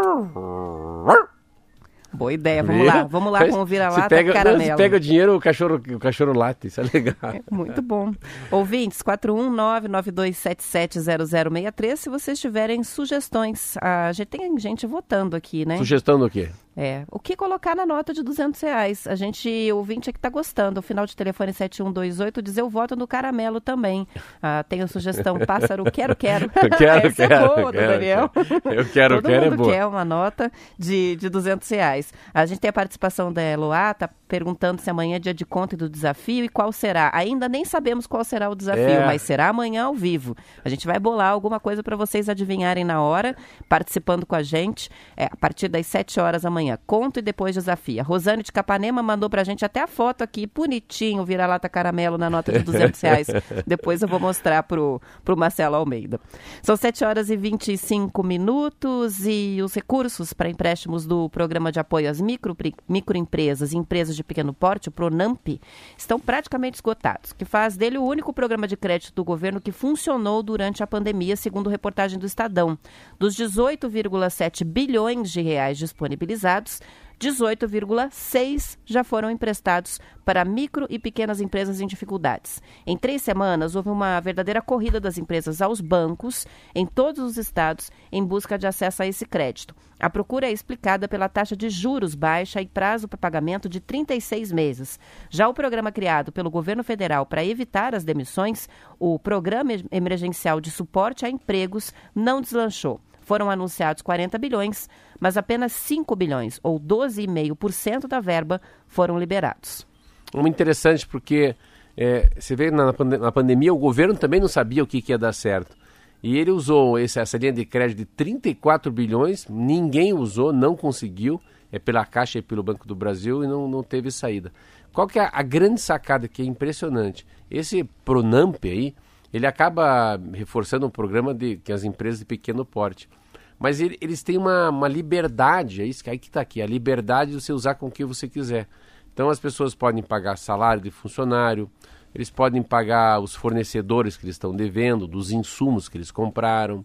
Boa 2.16 2.34
ideia, 2.34 2.64
vamos 2.64 2.86
lá, 2.86 3.04
vamos 3.04 3.32
lá 3.32 3.48
com 3.48 3.60
o 3.60 3.66
vira-lata 3.66 4.10
pega, 4.10 4.34
caramelo. 4.34 4.78
Pega 4.78 4.98
o 4.98 5.00
dinheiro, 5.00 5.36
o 5.36 5.40
cachorro, 5.40 5.76
o 5.76 6.00
cachorro 6.00 6.34
late, 6.34 6.68
isso 6.68 6.82
é 6.82 6.84
legal. 6.94 7.16
É, 7.24 7.42
muito 7.52 7.82
bom. 7.82 8.12
Ouvintes, 8.50 9.04
419-9277-0063, 9.04 11.96
se 11.96 12.10
vocês 12.10 12.40
tiverem 12.40 12.84
sugestões. 12.84 13.78
A 13.82 14.12
gente 14.12 14.28
tem 14.28 14.58
gente 14.58 14.88
votando 14.88 15.36
aqui, 15.36 15.66
né? 15.66 15.78
Sugestão 15.78 16.18
do 16.18 16.30
quê? 16.30 16.50
É, 16.78 17.06
o 17.10 17.20
que 17.20 17.38
colocar 17.38 17.74
na 17.74 17.86
nota 17.86 18.14
de 18.14 18.22
200 18.22 18.60
reais? 18.60 19.08
A 19.08 19.16
gente, 19.16 19.48
o 19.72 19.78
ouvinte 19.78 20.10
aqui 20.10 20.20
está 20.20 20.30
gostando. 20.30 20.82
O 20.82 20.84
final 20.84 21.06
de 21.06 21.16
telefone 21.16 21.54
7128 21.54 22.42
diz 22.42 22.58
eu 22.58 22.70
voto 22.70 22.98
no 22.98 23.08
caramelo 23.08 23.62
também. 23.62 24.06
Ah, 24.44 24.64
tenho 24.68 24.86
sugestão, 24.88 25.40
pássaro, 25.40 25.86
quero, 25.90 26.14
quero. 26.16 26.52
Eu 26.62 26.70
quero, 26.78 27.08
Essa 27.08 27.28
quero, 27.28 27.34
é 27.34 27.48
boa, 27.48 27.72
quero, 27.72 27.94
Daniel. 27.94 28.30
Eu 28.66 28.86
quero, 28.86 29.16
Todo 29.16 29.26
quero 29.26 29.44
mundo 29.46 29.54
é 29.54 29.58
boa. 29.58 29.72
quer 29.72 29.86
uma 29.86 30.04
nota 30.04 30.52
de, 30.78 31.16
de 31.16 31.30
200 31.30 31.70
reais. 31.70 32.05
A 32.34 32.46
gente 32.46 32.60
tem 32.60 32.70
a 32.70 32.74
participação 32.74 33.32
da 33.32 33.42
Eloá, 33.42 33.94
tá 33.94 34.10
perguntando 34.28 34.82
se 34.82 34.90
amanhã 34.90 35.16
é 35.16 35.20
dia 35.20 35.34
de 35.34 35.46
conta 35.46 35.76
e 35.76 35.78
do 35.78 35.90
desafio 35.90 36.44
e 36.44 36.50
qual 36.50 36.72
será. 36.72 37.12
Ainda 37.14 37.48
nem 37.48 37.64
sabemos 37.64 38.08
qual 38.08 38.24
será 38.24 38.50
o 38.50 38.56
desafio, 38.56 38.84
é. 38.84 39.06
mas 39.06 39.22
será 39.22 39.50
amanhã 39.50 39.86
ao 39.86 39.94
vivo. 39.94 40.36
A 40.64 40.70
gente 40.70 40.88
vai 40.88 41.00
bolar 41.00 41.32
alguma 41.32 41.60
coisa 41.60 41.84
para 41.84 41.96
vocês 41.96 42.28
adivinharem 42.28 42.84
na 42.84 43.02
hora, 43.02 43.36
participando 43.70 44.26
com 44.26 44.36
a 44.36 44.44
gente, 44.44 44.90
é, 45.16 45.26
a 45.26 45.36
partir 45.36 45.68
das 45.68 45.86
7 45.88 46.20
horas 46.20 46.42
da 46.42 46.50
manhã. 46.50 46.78
Conto 46.86 47.20
e 47.20 47.22
depois 47.22 47.56
desafio. 47.56 48.02
A 48.02 48.04
Rosane 48.04 48.44
de 48.44 48.52
Capanema 48.52 49.02
mandou 49.04 49.30
para 49.30 49.42
a 49.42 49.46
gente 49.46 49.64
até 49.64 49.82
a 49.82 49.88
foto 49.88 50.24
aqui, 50.24 50.48
bonitinho, 50.48 51.24
vira-lata 51.24 51.70
caramelo 51.70 52.18
na 52.18 52.30
nota 52.30 52.52
de 52.52 52.60
200 52.60 53.00
reais. 53.02 53.28
depois 53.66 54.02
eu 54.02 54.08
vou 54.08 54.20
mostrar 54.20 54.64
pro, 54.64 55.02
pro 55.24 55.38
Marcelo 55.38 55.76
Almeida. 55.76 56.20
São 56.62 56.76
7 56.76 57.06
horas 57.06 57.30
e 57.30 57.38
25 57.38 58.24
minutos 58.24 59.26
e 59.26 59.60
os 59.64 59.74
recursos 59.74 60.34
para 60.34 60.50
empréstimos 60.50 61.06
do 61.06 61.30
Programa 61.30 61.72
de 61.72 61.80
Apoio 61.80 61.95
às 62.04 62.20
micro, 62.20 62.56
Microempresas 62.90 63.72
e 63.72 63.78
Empresas 63.78 64.16
de 64.16 64.24
Pequeno 64.24 64.54
Porte, 64.54 64.90
o 64.90 64.92
PRONAMP, 64.92 65.62
estão 65.98 66.20
praticamente 66.20 66.76
esgotados, 66.76 67.32
que 67.32 67.46
faz 67.46 67.78
dele 67.78 67.98
o 67.98 68.04
único 68.04 68.34
programa 68.34 68.68
de 68.68 68.76
crédito 68.76 69.14
do 69.14 69.24
governo 69.24 69.62
que 69.62 69.72
funcionou 69.72 70.44
durante 70.44 70.84
a 70.84 70.88
pandemia, 70.88 71.36
segundo 71.36 71.70
reportagem 71.70 72.20
do 72.20 72.26
Estadão. 72.26 72.78
Dos 73.18 73.36
18,7 73.36 74.66
bilhões 74.66 75.32
de 75.32 75.42
reais 75.42 75.78
disponibilizados, 75.78 76.82
18,6 77.20 78.78
já 78.86 79.04
foram 79.04 79.32
emprestados 79.32 80.00
para 80.24 80.44
micro 80.44 80.86
e 80.90 81.00
pequenas 81.00 81.40
empresas 81.40 81.80
em 81.80 81.88
dificuldades. 81.88 82.62
Em 82.86 82.98
três 82.98 83.22
semanas, 83.22 83.76
houve 83.76 83.90
uma 83.90 84.20
verdadeira 84.20 84.62
corrida 84.62 85.00
das 85.00 85.18
empresas 85.18 85.62
aos 85.62 85.80
bancos 85.80 86.46
em 86.74 86.86
todos 86.86 87.24
os 87.24 87.38
estados 87.38 87.92
em 88.12 88.24
busca 88.24 88.58
de 88.58 88.68
acesso 88.68 89.04
a 89.04 89.08
esse 89.08 89.26
crédito. 89.26 89.76
A 90.00 90.10
procura 90.10 90.48
é 90.48 90.52
explicada 90.52 91.08
pela 91.08 91.30
taxa 91.30 91.56
de 91.56 91.70
juros 91.70 92.16
baixa 92.16 92.62
e 92.62 92.68
prazo 92.68 93.08
para 93.08 93.18
pagamento 93.18 93.70
de 93.70 93.80
36 93.80 94.52
meses. 94.52 95.00
Já 95.30 95.48
o 95.48 95.54
programa 95.54 95.92
criado 95.92 96.32
pelo 96.32 96.50
governo 96.50 96.84
federal 96.84 97.26
para 97.26 97.46
evitar 97.46 97.96
as 97.96 98.04
demissões, 98.04 98.68
o 99.00 99.18
Programa 99.18 99.72
Emergencial 99.92 100.60
de 100.60 100.70
Suporte 100.70 101.26
a 101.26 101.30
Empregos, 101.30 101.94
não 102.14 102.42
deslanchou. 102.42 103.00
Foram 103.22 103.50
anunciados 103.50 104.04
40 104.04 104.38
bilhões, 104.38 104.88
mas 105.20 105.38
apenas 105.38 105.72
5 105.72 106.16
bilhões, 106.16 106.60
ou 106.64 106.80
12,5% 106.80 108.08
da 108.08 108.20
verba, 108.20 108.62
foram 108.88 109.18
liberados. 109.18 109.86
Muito 110.34 110.54
interessante, 110.54 111.08
porque 111.08 111.56
é, 111.96 112.30
você 112.38 112.56
vê 112.56 112.70
na, 112.72 112.86
na, 112.86 113.32
pandemia 113.32 113.74
o 113.74 113.78
governo 113.78 114.16
também 114.16 114.40
não 114.40 114.48
sabia 114.48 114.84
o 114.84 114.88
que, 114.88 115.02
que 115.02 115.12
ia 115.12 115.18
dar 115.18 115.34
certo. 115.34 115.76
E 116.22 116.38
ele 116.38 116.52
usou 116.52 116.98
esse, 116.98 117.20
essa 117.20 117.38
linha 117.38 117.54
de 117.54 117.66
crédito 117.66 118.00
de 118.00 118.06
34 118.06 118.92
bilhões, 118.92 119.48
ninguém 119.48 120.14
usou, 120.14 120.52
não 120.52 120.76
conseguiu, 120.76 121.40
é 121.72 121.80
pela 121.80 122.06
Caixa 122.06 122.40
e 122.40 122.42
pelo 122.42 122.64
Banco 122.64 122.88
do 122.88 122.96
Brasil 122.96 123.44
e 123.44 123.48
não, 123.48 123.68
não 123.68 123.84
teve 123.84 124.12
saída. 124.12 124.52
Qual 124.92 125.08
que 125.08 125.20
é 125.20 125.30
a 125.32 125.44
grande 125.44 125.80
sacada 125.80 126.28
que 126.28 126.42
é 126.42 126.46
impressionante? 126.46 127.26
Esse 127.52 127.84
Pronamp 128.04 128.64
aí, 128.64 128.96
ele 129.34 129.46
acaba 129.46 130.20
reforçando 130.34 130.88
um 130.88 130.90
programa 130.90 131.34
de 131.34 131.58
que 131.58 131.72
as 131.72 131.84
empresas 131.84 132.20
de 132.20 132.26
pequeno 132.26 132.66
porte. 132.66 133.10
Mas 133.60 133.80
ele, 133.80 133.98
eles 134.02 134.22
têm 134.22 134.38
uma, 134.38 134.70
uma 134.70 134.88
liberdade, 134.88 135.82
é 135.82 135.86
isso 135.86 136.04
que 136.04 136.10
aí 136.10 136.20
que 136.20 136.28
está 136.28 136.42
aqui, 136.42 136.62
a 136.62 136.68
liberdade 136.68 137.32
de 137.32 137.42
você 137.42 137.54
usar 137.54 137.76
com 137.76 137.88
o 137.88 137.92
que 137.92 138.04
você 138.04 138.28
quiser. 138.28 138.68
Então 139.14 139.30
as 139.30 139.40
pessoas 139.40 139.74
podem 139.74 140.04
pagar 140.04 140.38
salário 140.38 140.82
de 140.82 140.92
funcionário, 140.92 141.70
eles 142.14 142.30
podem 142.30 142.62
pagar 142.62 143.20
os 143.20 143.34
fornecedores 143.34 144.18
que 144.18 144.26
eles 144.26 144.36
estão 144.36 144.56
devendo, 144.56 145.08
dos 145.08 145.32
insumos 145.32 145.88
que 145.88 145.98
eles 145.98 146.12
compraram, 146.12 146.84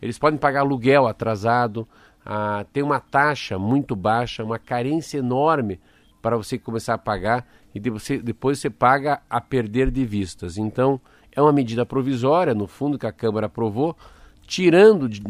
eles 0.00 0.18
podem 0.18 0.38
pagar 0.38 0.60
aluguel 0.60 1.06
atrasado, 1.06 1.86
ah, 2.24 2.64
tem 2.72 2.82
uma 2.82 3.00
taxa 3.00 3.58
muito 3.58 3.96
baixa, 3.96 4.44
uma 4.44 4.58
carência 4.58 5.18
enorme 5.18 5.80
para 6.20 6.36
você 6.36 6.56
começar 6.56 6.94
a 6.94 6.98
pagar 6.98 7.46
e 7.74 7.80
de 7.80 7.90
você, 7.90 8.18
depois 8.18 8.60
você 8.60 8.70
paga 8.70 9.20
a 9.28 9.40
perder 9.40 9.90
de 9.90 10.04
vistas. 10.04 10.56
Então, 10.56 11.00
é 11.34 11.40
uma 11.40 11.52
medida 11.52 11.84
provisória, 11.84 12.54
no 12.54 12.66
fundo, 12.66 12.98
que 12.98 13.06
a 13.06 13.12
Câmara 13.12 13.46
aprovou, 13.46 13.96
tirando 14.46 15.08
de, 15.08 15.20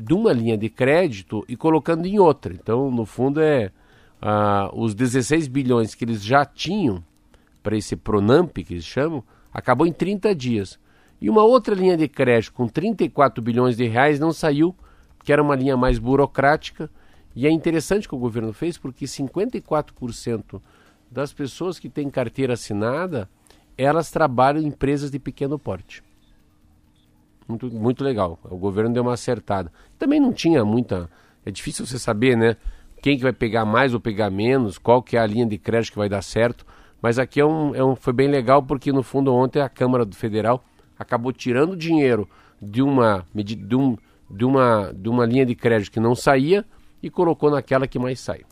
de 0.00 0.14
uma 0.14 0.32
linha 0.32 0.56
de 0.56 0.68
crédito 0.68 1.44
e 1.48 1.56
colocando 1.56 2.06
em 2.06 2.18
outra. 2.18 2.52
Então, 2.52 2.90
no 2.90 3.04
fundo, 3.04 3.40
é 3.40 3.70
ah, 4.20 4.70
os 4.72 4.94
16 4.94 5.48
bilhões 5.48 5.94
que 5.94 6.04
eles 6.04 6.22
já 6.22 6.44
tinham 6.44 7.02
para 7.62 7.76
esse 7.76 7.96
Pronamp, 7.96 8.52
que 8.52 8.74
eles 8.74 8.84
chamam, 8.84 9.22
acabou 9.52 9.86
em 9.86 9.92
30 9.92 10.34
dias. 10.34 10.78
E 11.20 11.28
uma 11.28 11.44
outra 11.44 11.74
linha 11.74 11.96
de 11.96 12.08
crédito 12.08 12.54
com 12.54 12.66
34 12.66 13.42
bilhões 13.42 13.76
de 13.76 13.86
reais 13.86 14.18
não 14.18 14.32
saiu, 14.32 14.74
que 15.22 15.32
era 15.32 15.42
uma 15.42 15.54
linha 15.54 15.76
mais 15.76 15.98
burocrática. 15.98 16.90
E 17.36 17.46
é 17.46 17.50
interessante 17.50 18.08
que 18.08 18.14
o 18.14 18.18
governo 18.18 18.52
fez, 18.52 18.78
porque 18.78 19.04
54% 19.04 20.60
das 21.10 21.32
pessoas 21.32 21.78
que 21.78 21.88
têm 21.88 22.08
carteira 22.08 22.54
assinada 22.54 23.28
elas 23.76 24.10
trabalham 24.10 24.60
em 24.60 24.66
empresas 24.66 25.10
de 25.10 25.18
pequeno 25.18 25.58
porte. 25.58 26.02
Muito, 27.50 27.66
muito 27.70 28.04
legal. 28.04 28.38
O 28.44 28.56
governo 28.56 28.94
deu 28.94 29.02
uma 29.02 29.14
acertada. 29.14 29.72
Também 29.98 30.20
não 30.20 30.32
tinha 30.32 30.64
muita. 30.64 31.10
É 31.44 31.50
difícil 31.50 31.84
você 31.84 31.98
saber, 31.98 32.36
né? 32.36 32.56
Quem 33.02 33.16
que 33.16 33.22
vai 33.22 33.32
pegar 33.32 33.64
mais 33.64 33.92
ou 33.92 34.00
pegar 34.00 34.30
menos, 34.30 34.78
qual 34.78 35.02
que 35.02 35.16
é 35.16 35.20
a 35.20 35.26
linha 35.26 35.46
de 35.46 35.58
crédito 35.58 35.92
que 35.92 35.98
vai 35.98 36.08
dar 36.08 36.22
certo. 36.22 36.64
Mas 37.02 37.18
aqui 37.18 37.40
é 37.40 37.44
um, 37.44 37.74
é 37.74 37.82
um, 37.82 37.96
foi 37.96 38.12
bem 38.12 38.28
legal 38.28 38.62
porque, 38.62 38.92
no 38.92 39.02
fundo, 39.02 39.34
ontem 39.34 39.60
a 39.60 39.68
Câmara 39.68 40.04
do 40.04 40.14
Federal 40.14 40.62
acabou 40.98 41.32
tirando 41.32 41.76
dinheiro 41.76 42.28
de 42.60 42.82
uma, 42.82 43.26
de, 43.34 43.74
um, 43.74 43.96
de, 44.30 44.44
uma, 44.44 44.92
de 44.94 45.08
uma 45.08 45.24
linha 45.24 45.46
de 45.46 45.54
crédito 45.54 45.92
que 45.92 45.98
não 45.98 46.14
saía 46.14 46.64
e 47.02 47.08
colocou 47.10 47.50
naquela 47.50 47.86
que 47.86 47.98
mais 47.98 48.20
sai. 48.20 48.42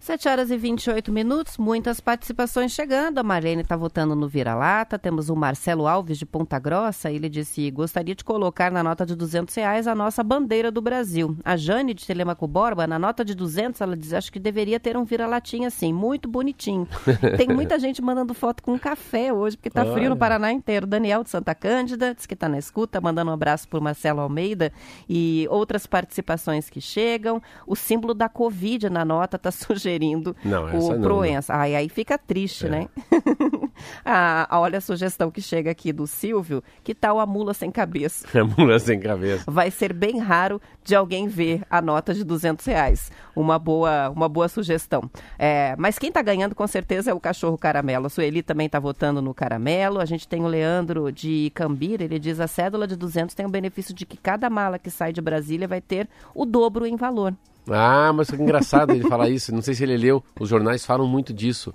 7 0.00 0.28
horas 0.30 0.50
e 0.50 0.56
28 0.56 1.12
minutos, 1.12 1.58
muitas 1.58 2.00
participações 2.00 2.72
chegando. 2.72 3.18
A 3.18 3.22
Marlene 3.22 3.60
está 3.60 3.76
votando 3.76 4.16
no 4.16 4.26
Vira-Lata. 4.26 4.98
Temos 4.98 5.28
o 5.28 5.36
Marcelo 5.36 5.86
Alves 5.86 6.16
de 6.16 6.24
Ponta 6.24 6.58
Grossa. 6.58 7.10
Ele 7.10 7.28
disse: 7.28 7.70
gostaria 7.70 8.14
de 8.14 8.24
colocar 8.24 8.72
na 8.72 8.82
nota 8.82 9.04
de 9.04 9.14
200 9.14 9.54
reais 9.54 9.86
a 9.86 9.94
nossa 9.94 10.24
bandeira 10.24 10.70
do 10.70 10.80
Brasil. 10.80 11.36
A 11.44 11.54
Jane 11.54 11.92
de 11.92 12.06
Telemaco 12.06 12.48
Borba, 12.48 12.86
na 12.86 12.98
nota 12.98 13.22
de 13.22 13.34
200, 13.34 13.78
ela 13.78 13.94
diz: 13.94 14.14
acho 14.14 14.32
que 14.32 14.40
deveria 14.40 14.80
ter 14.80 14.96
um 14.96 15.04
vira-latinha 15.04 15.68
assim, 15.68 15.92
muito 15.92 16.30
bonitinho. 16.30 16.88
Tem 17.36 17.48
muita 17.48 17.78
gente 17.78 18.00
mandando 18.00 18.32
foto 18.32 18.62
com 18.62 18.78
café 18.78 19.30
hoje, 19.34 19.58
porque 19.58 19.68
está 19.68 19.84
frio 19.84 20.08
no 20.08 20.16
Paraná 20.16 20.50
inteiro. 20.50 20.86
Daniel 20.86 21.22
de 21.22 21.28
Santa 21.28 21.54
Cândida 21.54 22.14
diz 22.14 22.24
que 22.24 22.32
está 22.32 22.48
na 22.48 22.58
escuta, 22.58 23.02
mandando 23.02 23.30
um 23.30 23.34
abraço 23.34 23.68
para 23.68 23.78
Marcelo 23.78 24.20
Almeida 24.20 24.72
e 25.06 25.46
outras 25.50 25.86
participações 25.86 26.70
que 26.70 26.80
chegam. 26.80 27.42
O 27.66 27.76
símbolo 27.76 28.14
da 28.14 28.30
Covid 28.30 28.88
na 28.88 29.04
nota 29.04 29.36
está 29.36 29.50
sugerindo 29.52 29.89
sugerindo 29.90 30.36
não, 30.44 30.64
o 30.66 30.92
não, 30.92 31.00
Proença. 31.00 31.54
Ai, 31.54 31.74
aí 31.74 31.88
fica 31.88 32.16
triste, 32.16 32.66
é. 32.66 32.70
né? 32.70 32.88
ah, 34.04 34.46
olha 34.52 34.78
a 34.78 34.80
sugestão 34.80 35.30
que 35.30 35.42
chega 35.42 35.70
aqui 35.70 35.92
do 35.92 36.06
Silvio. 36.06 36.62
Que 36.84 36.94
tal 36.94 37.18
a 37.18 37.26
mula 37.26 37.52
sem 37.54 37.70
cabeça? 37.70 38.26
A 38.40 38.44
mula 38.44 38.78
sem 38.78 38.98
cabeça. 38.98 39.44
Vai 39.46 39.70
ser 39.70 39.92
bem 39.92 40.18
raro 40.18 40.60
de 40.82 40.94
alguém 40.94 41.28
ver 41.28 41.62
a 41.68 41.82
nota 41.82 42.14
de 42.14 42.24
200 42.24 42.64
reais. 42.64 43.12
Uma 43.36 43.58
boa, 43.58 44.08
uma 44.10 44.28
boa 44.28 44.48
sugestão. 44.48 45.10
É, 45.38 45.74
mas 45.78 45.98
quem 45.98 46.08
está 46.08 46.22
ganhando 46.22 46.54
com 46.54 46.66
certeza 46.66 47.10
é 47.10 47.14
o 47.14 47.20
cachorro 47.20 47.58
caramelo. 47.58 48.06
A 48.06 48.10
Sueli 48.10 48.42
também 48.42 48.66
está 48.66 48.78
votando 48.78 49.20
no 49.20 49.34
caramelo. 49.34 50.00
A 50.00 50.04
gente 50.04 50.26
tem 50.26 50.42
o 50.42 50.46
Leandro 50.46 51.12
de 51.12 51.50
Cambira. 51.54 52.04
Ele 52.04 52.18
diz 52.18 52.40
a 52.40 52.46
cédula 52.46 52.86
de 52.86 52.96
200 52.96 53.34
tem 53.34 53.46
o 53.46 53.50
benefício 53.50 53.94
de 53.94 54.06
que 54.06 54.16
cada 54.16 54.48
mala 54.48 54.78
que 54.78 54.90
sai 54.90 55.12
de 55.12 55.20
Brasília 55.20 55.68
vai 55.68 55.80
ter 55.80 56.08
o 56.34 56.46
dobro 56.46 56.86
em 56.86 56.96
valor. 56.96 57.34
Ah, 57.72 58.12
mas 58.12 58.30
que 58.30 58.36
engraçado 58.36 58.92
ele 58.92 59.08
falar 59.08 59.28
isso. 59.28 59.54
Não 59.54 59.62
sei 59.62 59.74
se 59.74 59.82
ele 59.82 59.96
leu. 59.96 60.22
Os 60.38 60.48
jornais 60.48 60.84
falam 60.84 61.06
muito 61.06 61.32
disso. 61.32 61.72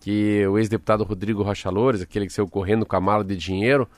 Que 0.00 0.46
o 0.46 0.58
ex-deputado 0.58 1.04
Rodrigo 1.04 1.42
Rocha 1.42 1.70
Loures, 1.70 2.02
aquele 2.02 2.26
que 2.26 2.32
saiu 2.32 2.48
correndo 2.48 2.84
com 2.84 2.96
a 2.96 3.00
mala 3.00 3.24
de 3.24 3.36
dinheiro, 3.36 3.88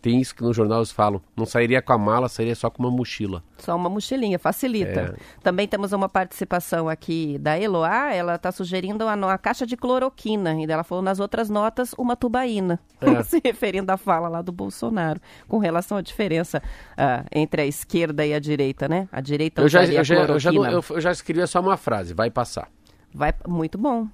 tem 0.00 0.20
isso 0.20 0.34
que 0.34 0.42
nos 0.42 0.56
jornais 0.56 0.90
falam. 0.90 1.20
Não 1.36 1.44
sairia 1.44 1.82
com 1.82 1.92
a 1.92 1.98
mala, 1.98 2.28
sairia 2.28 2.54
só 2.54 2.70
com 2.70 2.82
uma 2.82 2.90
mochila. 2.90 3.42
Só 3.58 3.76
uma 3.76 3.90
mochilinha, 3.90 4.38
facilita. 4.38 5.14
É. 5.14 5.40
Também 5.42 5.68
temos 5.68 5.92
uma 5.92 6.08
participação 6.08 6.88
aqui 6.88 7.38
da 7.38 7.58
Eloá, 7.58 8.12
ela 8.14 8.36
está 8.36 8.50
sugerindo 8.50 9.06
a, 9.06 9.12
a, 9.12 9.38
caixa 9.38 9.66
de 9.66 9.76
cloroquina. 9.76 10.54
E 10.54 10.64
ela 10.64 10.82
falou 10.82 11.02
nas 11.02 11.20
outras 11.20 11.50
notas, 11.50 11.94
uma 11.98 12.16
tubaína. 12.16 12.80
É. 13.00 13.22
Se 13.24 13.40
referindo 13.44 13.92
à 13.92 13.96
fala 13.96 14.28
lá 14.28 14.40
do 14.40 14.50
Bolsonaro, 14.52 15.20
com 15.46 15.58
relação 15.58 15.98
à 15.98 16.00
diferença 16.00 16.62
uh, 16.92 17.26
entre 17.30 17.62
a 17.62 17.66
esquerda 17.66 18.24
e 18.24 18.32
a 18.32 18.38
direita, 18.38 18.88
né? 18.88 19.08
A 19.12 19.20
direita 19.20 19.60
eu 19.60 19.68
já, 19.68 19.84
eu 19.84 20.02
já, 20.02 20.14
eu 20.14 20.38
já, 20.38 20.50
eu, 20.52 20.84
eu 20.88 21.00
já 21.00 21.10
escrevi 21.10 21.46
só 21.46 21.60
uma 21.60 21.76
frase, 21.76 22.14
vai 22.14 22.30
passar. 22.30 22.68
Vai, 23.12 23.34
muito 23.46 23.76
bom. 23.76 24.08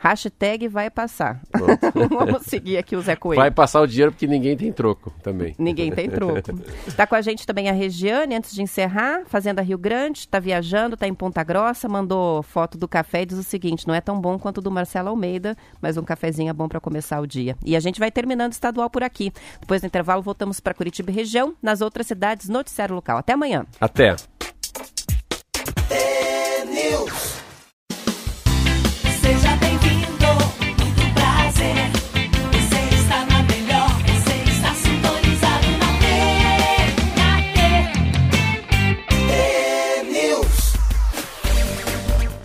Hashtag 0.00 0.66
vai 0.66 0.88
passar. 0.88 1.42
Vamos 2.08 2.44
seguir 2.46 2.78
aqui 2.78 2.96
o 2.96 3.02
Zé 3.02 3.14
Coelho. 3.14 3.38
Vai 3.38 3.50
passar 3.50 3.82
o 3.82 3.86
dinheiro 3.86 4.12
porque 4.12 4.26
ninguém 4.26 4.56
tem 4.56 4.72
troco 4.72 5.12
também. 5.22 5.54
Ninguém 5.58 5.92
tem 5.92 6.08
troco. 6.08 6.40
Está 6.86 7.06
com 7.06 7.14
a 7.14 7.20
gente 7.20 7.46
também 7.46 7.68
a 7.68 7.72
Regiane, 7.72 8.34
antes 8.34 8.54
de 8.54 8.62
encerrar, 8.62 9.24
Fazenda 9.26 9.60
Rio 9.60 9.76
Grande, 9.76 10.20
está 10.20 10.40
viajando, 10.40 10.94
está 10.94 11.06
em 11.06 11.12
Ponta 11.12 11.44
Grossa, 11.44 11.86
mandou 11.86 12.42
foto 12.42 12.78
do 12.78 12.88
café 12.88 13.22
e 13.22 13.26
diz 13.26 13.38
o 13.38 13.42
seguinte, 13.42 13.86
não 13.86 13.94
é 13.94 14.00
tão 14.00 14.18
bom 14.18 14.38
quanto 14.38 14.58
o 14.58 14.62
do 14.62 14.70
Marcelo 14.70 15.10
Almeida, 15.10 15.54
mas 15.82 15.98
um 15.98 16.02
cafezinho 16.02 16.48
é 16.48 16.52
bom 16.54 16.66
para 16.66 16.80
começar 16.80 17.20
o 17.20 17.26
dia. 17.26 17.54
E 17.62 17.76
a 17.76 17.80
gente 17.80 18.00
vai 18.00 18.10
terminando 18.10 18.52
o 18.52 18.54
estadual 18.54 18.88
por 18.88 19.02
aqui. 19.02 19.30
Depois 19.60 19.82
do 19.82 19.86
intervalo 19.86 20.22
voltamos 20.22 20.60
para 20.60 20.72
Curitiba 20.72 21.10
e 21.10 21.14
região, 21.14 21.54
nas 21.62 21.82
outras 21.82 22.06
cidades, 22.06 22.48
noticiário 22.48 22.94
local. 22.94 23.18
Até 23.18 23.34
amanhã. 23.34 23.66
Até. 23.78 24.16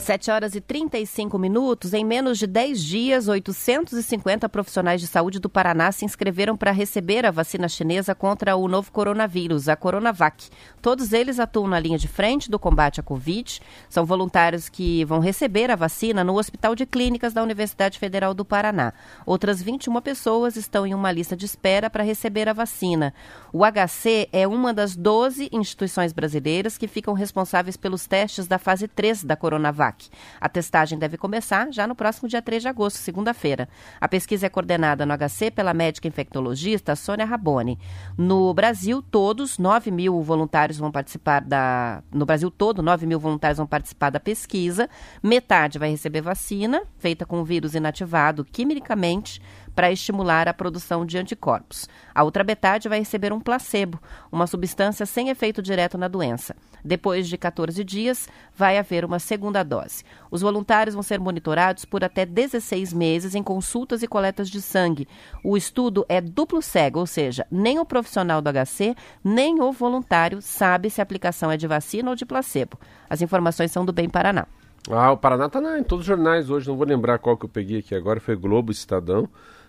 7 0.05 0.29
horas 0.29 0.53
e 0.53 0.61
35 0.61 1.35
minutos. 1.39 1.91
Em 1.91 2.05
menos 2.05 2.37
de 2.37 2.45
10 2.45 2.83
dias, 2.83 3.27
850 3.27 4.47
profissionais 4.47 5.01
de 5.01 5.07
saúde 5.07 5.39
do 5.39 5.49
Paraná 5.49 5.91
se 5.91 6.05
inscreveram 6.05 6.55
para 6.55 6.69
receber 6.69 7.25
a 7.25 7.31
vacina 7.31 7.67
chinesa 7.67 8.13
contra 8.13 8.55
o 8.55 8.67
novo 8.67 8.91
coronavírus, 8.91 9.67
a 9.67 9.75
Coronavac. 9.75 10.47
Todos 10.79 11.11
eles 11.11 11.39
atuam 11.39 11.67
na 11.67 11.79
linha 11.79 11.97
de 11.97 12.07
frente 12.07 12.51
do 12.51 12.59
combate 12.59 12.99
à 12.99 13.03
Covid. 13.03 13.59
São 13.89 14.05
voluntários 14.05 14.69
que 14.69 15.03
vão 15.05 15.19
receber 15.19 15.71
a 15.71 15.75
vacina 15.75 16.23
no 16.23 16.37
Hospital 16.37 16.75
de 16.75 16.85
Clínicas 16.85 17.33
da 17.33 17.41
Universidade 17.41 17.97
Federal 17.97 18.35
do 18.35 18.45
Paraná. 18.45 18.93
Outras 19.25 19.59
21 19.59 19.99
pessoas 20.01 20.55
estão 20.55 20.85
em 20.85 20.93
uma 20.93 21.11
lista 21.11 21.35
de 21.35 21.47
espera 21.47 21.89
para 21.89 22.03
receber 22.03 22.47
a 22.47 22.53
vacina. 22.53 23.11
O 23.51 23.63
HC 23.65 24.29
é 24.31 24.47
uma 24.47 24.71
das 24.71 24.95
12 24.95 25.49
instituições 25.51 26.13
brasileiras 26.13 26.77
que 26.77 26.87
ficam 26.87 27.15
responsáveis 27.15 27.75
pelos 27.75 28.05
testes 28.05 28.45
da 28.45 28.59
fase 28.59 28.87
3 28.87 29.23
da 29.23 29.35
Coronavac. 29.35 29.94
A 30.39 30.49
testagem 30.49 30.97
deve 30.97 31.17
começar 31.17 31.71
já 31.71 31.87
no 31.87 31.95
próximo 31.95 32.27
dia 32.27 32.41
3 32.41 32.63
de 32.63 32.67
agosto, 32.67 32.97
segunda-feira. 32.97 33.67
A 33.99 34.07
pesquisa 34.07 34.45
é 34.45 34.49
coordenada 34.49 35.05
no 35.05 35.13
HC 35.13 35.51
pela 35.51 35.73
médica 35.73 36.07
infectologista 36.07 36.95
Sônia 36.95 37.25
Raboni. 37.25 37.79
No 38.17 38.53
Brasil, 38.53 39.01
todos, 39.01 39.57
9 39.57 39.91
mil 39.91 40.21
voluntários 40.21 40.77
vão 40.77 40.91
participar 40.91 41.41
da. 41.41 42.03
No 42.11 42.25
Brasil 42.25 42.49
todo, 42.49 42.81
9 42.81 43.05
mil 43.05 43.19
voluntários 43.19 43.57
vão 43.57 43.67
participar 43.67 44.09
da 44.09 44.19
pesquisa. 44.19 44.89
Metade 45.21 45.79
vai 45.79 45.89
receber 45.89 46.21
vacina, 46.21 46.83
feita 46.97 47.25
com 47.25 47.41
o 47.41 47.45
vírus 47.45 47.75
inativado 47.75 48.43
quimicamente 48.45 49.41
para 49.75 49.91
estimular 49.91 50.47
a 50.47 50.53
produção 50.53 51.05
de 51.05 51.17
anticorpos. 51.17 51.89
A 52.13 52.23
outra 52.23 52.43
metade 52.43 52.87
vai 52.87 52.99
receber 52.99 53.33
um 53.33 53.39
placebo, 53.39 53.99
uma 54.31 54.47
substância 54.47 55.05
sem 55.05 55.29
efeito 55.29 55.61
direto 55.61 55.97
na 55.97 56.07
doença. 56.07 56.55
Depois 56.83 57.27
de 57.27 57.37
14 57.37 57.83
dias, 57.83 58.29
vai 58.55 58.77
haver 58.77 59.03
uma 59.03 59.19
segunda 59.19 59.63
dose. 59.63 60.03
Os 60.29 60.41
voluntários 60.41 60.93
vão 60.93 61.03
ser 61.03 61.19
monitorados 61.19 61.83
por 61.83 62.03
até 62.03 62.25
16 62.25 62.93
meses 62.93 63.35
em 63.35 63.43
consultas 63.43 64.03
e 64.03 64.07
coletas 64.07 64.49
de 64.49 64.61
sangue. 64.61 65.07
O 65.43 65.57
estudo 65.57 66.05
é 66.07 66.21
duplo 66.21 66.61
cego, 66.61 66.99
ou 66.99 67.07
seja, 67.07 67.45
nem 67.51 67.79
o 67.79 67.85
profissional 67.85 68.41
do 68.41 68.49
HC, 68.49 68.95
nem 69.23 69.61
o 69.61 69.71
voluntário 69.71 70.41
sabe 70.41 70.89
se 70.89 71.01
a 71.01 71.03
aplicação 71.03 71.51
é 71.51 71.57
de 71.57 71.67
vacina 71.67 72.11
ou 72.11 72.15
de 72.15 72.25
placebo. 72.25 72.79
As 73.09 73.21
informações 73.21 73.71
são 73.71 73.83
do 73.83 73.91
Bem 73.91 74.07
Paraná. 74.07 74.45
Ah, 74.89 75.11
o 75.11 75.17
Paraná 75.17 75.47
está 75.47 75.79
em 75.79 75.83
todos 75.83 76.03
os 76.03 76.07
jornais 76.07 76.49
hoje, 76.51 76.67
não 76.67 76.77
vou 76.77 76.85
lembrar 76.85 77.17
qual 77.17 77.35
que 77.35 77.45
eu 77.45 77.49
peguei 77.49 77.79
aqui 77.79 77.95
agora, 77.95 78.19
foi 78.19 78.35
Globo 78.35 78.71
Estadão. 78.71 79.27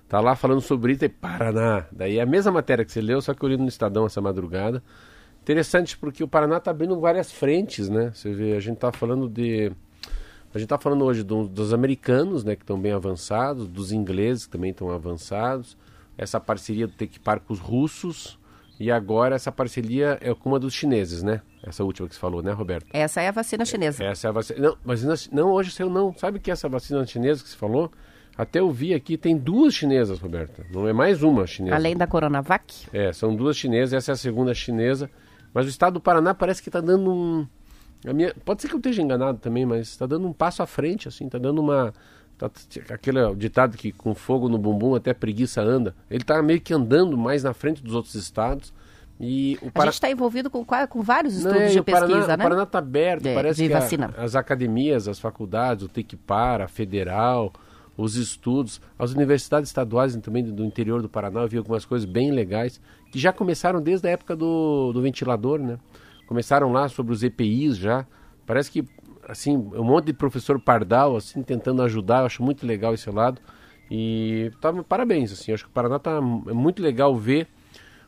Tá 0.09 0.21
lá 0.21 0.37
falando 0.37 0.61
sobre 0.61 0.93
Ita 0.93 1.07
e 1.07 1.09
Paraná. 1.09 1.87
Daí 1.91 2.19
é 2.19 2.23
a 2.23 2.27
mesma 2.27 2.53
matéria 2.53 2.85
que 2.85 2.93
você 2.93 3.01
leu, 3.01 3.21
só 3.21 3.35
que 3.35 3.43
eu 3.43 3.49
li 3.49 3.57
no 3.57 3.67
Estadão 3.67 4.07
essa 4.07 4.21
madrugada. 4.21 4.83
Interessante 5.43 5.97
porque 5.97 6.23
o 6.23 6.29
Paraná 6.29 6.59
está 6.59 6.71
abrindo 6.71 6.99
várias 6.99 7.33
frentes, 7.33 7.89
né? 7.89 8.13
Você 8.15 8.33
vê, 8.33 8.57
a 8.57 8.61
gente 8.61 8.75
está 8.75 8.93
falando 8.93 9.29
de. 9.29 9.73
A 10.55 10.59
gente 10.59 10.67
está 10.67 10.79
falando 10.79 11.05
hoje 11.05 11.23
do, 11.23 11.47
dos 11.47 11.75
americanos, 11.75 12.43
né, 12.45 12.57
que 12.57 12.63
estão 12.63 12.81
bem 12.81 12.93
avançados, 12.93 13.69
dos 13.69 13.93
ingleses 13.93 14.47
que 14.47 14.53
também 14.53 14.71
estão 14.71 14.91
avançados, 14.91 15.77
essa 16.17 16.41
parceria 16.41 16.87
do 16.87 16.95
Tequipar 16.95 17.41
com 17.41 17.53
os 17.53 17.61
russos, 17.61 18.39
e 18.81 18.91
agora 18.91 19.35
essa 19.35 19.53
parceria 19.53 20.19
é 20.21 20.33
com 20.35 20.49
uma 20.49 20.59
dos 20.59 20.73
chineses, 20.73 21.23
né? 21.23 21.43
Essa 21.63 21.85
última 21.85 22.09
que 22.09 22.15
você 22.15 22.21
falou, 22.21 22.43
né, 22.43 22.53
Roberto? 22.53 22.87
Essa 22.93 23.21
é 23.21 23.29
a 23.29 23.33
vacina 23.33 23.65
chinesa. 23.65 24.03
Essa 24.03 24.29
é 24.29 24.31
a 24.31 24.33
vacina. 24.33 24.61
Não, 24.61 24.79
mas 24.85 25.29
não, 25.31 25.51
hoje 25.51 25.71
saiu 25.73 25.91
não. 25.91 26.17
Sabe 26.17 26.39
que 26.39 26.51
essa 26.51 26.69
vacina 26.69 27.05
chinesa 27.05 27.43
que 27.43 27.51
você 27.51 27.57
falou? 27.57 27.91
Até 28.37 28.61
eu 28.61 28.71
vi 28.71 28.93
aqui, 28.93 29.17
tem 29.17 29.37
duas 29.37 29.75
chinesas, 29.75 30.19
Roberta. 30.19 30.67
Não 30.71 30.87
é 30.87 30.93
mais 30.93 31.23
uma 31.23 31.47
chinesa. 31.47 31.75
Além 31.75 31.97
da 31.97 32.07
Coronavac? 32.07 32.87
É, 32.93 33.13
são 33.13 33.35
duas 33.35 33.57
chinesas, 33.57 33.95
essa 33.95 34.13
é 34.13 34.15
a 34.15 34.17
segunda 34.17 34.53
chinesa. 34.53 35.11
Mas 35.55 35.65
o 35.65 35.69
estado 35.71 35.95
do 35.95 36.01
Paraná 36.01 36.35
parece 36.35 36.63
que 36.63 36.69
está 36.69 36.83
dando 36.83 37.11
um. 37.11 37.47
Minha, 38.05 38.35
pode 38.45 38.61
ser 38.61 38.69
que 38.69 38.75
eu 38.75 38.79
esteja 38.79 39.01
enganado 39.01 39.39
também, 39.39 39.65
mas 39.65 39.89
está 39.89 40.05
dando 40.05 40.29
um 40.29 40.33
passo 40.33 40.63
à 40.63 40.67
frente, 40.67 41.09
assim, 41.09 41.25
está 41.25 41.39
dando 41.39 41.61
uma. 41.61 41.95
Tá, 42.37 42.51
aquele 42.91 43.35
ditado 43.35 43.75
que 43.79 43.91
com 43.91 44.15
fogo 44.15 44.51
no 44.51 44.59
bumbum 44.59 44.95
até 44.95 45.15
preguiça 45.15 45.63
anda. 45.63 45.95
Ele 46.11 46.21
está 46.21 46.43
meio 46.43 46.61
que 46.61 46.75
andando 46.75 47.17
mais 47.17 47.43
na 47.43 47.55
frente 47.55 47.83
dos 47.83 47.95
outros 47.95 48.15
estados. 48.15 48.71
E 49.19 49.59
o 49.63 49.71
Para... 49.71 49.85
A 49.85 49.87
gente 49.87 49.95
está 49.95 50.11
envolvido 50.11 50.51
com, 50.51 50.63
com 50.63 51.03
vários 51.03 51.37
estudos 51.37 51.57
Não, 51.57 51.65
é, 51.65 51.69
de 51.69 51.83
pesquisa, 51.83 52.07
Paraná, 52.11 52.27
né? 52.27 52.35
O 52.35 52.39
Paraná 52.39 52.63
está 52.65 52.79
aberto, 52.79 53.27
é, 53.27 53.35
parece 53.35 53.67
que 53.67 53.73
a, 53.73 54.23
as 54.23 54.35
academias, 54.37 55.09
as 55.09 55.19
faculdades, 55.19 55.85
o 55.85 55.89
Tequipar, 55.89 56.61
a 56.61 56.69
Federal, 56.69 57.51
os 57.97 58.17
estudos, 58.17 58.81
as 58.99 59.13
universidades 59.13 59.71
estaduais 59.71 60.15
também 60.17 60.45
do 60.45 60.65
interior 60.65 61.01
do 61.01 61.09
Paraná, 61.09 61.43
eu 61.43 61.49
vi 61.49 61.57
algumas 61.57 61.85
coisas 61.85 62.05
bem 62.05 62.31
legais, 62.31 62.81
que 63.11 63.19
já 63.19 63.33
começaram 63.33 63.81
desde 63.81 64.07
a 64.07 64.11
época 64.11 64.37
do, 64.37 64.93
do 64.93 65.01
ventilador, 65.01 65.59
né? 65.59 65.79
Começaram 66.27 66.73
lá 66.73 66.89
sobre 66.89 67.13
os 67.13 67.23
EPIs 67.23 67.77
já. 67.77 68.07
Parece 68.45 68.71
que, 68.71 68.85
assim, 69.29 69.57
um 69.57 69.85
monte 69.85 70.07
de 70.07 70.13
professor 70.13 70.61
pardal, 70.61 71.17
assim, 71.17 71.43
tentando 71.43 71.83
ajudar, 71.83 72.21
eu 72.21 72.27
acho 72.27 72.43
muito 72.43 72.67
legal 72.67 72.93
esse 72.93 73.09
lado. 73.11 73.41
E 73.91 74.51
tá, 74.61 74.73
parabéns, 74.83 75.33
assim, 75.33 75.53
acho 75.53 75.65
que 75.65 75.71
o 75.71 75.73
Paraná 75.73 75.99
tá 75.99 76.17
é 76.17 76.53
muito 76.53 76.83
legal 76.83 77.15
ver 77.17 77.49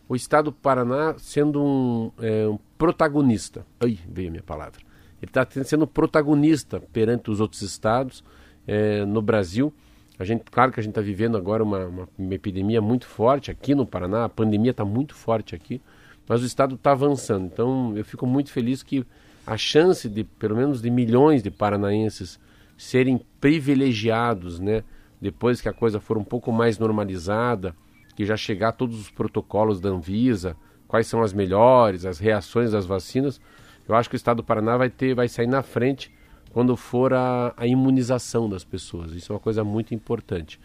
o 0.08 0.16
estado 0.16 0.46
do 0.46 0.52
Paraná 0.52 1.14
sendo 1.18 1.62
um, 1.62 2.12
é, 2.18 2.46
um 2.48 2.58
protagonista. 2.76 3.64
Ai, 3.80 3.98
veio 4.08 4.28
a 4.28 4.30
minha 4.32 4.42
palavra. 4.42 4.80
Ele 5.20 5.30
está 5.30 5.46
sendo 5.64 5.86
protagonista 5.86 6.80
perante 6.92 7.30
os 7.30 7.40
outros 7.40 7.62
estados 7.62 8.24
é, 8.68 9.06
no 9.06 9.22
Brasil. 9.22 9.72
A 10.18 10.24
gente, 10.24 10.44
claro 10.50 10.70
que 10.70 10.78
a 10.78 10.82
gente 10.82 10.92
está 10.92 11.00
vivendo 11.00 11.36
agora 11.36 11.62
uma, 11.62 11.86
uma, 11.86 12.08
uma, 12.18 12.34
epidemia 12.34 12.82
muito 12.82 13.06
forte 13.06 13.50
aqui 13.50 13.74
no 13.74 13.86
Paraná, 13.86 14.26
a 14.26 14.28
pandemia 14.28 14.72
está 14.72 14.84
muito 14.84 15.14
forte 15.14 15.54
aqui, 15.54 15.80
mas 16.28 16.42
o 16.42 16.44
Estado 16.46 16.74
está 16.74 16.92
avançando. 16.92 17.46
Então 17.46 17.96
eu 17.96 18.04
fico 18.04 18.26
muito 18.26 18.52
feliz 18.52 18.82
que 18.82 19.06
a 19.46 19.56
chance 19.56 20.08
de, 20.08 20.24
pelo 20.24 20.54
menos 20.56 20.82
de 20.82 20.90
milhões 20.90 21.42
de 21.42 21.50
paranaenses 21.50 22.38
serem 22.76 23.20
privilegiados, 23.40 24.60
né, 24.60 24.84
depois 25.20 25.60
que 25.60 25.68
a 25.68 25.72
coisa 25.72 25.98
for 25.98 26.18
um 26.18 26.24
pouco 26.24 26.52
mais 26.52 26.78
normalizada, 26.78 27.74
que 28.14 28.26
já 28.26 28.36
chegar 28.36 28.72
todos 28.72 29.00
os 29.00 29.10
protocolos 29.10 29.80
da 29.80 29.88
Anvisa, 29.88 30.56
quais 30.86 31.06
são 31.06 31.22
as 31.22 31.32
melhores, 31.32 32.04
as 32.04 32.18
reações 32.18 32.72
das 32.72 32.84
vacinas, 32.84 33.40
eu 33.88 33.94
acho 33.94 34.08
que 34.08 34.16
o 34.16 34.18
Estado 34.18 34.38
do 34.38 34.44
Paraná 34.44 34.76
vai 34.76 34.90
ter, 34.90 35.14
vai 35.14 35.28
sair 35.28 35.46
na 35.46 35.62
frente 35.62 36.12
quando 36.52 36.76
for 36.76 37.12
a, 37.14 37.54
a 37.56 37.66
imunização 37.66 38.48
das 38.48 38.64
pessoas. 38.64 39.12
Isso 39.12 39.32
é 39.32 39.34
uma 39.34 39.40
coisa 39.40 39.62
muito 39.62 39.94
importante. 39.94 40.58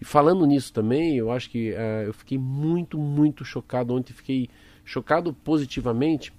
E 0.00 0.04
falando 0.04 0.46
nisso 0.46 0.72
também, 0.72 1.16
eu 1.16 1.30
acho 1.30 1.50
que 1.50 1.72
uh, 1.72 2.06
eu 2.06 2.14
fiquei 2.14 2.38
muito, 2.38 2.98
muito 2.98 3.44
chocado 3.44 3.94
ontem. 3.94 4.12
Fiquei 4.12 4.48
chocado 4.84 5.32
positivamente. 5.32 6.32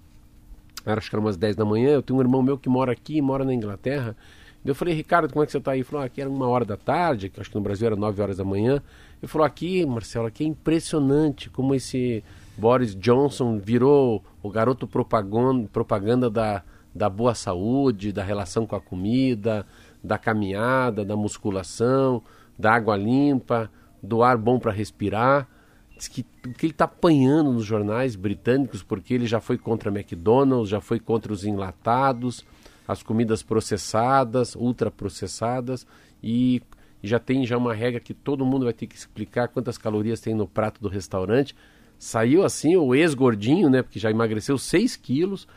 Era, 0.86 1.00
acho 1.00 1.10
que 1.10 1.16
era 1.16 1.22
umas 1.22 1.38
10 1.38 1.56
da 1.56 1.66
manhã. 1.66 1.90
Eu 1.90 2.02
tenho 2.02 2.18
um 2.18 2.22
irmão 2.22 2.42
meu 2.42 2.58
que 2.58 2.70
mora 2.70 2.92
aqui, 2.92 3.22
mora 3.22 3.44
na 3.44 3.54
Inglaterra. 3.54 4.16
Eu 4.64 4.76
falei, 4.76 4.94
Ricardo, 4.94 5.32
como 5.32 5.44
é 5.44 5.46
que 5.46 5.52
você 5.52 5.58
está 5.58 5.72
aí? 5.72 5.80
Ele 5.80 5.84
falou, 5.86 6.04
ah, 6.04 6.06
aqui 6.06 6.22
era 6.22 6.30
uma 6.30 6.48
hora 6.48 6.66
da 6.66 6.76
tarde, 6.76 7.32
acho 7.38 7.50
que 7.50 7.56
no 7.56 7.62
Brasil 7.62 7.88
era 7.88 7.96
9 7.96 8.22
horas 8.22 8.38
da 8.38 8.44
manhã. 8.44 8.82
Ele 9.22 9.28
falou, 9.28 9.46
aqui, 9.46 9.86
Marcelo, 9.86 10.28
aqui 10.28 10.44
é 10.44 10.48
impressionante 10.48 11.50
como 11.50 11.74
esse 11.74 12.24
Boris 12.58 12.94
Johnson 12.94 13.58
virou 13.58 14.24
o 14.44 14.50
garoto 14.50 14.86
propaganda, 14.86 15.68
propaganda 15.72 16.30
da, 16.30 16.62
da 16.94 17.10
boa 17.10 17.36
saúde, 17.36 18.12
da 18.12 18.24
relação 18.24 18.66
com 18.66 18.76
a 18.76 18.82
comida, 18.82 19.66
da 20.04 20.18
caminhada, 20.18 21.06
da 21.06 21.16
musculação, 21.16 22.22
da 22.58 22.74
água 22.74 22.96
limpa, 22.98 23.70
do 24.02 24.24
ar 24.24 24.38
bom 24.38 24.60
para 24.60 24.72
respirar. 24.72 25.48
Diz 25.96 26.08
que 26.08 26.26
o 26.46 26.54
que 26.54 26.66
ele 26.66 26.72
está 26.72 26.86
apanhando 26.86 27.52
nos 27.52 27.66
jornais 27.66 28.16
britânicos, 28.16 28.82
porque 28.82 29.14
ele 29.14 29.28
já 29.28 29.40
foi 29.40 29.58
contra 29.58 29.92
McDonald's, 29.92 30.70
já 30.70 30.80
foi 30.80 31.00
contra 31.00 31.32
os 31.34 31.44
enlatados, 31.44 32.46
as 32.88 33.04
comidas 33.04 33.44
processadas, 33.44 34.56
ultraprocessadas, 34.56 35.86
e 36.24 36.62
já 37.04 37.20
tem 37.20 37.46
já 37.46 37.58
uma 37.58 37.74
regra 37.74 38.00
que 38.00 38.14
todo 38.14 38.46
mundo 38.46 38.66
vai 38.66 38.74
ter 38.74 38.88
que 38.88 38.96
explicar 38.96 39.50
quantas 39.50 39.78
calorias 39.78 40.20
tem 40.20 40.34
no 40.34 40.48
prato 40.48 40.82
do 40.82 40.90
restaurante. 40.90 41.56
Saiu 41.98 42.44
assim 42.44 42.78
o 42.78 42.96
ex-gordinho, 42.96 43.70
né, 43.70 43.82
porque 43.82 44.00
já 44.00 44.10
emagreceu 44.10 44.58
6 44.58 44.96
quilos, 44.96 45.48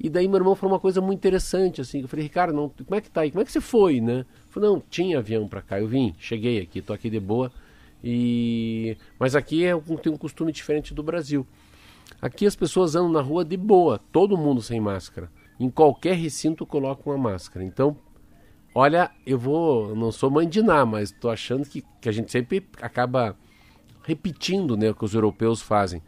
e 0.00 0.08
daí 0.08 0.28
meu 0.28 0.38
irmão 0.38 0.54
falou 0.54 0.74
uma 0.74 0.80
coisa 0.80 1.00
muito 1.00 1.18
interessante, 1.18 1.80
assim. 1.80 2.02
Eu 2.02 2.08
falei, 2.08 2.22
Ricardo, 2.22 2.54
não, 2.54 2.68
como 2.68 2.94
é 2.94 3.00
que 3.00 3.10
tá 3.10 3.22
aí? 3.22 3.30
Como 3.32 3.42
é 3.42 3.44
que 3.44 3.50
você 3.50 3.60
foi, 3.60 4.00
né? 4.00 4.24
Falei, 4.48 4.70
não, 4.70 4.80
tinha 4.88 5.18
avião 5.18 5.48
para 5.48 5.60
cá. 5.60 5.80
Eu 5.80 5.88
vim, 5.88 6.14
cheguei 6.18 6.60
aqui, 6.60 6.80
tô 6.80 6.92
aqui 6.92 7.10
de 7.10 7.18
boa. 7.18 7.50
E... 8.02 8.96
Mas 9.18 9.34
aqui 9.34 9.64
é, 9.64 9.76
tem 10.00 10.12
um 10.12 10.16
costume 10.16 10.52
diferente 10.52 10.94
do 10.94 11.02
Brasil. 11.02 11.44
Aqui 12.22 12.46
as 12.46 12.54
pessoas 12.54 12.94
andam 12.94 13.10
na 13.10 13.20
rua 13.20 13.44
de 13.44 13.56
boa, 13.56 14.00
todo 14.12 14.38
mundo 14.38 14.62
sem 14.62 14.80
máscara. 14.80 15.28
Em 15.58 15.68
qualquer 15.68 16.14
recinto 16.14 16.64
colocam 16.64 17.12
uma 17.12 17.30
máscara. 17.30 17.64
Então, 17.64 17.96
olha, 18.72 19.10
eu 19.26 19.36
vou, 19.36 19.96
não 19.96 20.12
sou 20.12 20.30
mãe 20.30 20.48
de 20.48 20.62
nada, 20.62 20.86
mas 20.86 21.10
estou 21.10 21.28
achando 21.28 21.66
que, 21.66 21.84
que 22.00 22.08
a 22.08 22.12
gente 22.12 22.30
sempre 22.30 22.64
acaba 22.80 23.36
repetindo 24.04 24.76
né, 24.76 24.90
o 24.90 24.94
que 24.94 25.04
os 25.04 25.14
europeus 25.14 25.60
fazem. 25.60 26.00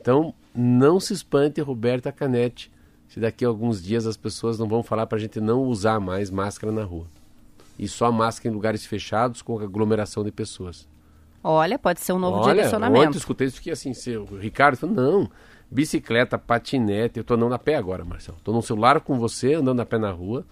Então, 0.00 0.32
não 0.54 1.00
se 1.00 1.12
espante, 1.12 1.60
Roberta 1.60 2.12
Canetti 2.12 2.71
se 3.12 3.20
daqui 3.20 3.44
a 3.44 3.48
alguns 3.48 3.82
dias 3.82 4.06
as 4.06 4.16
pessoas 4.16 4.58
não 4.58 4.66
vão 4.66 4.82
falar 4.82 5.06
para 5.06 5.18
a 5.18 5.20
gente 5.20 5.38
não 5.38 5.64
usar 5.64 6.00
mais 6.00 6.30
máscara 6.30 6.72
na 6.72 6.82
rua. 6.82 7.06
E 7.78 7.86
só 7.86 8.10
máscara 8.10 8.50
em 8.50 8.54
lugares 8.54 8.86
fechados 8.86 9.42
com 9.42 9.58
aglomeração 9.58 10.24
de 10.24 10.32
pessoas. 10.32 10.88
Olha, 11.44 11.78
pode 11.78 12.00
ser 12.00 12.14
um 12.14 12.18
novo 12.18 12.38
Olha, 12.38 12.54
direcionamento. 12.54 13.04
Ontem 13.04 13.16
eu 13.16 13.18
escutei 13.18 13.46
isso, 13.48 13.56
fiquei 13.56 13.74
assim, 13.74 13.92
seu, 13.92 14.24
Ricardo 14.40 14.78
falou, 14.78 14.96
não, 14.96 15.30
bicicleta, 15.70 16.38
patinete, 16.38 17.18
eu 17.18 17.20
estou 17.20 17.36
andando 17.36 17.52
a 17.52 17.58
pé 17.58 17.74
agora, 17.74 18.02
Marcelo. 18.02 18.38
Estou 18.38 18.54
no 18.54 18.62
celular 18.62 18.98
com 19.00 19.18
você, 19.18 19.52
andando 19.52 19.80
a 19.80 19.84
pé 19.84 19.98
na 19.98 20.10
rua, 20.10 20.46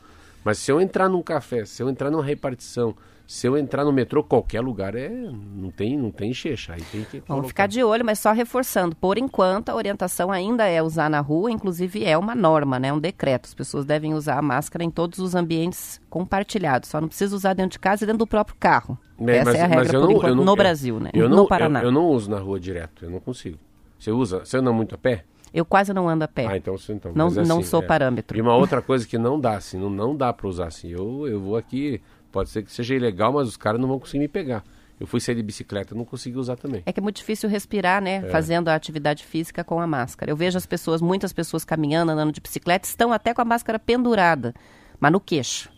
Mas 0.44 0.58
se 0.58 0.70
eu 0.70 0.82
entrar 0.82 1.08
num 1.08 1.22
café, 1.22 1.64
se 1.64 1.82
eu 1.82 1.88
entrar 1.88 2.10
numa 2.10 2.24
repartição, 2.24 2.94
se 3.30 3.46
eu 3.46 3.56
entrar 3.56 3.84
no 3.84 3.92
metrô, 3.92 4.24
qualquer 4.24 4.60
lugar 4.60 4.96
é 4.96 5.08
não 5.08 5.70
tem 5.70 5.96
não 5.96 6.10
tem 6.10 6.34
checha, 6.34 6.72
aí 6.72 6.82
tem 6.90 7.04
que 7.04 7.22
Vamos 7.28 7.46
ficar 7.46 7.68
de 7.68 7.80
olho, 7.80 8.04
mas 8.04 8.18
só 8.18 8.32
reforçando, 8.32 8.96
por 8.96 9.16
enquanto 9.16 9.68
a 9.68 9.76
orientação 9.76 10.32
ainda 10.32 10.66
é 10.66 10.82
usar 10.82 11.08
na 11.08 11.20
rua, 11.20 11.48
inclusive 11.48 12.04
é 12.04 12.18
uma 12.18 12.34
norma, 12.34 12.80
né, 12.80 12.92
um 12.92 12.98
decreto. 12.98 13.46
As 13.46 13.54
pessoas 13.54 13.84
devem 13.84 14.14
usar 14.14 14.36
a 14.36 14.42
máscara 14.42 14.82
em 14.82 14.90
todos 14.90 15.20
os 15.20 15.36
ambientes 15.36 16.00
compartilhados, 16.10 16.88
só 16.88 17.00
não 17.00 17.06
precisa 17.06 17.36
usar 17.36 17.54
dentro 17.54 17.70
de 17.70 17.78
casa 17.78 18.02
e 18.02 18.06
dentro 18.06 18.18
do 18.18 18.26
próprio 18.26 18.56
carro. 18.58 18.98
É, 19.20 19.36
Essa 19.36 19.44
mas, 19.44 19.54
é 19.54 19.62
a 19.62 19.66
regra 19.68 20.00
por 20.00 20.08
não, 20.08 20.10
enquanto, 20.10 20.34
não, 20.34 20.44
no 20.44 20.56
Brasil, 20.56 20.98
né? 20.98 21.10
Eu 21.14 21.28
não, 21.28 21.36
no 21.36 21.46
Paraná. 21.46 21.82
Eu, 21.82 21.84
eu, 21.84 21.92
não 21.92 22.06
uso 22.06 22.28
na 22.28 22.38
rua 22.40 22.58
direto, 22.58 23.04
eu 23.04 23.10
não 23.10 23.20
consigo. 23.20 23.58
Você 23.96 24.10
usa? 24.10 24.44
Você 24.44 24.56
anda 24.56 24.72
muito 24.72 24.96
a 24.96 24.98
pé? 24.98 25.24
Eu 25.54 25.64
quase 25.64 25.92
não 25.92 26.08
ando 26.08 26.24
a 26.24 26.28
pé. 26.28 26.46
Ah, 26.46 26.56
então 26.56 26.74
então. 26.88 27.12
Não, 27.14 27.26
assim, 27.28 27.42
não 27.42 27.62
sou 27.62 27.82
é. 27.82 27.86
parâmetro. 27.86 28.36
E 28.36 28.40
uma 28.40 28.56
outra 28.56 28.82
coisa 28.82 29.06
que 29.06 29.18
não 29.18 29.38
dá, 29.38 29.54
assim, 29.56 29.78
não, 29.78 29.90
não 29.90 30.16
dá 30.16 30.32
para 30.32 30.48
usar 30.48 30.66
assim. 30.66 30.88
Eu, 30.88 31.28
eu 31.28 31.40
vou 31.40 31.56
aqui, 31.56 32.00
pode 32.30 32.50
ser 32.50 32.62
que 32.62 32.72
seja 32.72 32.94
ilegal, 32.94 33.32
mas 33.32 33.48
os 33.48 33.56
caras 33.56 33.80
não 33.80 33.88
vão 33.88 33.98
conseguir 33.98 34.20
me 34.20 34.28
pegar. 34.28 34.64
Eu 34.98 35.06
fui 35.06 35.18
sair 35.18 35.34
de 35.34 35.42
bicicleta, 35.42 35.94
não 35.94 36.04
consegui 36.04 36.36
usar 36.36 36.56
também. 36.56 36.82
É 36.84 36.92
que 36.92 37.00
é 37.00 37.02
muito 37.02 37.16
difícil 37.16 37.48
respirar, 37.48 38.02
né? 38.02 38.16
É. 38.16 38.30
Fazendo 38.30 38.68
a 38.68 38.74
atividade 38.74 39.24
física 39.24 39.64
com 39.64 39.80
a 39.80 39.86
máscara. 39.86 40.30
Eu 40.30 40.36
vejo 40.36 40.58
as 40.58 40.66
pessoas, 40.66 41.00
muitas 41.00 41.32
pessoas 41.32 41.64
caminhando, 41.64 42.12
andando 42.12 42.32
de 42.32 42.40
bicicleta, 42.40 42.86
estão 42.86 43.10
até 43.10 43.32
com 43.32 43.40
a 43.40 43.44
máscara 43.44 43.78
pendurada, 43.78 44.54
mas 44.98 45.10
no 45.10 45.18
queixo 45.18 45.70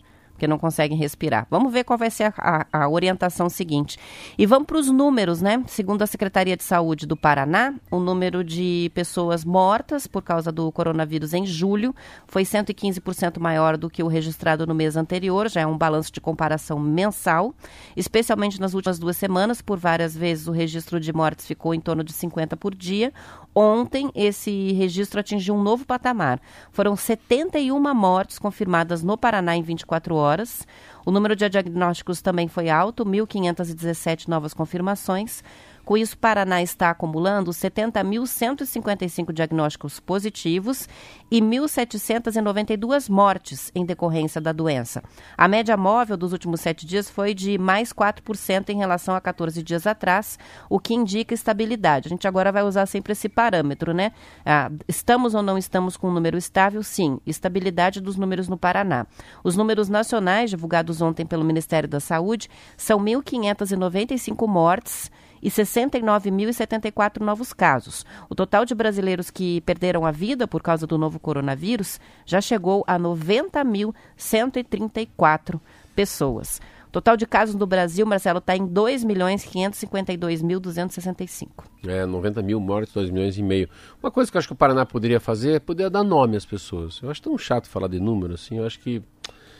porque 0.43 0.47
não 0.47 0.59
conseguem 0.59 0.97
respirar. 0.97 1.47
Vamos 1.49 1.71
ver 1.71 1.85
qual 1.85 1.97
vai 1.97 2.11
ser 2.11 2.33
a, 2.37 2.65
a, 2.71 2.83
a 2.83 2.89
orientação 2.89 3.47
seguinte. 3.47 3.97
E 4.37 4.45
vamos 4.45 4.67
para 4.67 4.77
os 4.77 4.89
números, 4.89 5.41
né? 5.41 5.63
Segundo 5.67 6.01
a 6.01 6.07
Secretaria 6.07 6.57
de 6.57 6.63
Saúde 6.63 7.07
do 7.07 7.15
Paraná, 7.15 7.73
o 7.89 7.97
número 7.97 8.43
de 8.43 8.91
pessoas 8.93 9.45
mortas 9.45 10.05
por 10.05 10.21
causa 10.21 10.51
do 10.51 10.69
coronavírus 10.69 11.33
em 11.33 11.45
julho 11.45 11.95
foi 12.27 12.43
115% 12.43 13.39
maior 13.39 13.77
do 13.77 13.89
que 13.89 14.03
o 14.03 14.07
registrado 14.07 14.67
no 14.67 14.75
mês 14.75 14.97
anterior, 14.97 15.49
já 15.49 15.61
é 15.61 15.67
um 15.67 15.77
balanço 15.77 16.11
de 16.11 16.19
comparação 16.19 16.77
mensal, 16.77 17.55
especialmente 17.95 18.59
nas 18.59 18.73
últimas 18.73 18.99
duas 18.99 19.15
semanas, 19.15 19.61
por 19.61 19.77
várias 19.77 20.13
vezes 20.13 20.47
o 20.47 20.51
registro 20.51 20.99
de 20.99 21.13
mortes 21.13 21.47
ficou 21.47 21.73
em 21.73 21.79
torno 21.79 22.03
de 22.03 22.11
50 22.11 22.57
por 22.57 22.75
dia. 22.75 23.13
Ontem, 23.55 24.09
esse 24.15 24.71
registro 24.73 25.19
atingiu 25.19 25.53
um 25.53 25.61
novo 25.61 25.85
patamar. 25.85 26.39
Foram 26.71 26.95
71 26.95 27.79
mortes 27.93 28.39
confirmadas 28.39 29.03
no 29.03 29.15
Paraná 29.15 29.55
em 29.55 29.61
24 29.61 30.15
horas. 30.15 30.65
O 31.05 31.11
número 31.11 31.35
de 31.35 31.47
diagnósticos 31.47 32.21
também 32.21 32.47
foi 32.47 32.69
alto, 32.69 33.05
1.517 33.05 34.27
novas 34.27 34.53
confirmações. 34.53 35.43
Com 35.85 35.97
isso, 35.97 36.17
Paraná 36.17 36.61
está 36.61 36.89
acumulando 36.89 37.51
70.155 37.51 39.33
diagnósticos 39.33 39.99
positivos 39.99 40.87
e 41.29 41.41
1.792 41.41 43.09
mortes 43.09 43.69
em 43.75 43.85
decorrência 43.85 44.39
da 44.39 44.53
doença. 44.53 45.03
A 45.37 45.47
média 45.47 45.75
móvel 45.75 46.15
dos 46.15 46.31
últimos 46.31 46.61
sete 46.61 46.85
dias 46.85 47.09
foi 47.09 47.33
de 47.33 47.57
mais 47.57 47.91
4% 47.91 48.69
em 48.69 48.77
relação 48.77 49.13
a 49.13 49.19
14 49.19 49.61
dias 49.61 49.85
atrás, 49.85 50.39
o 50.69 50.79
que 50.79 50.93
indica 50.93 51.33
estabilidade. 51.33 52.07
A 52.07 52.09
gente 52.09 52.27
agora 52.27 52.51
vai 52.51 52.63
usar 52.63 52.85
sempre 52.85 53.11
esse 53.11 53.27
parâmetro, 53.27 53.93
né? 53.93 54.13
Ah, 54.45 54.71
estamos 54.87 55.35
ou 55.35 55.41
não 55.41 55.57
estamos 55.57 55.97
com 55.97 56.09
um 56.09 56.13
número 56.13 56.37
estável? 56.37 56.81
Sim, 56.81 57.19
estabilidade 57.25 57.99
dos 57.99 58.15
números 58.15 58.47
no 58.47 58.57
Paraná. 58.57 59.05
Os 59.43 59.57
números 59.57 59.89
nacionais 59.89 60.49
divulgados 60.49 61.01
ontem 61.01 61.25
pelo 61.25 61.43
Ministério 61.43 61.89
da 61.89 61.99
Saúde 61.99 62.49
são 62.77 62.99
1.595 62.99 64.47
mortes 64.47 65.11
e 65.43 65.49
69.074 65.49 67.19
novos 67.19 67.51
casos. 67.51 68.05
O 68.29 68.35
total 68.35 68.63
de 68.63 68.73
brasileiros 68.73 69.29
que 69.29 69.59
perderam 69.61 70.05
a 70.05 70.11
vida 70.11 70.47
por 70.47 70.63
causa 70.63 70.87
do 70.87 70.97
novo 70.97 71.19
coronavírus 71.19 71.99
já 72.25 72.39
chegou 72.39 72.85
a 72.87 72.97
90.134 72.97 75.59
pessoas. 75.93 76.61
O 76.87 76.91
total 76.93 77.17
de 77.17 77.25
casos 77.25 77.55
no 77.55 77.65
Brasil, 77.65 78.05
Marcelo, 78.05 78.37
está 78.37 78.55
em 78.55 78.65
2.552.265. 78.67 81.65
É, 81.87 82.05
90 82.05 82.39
mil 82.41 82.61
mortes, 82.61 82.93
2 82.93 83.09
milhões 83.09 83.37
e 83.37 83.43
meio. 83.43 83.67
Uma 84.01 84.11
coisa 84.11 84.31
que 84.31 84.37
eu 84.37 84.39
acho 84.39 84.47
que 84.47 84.53
o 84.53 84.55
Paraná 84.55 84.85
poderia 84.85 85.19
fazer 85.19 85.55
é 85.55 85.59
poder 85.59 85.89
dar 85.89 86.03
nome 86.03 86.37
às 86.37 86.45
pessoas. 86.45 87.01
Eu 87.03 87.09
acho 87.09 87.21
tão 87.21 87.37
chato 87.37 87.67
falar 87.67 87.89
de 87.89 87.99
número, 87.99 88.35
assim. 88.35 88.59
Eu 88.59 88.65
acho 88.65 88.79
que 88.79 89.03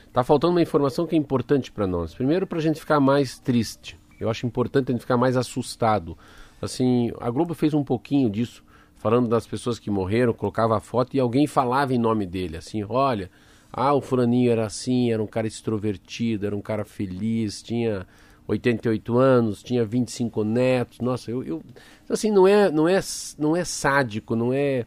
está 0.07 0.23
faltando 0.23 0.53
uma 0.53 0.61
informação 0.61 1.05
que 1.07 1.15
é 1.15 1.17
importante 1.17 1.71
para 1.71 1.87
nós. 1.87 2.13
Primeiro, 2.13 2.45
para 2.47 2.59
a 2.59 2.61
gente 2.61 2.79
ficar 2.79 2.99
mais 2.99 3.39
triste. 3.39 3.97
Eu 4.23 4.29
acho 4.29 4.45
importante 4.45 4.89
a 4.89 4.91
gente 4.91 5.01
ficar 5.01 5.17
mais 5.17 5.37
assustado. 5.37 6.17
Assim, 6.61 7.11
a 7.19 7.29
Globo 7.29 7.53
fez 7.53 7.73
um 7.73 7.83
pouquinho 7.83 8.29
disso, 8.29 8.63
falando 8.95 9.27
das 9.27 9.45
pessoas 9.45 9.79
que 9.79 9.91
morreram, 9.91 10.33
colocava 10.33 10.77
a 10.77 10.79
foto 10.79 11.15
e 11.15 11.19
alguém 11.19 11.45
falava 11.45 11.93
em 11.93 11.99
nome 11.99 12.25
dele, 12.25 12.57
assim, 12.57 12.83
olha, 12.87 13.29
ah, 13.71 13.93
o 13.93 14.01
fulaninho 14.01 14.51
era 14.51 14.65
assim, 14.65 15.11
era 15.11 15.21
um 15.21 15.27
cara 15.27 15.47
extrovertido, 15.47 16.45
era 16.45 16.55
um 16.55 16.61
cara 16.61 16.85
feliz, 16.85 17.61
tinha 17.61 18.05
88 18.47 19.17
anos, 19.17 19.63
tinha 19.63 19.83
25 19.83 20.43
netos. 20.43 20.99
Nossa, 20.99 21.31
eu, 21.31 21.43
eu 21.43 21.63
assim, 22.07 22.31
não 22.31 22.47
é, 22.47 22.69
não 22.71 22.87
é, 22.87 22.99
não 23.37 23.55
é 23.55 23.65
sádico, 23.65 24.35
não 24.35 24.53
é 24.53 24.85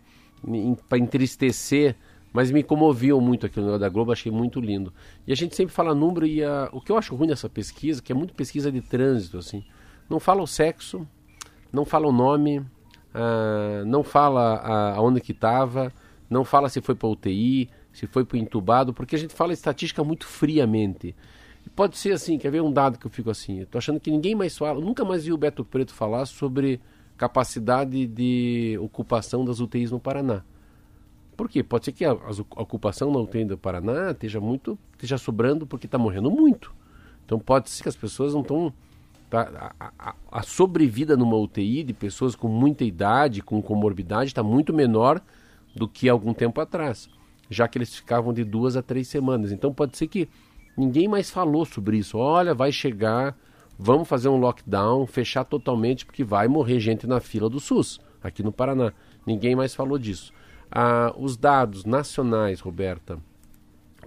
para 0.89 0.99
entristecer 0.99 1.97
mas 2.37 2.51
me 2.51 2.63
comoviam 2.63 3.19
muito 3.19 3.47
aquilo 3.47 3.79
da 3.79 3.89
Globo, 3.89 4.13
achei 4.13 4.31
muito 4.31 4.61
lindo. 4.61 4.93
E 5.27 5.33
a 5.33 5.35
gente 5.35 5.57
sempre 5.57 5.75
fala 5.75 5.95
número 5.95 6.27
e 6.27 6.45
a, 6.45 6.69
o 6.71 6.83
que 6.83 6.93
eu 6.93 6.99
acho 6.99 7.17
ruim 7.17 7.29
dessa 7.29 7.49
pesquisa, 7.49 8.03
que 8.03 8.13
é 8.13 8.15
muito 8.15 8.35
pesquisa 8.35 8.71
de 8.71 8.83
trânsito, 8.83 9.39
assim, 9.39 9.65
não 10.07 10.21
fala 10.21 10.43
o 10.43 10.47
sexo, 10.47 11.09
não 11.73 11.87
fala 11.87 12.07
o 12.07 12.13
nome, 12.13 12.59
uh, 12.59 13.87
não 13.87 14.05
fala 14.05 14.93
aonde 14.95 15.19
que 15.23 15.33
estava, 15.33 15.91
não 16.29 16.45
fala 16.45 16.69
se 16.69 16.83
foi 16.83 16.95
para 16.95 17.09
UTI, 17.09 17.71
se 17.91 18.07
foi 18.07 18.23
para 18.23 18.37
entubado, 18.37 18.93
porque 18.93 19.17
a 19.17 19.19
gente 19.19 19.33
fala 19.33 19.55
estatística 19.55 20.05
muito 20.05 20.27
friamente. 20.27 21.17
E 21.65 21.71
pode 21.71 21.97
ser 21.97 22.13
assim, 22.13 22.37
quer 22.37 22.51
ver 22.51 22.61
um 22.61 22.71
dado 22.71 22.99
que 22.99 23.07
eu 23.07 23.11
fico 23.11 23.31
assim, 23.31 23.65
tô 23.65 23.79
achando 23.79 23.99
que 23.99 24.11
ninguém 24.11 24.35
mais 24.35 24.59
fala, 24.59 24.79
nunca 24.79 25.07
mais 25.07 25.25
vi 25.25 25.33
o 25.33 25.39
Beto 25.39 25.65
Preto 25.65 25.95
falar 25.95 26.27
sobre 26.27 26.83
capacidade 27.17 28.07
de 28.07 28.79
ocupação 28.83 29.43
das 29.43 29.59
UTIs 29.59 29.91
no 29.91 29.99
Paraná. 29.99 30.45
Por 31.37 31.49
quê? 31.49 31.63
Pode 31.63 31.85
ser 31.85 31.93
que 31.93 32.05
a, 32.05 32.13
a 32.13 32.63
ocupação 32.63 33.13
na 33.13 33.19
UTI 33.19 33.45
do 33.45 33.59
Paraná 33.59 34.11
esteja 34.11 34.41
muito, 34.41 34.79
esteja 34.93 35.19
sobrando 35.19 35.67
porque 35.67 35.87
está 35.87 35.99
morrendo 35.99 36.31
muito. 36.31 36.73
Então 37.25 37.39
pode 37.39 37.69
ser 37.69 37.83
que 37.83 37.89
as 37.89 37.97
pessoas 37.97 38.33
não 38.33 38.41
estão. 38.41 38.73
Tá, 39.29 39.75
a, 39.79 39.93
a, 39.99 40.15
a, 40.31 40.43
sobrevida 40.43 41.17
numa 41.17 41.37
UTI 41.37 41.83
de 41.83 41.93
pessoas 41.93 42.37
com 42.37 42.47
muita 42.47 42.85
idade, 42.85 43.43
com 43.43 43.61
comorbidade, 43.61 44.29
está 44.29 44.43
muito 44.43 44.73
menor 44.73 45.21
do 45.75 45.89
que 45.89 46.09
algum 46.09 46.33
tempo 46.33 46.61
atrás, 46.61 47.09
já 47.51 47.67
que 47.67 47.77
eles 47.77 47.95
ficavam 47.95 48.33
de 48.33 48.45
duas 48.45 48.77
a 48.77 48.83
três 48.83 49.09
semanas. 49.09 49.51
Então 49.51 49.75
pode 49.75 49.97
ser 49.99 50.07
que 50.07 50.29
ninguém 50.77 51.09
mais 51.09 51.29
falou 51.29 51.65
sobre 51.65 51.99
isso. 51.99 52.17
Olha, 52.17 52.55
vai 52.55 52.71
chegar, 52.71 53.37
vamos 53.77 54.09
fazer 54.09 54.29
um 54.29 54.37
lockdown, 54.37 55.05
fechar 55.07 55.45
totalmente, 55.45 56.07
porque 56.07 56.23
vai 56.23 56.47
morrer 56.47 56.79
gente 56.79 57.05
na 57.05 57.19
fila 57.19 57.51
do 57.51 57.59
SUS, 57.59 58.01
aqui 58.23 58.45
no 58.45 58.53
Paraná. 58.53 58.93
Ninguém 59.27 59.57
mais 59.57 59.75
falou 59.75 59.99
disso. 59.99 60.33
Ah, 60.71 61.15
os 61.17 61.37
dados 61.37 61.85
nacionais, 61.85 62.61
Roberta, 62.61 63.19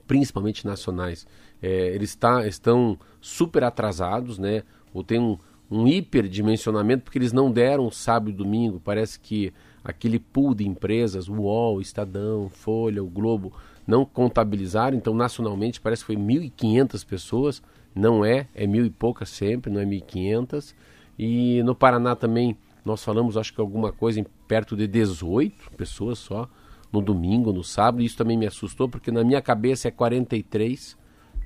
principalmente 0.07 0.65
nacionais, 0.65 1.25
é, 1.61 1.87
eles 1.93 2.15
tá, 2.15 2.47
estão 2.47 2.97
super 3.21 3.63
atrasados, 3.63 4.37
né? 4.37 4.63
Ou 4.93 5.03
tem 5.03 5.19
um, 5.19 5.37
um 5.69 5.87
hiperdimensionamento, 5.87 7.03
porque 7.03 7.17
eles 7.17 7.33
não 7.33 7.51
deram 7.51 7.91
sábado 7.91 8.31
e 8.31 8.33
domingo. 8.33 8.81
Parece 8.83 9.19
que 9.19 9.53
aquele 9.83 10.19
pool 10.19 10.55
de 10.55 10.67
empresas, 10.67 11.27
o 11.27 11.33
UOL, 11.33 11.81
Estadão, 11.81 12.49
Folha, 12.49 13.03
o 13.03 13.09
Globo, 13.09 13.53
não 13.85 14.05
contabilizaram. 14.05 14.97
Então, 14.97 15.13
nacionalmente, 15.13 15.81
parece 15.81 16.03
que 16.03 16.07
foi 16.07 16.15
1.500 16.15 17.05
pessoas. 17.05 17.61
Não 17.93 18.23
é, 18.23 18.47
é 18.53 18.65
mil 18.65 18.85
e 18.85 18.89
poucas 18.89 19.29
sempre, 19.29 19.71
não 19.71 19.81
é 19.81 19.85
1.500. 19.85 20.73
E 21.17 21.61
no 21.63 21.75
Paraná 21.75 22.15
também 22.15 22.55
nós 22.83 23.03
falamos, 23.03 23.37
acho 23.37 23.53
que 23.53 23.61
alguma 23.61 23.91
coisa 23.91 24.19
em 24.19 24.25
perto 24.47 24.75
de 24.75 24.87
18 24.87 25.71
pessoas 25.77 26.19
só 26.19 26.49
no 26.91 27.01
domingo, 27.01 27.53
no 27.53 27.63
sábado. 27.63 28.01
Isso 28.01 28.17
também 28.17 28.37
me 28.37 28.47
assustou, 28.47 28.89
porque 28.89 29.11
na 29.11 29.23
minha 29.23 29.41
cabeça 29.41 29.87
é 29.87 29.91
43, 29.91 30.97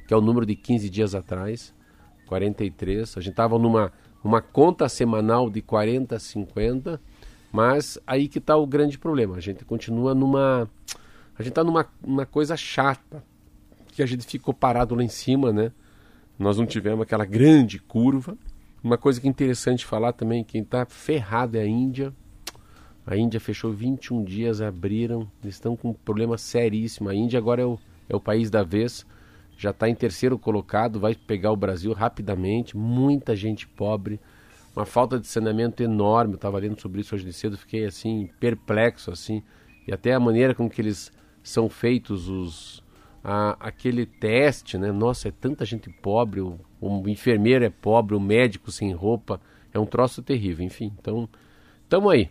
que 0.08 0.13
é 0.13 0.17
o 0.17 0.22
número 0.22 0.46
de 0.46 0.56
15 0.56 0.89
dias 0.89 1.15
atrás. 1.15 1.74
43. 2.28 3.18
A 3.18 3.22
gente 3.22 3.32
estava 3.32 3.60
numa 3.60 3.91
uma 4.24 4.41
conta 4.41 4.88
semanal 4.88 5.49
de 5.49 5.62
40, 5.62 6.18
50, 6.18 7.01
mas 7.51 7.99
aí 8.08 8.28
que 8.28 8.39
está 8.39 8.55
o 8.55 8.66
grande 8.66 8.97
problema. 8.97 9.36
A 9.36 9.41
gente 9.41 9.66
continua 9.66 10.16
numa. 10.16 10.70
A 11.38 11.43
gente 11.43 11.49
está 11.51 11.64
numa 11.64 11.86
uma 12.01 12.26
coisa 12.26 12.55
chata, 12.55 13.24
que 13.89 14.01
a 14.01 14.05
gente 14.05 14.26
ficou 14.26 14.53
parado 14.53 14.95
lá 14.95 15.03
em 15.03 15.10
cima, 15.10 15.51
né? 15.51 15.72
Nós 16.39 16.58
não 16.58 16.66
tivemos 16.66 17.01
aquela 17.01 17.26
grande 17.26 17.80
curva. 17.80 18.38
Uma 18.84 18.98
coisa 18.98 19.22
que 19.22 19.28
é 19.28 19.30
interessante 19.30 19.86
falar 19.86 20.12
também, 20.12 20.44
quem 20.44 20.62
está 20.62 20.86
ferrado 20.86 21.58
é 21.58 21.62
a 21.62 21.66
Índia. 21.66 22.14
A 23.08 23.16
Índia 23.16 23.40
fechou 23.40 23.72
21 23.72 24.26
dias, 24.26 24.60
abriram, 24.60 25.32
eles 25.42 25.56
estão 25.56 25.74
com 25.74 25.92
um 25.92 25.94
problema 25.94 26.38
seríssimo. 26.38 27.08
A 27.08 27.16
Índia 27.16 27.40
agora 27.40 27.62
é 27.62 27.66
o, 27.66 27.80
é 28.10 28.16
o 28.16 28.20
país 28.20 28.50
da 28.50 28.62
vez, 28.62 29.06
já 29.58 29.70
está 29.70 29.88
em 29.88 29.96
terceiro 29.96 30.38
colocado, 30.38 31.00
vai 31.00 31.16
pegar 31.16 31.54
o 31.54 31.56
Brasil 31.56 31.94
rapidamente. 31.94 32.76
Muita 32.76 33.38
gente 33.38 33.66
pobre, 33.70 34.20
uma 34.76 34.86
falta 34.86 35.18
de 35.18 35.28
saneamento 35.28 35.82
enorme. 35.82 36.36
Estava 36.36 36.60
lendo 36.60 36.82
sobre 36.82 37.00
isso 37.00 37.16
hoje 37.16 37.24
de 37.24 37.32
cedo, 37.32 37.58
fiquei 37.58 37.86
assim, 37.86 38.30
perplexo 38.38 39.12
assim. 39.12 39.42
E 39.88 39.94
até 39.94 40.14
a 40.14 40.20
maneira 40.20 40.54
com 40.54 40.70
que 40.70 40.82
eles 40.82 41.10
são 41.42 41.70
feitos, 41.70 42.28
os, 42.28 42.84
a, 43.24 43.56
aquele 43.66 44.06
teste, 44.06 44.78
né? 44.78 44.92
Nossa, 44.92 45.30
é 45.30 45.32
tanta 45.32 45.64
gente 45.64 45.90
pobre, 45.90 46.42
o, 46.42 46.60
o 46.84 47.10
enfermeiro 47.10 47.66
é 47.66 47.70
pobre, 47.70 48.16
o 48.16 48.20
médico 48.20 48.72
sem 48.72 48.92
roupa, 48.92 49.40
é 49.74 49.80
um 49.80 49.86
troço 49.86 50.22
terrível, 50.22 50.66
enfim. 50.66 50.92
Então, 51.00 51.28
estamos 51.84 52.12
aí. 52.12 52.30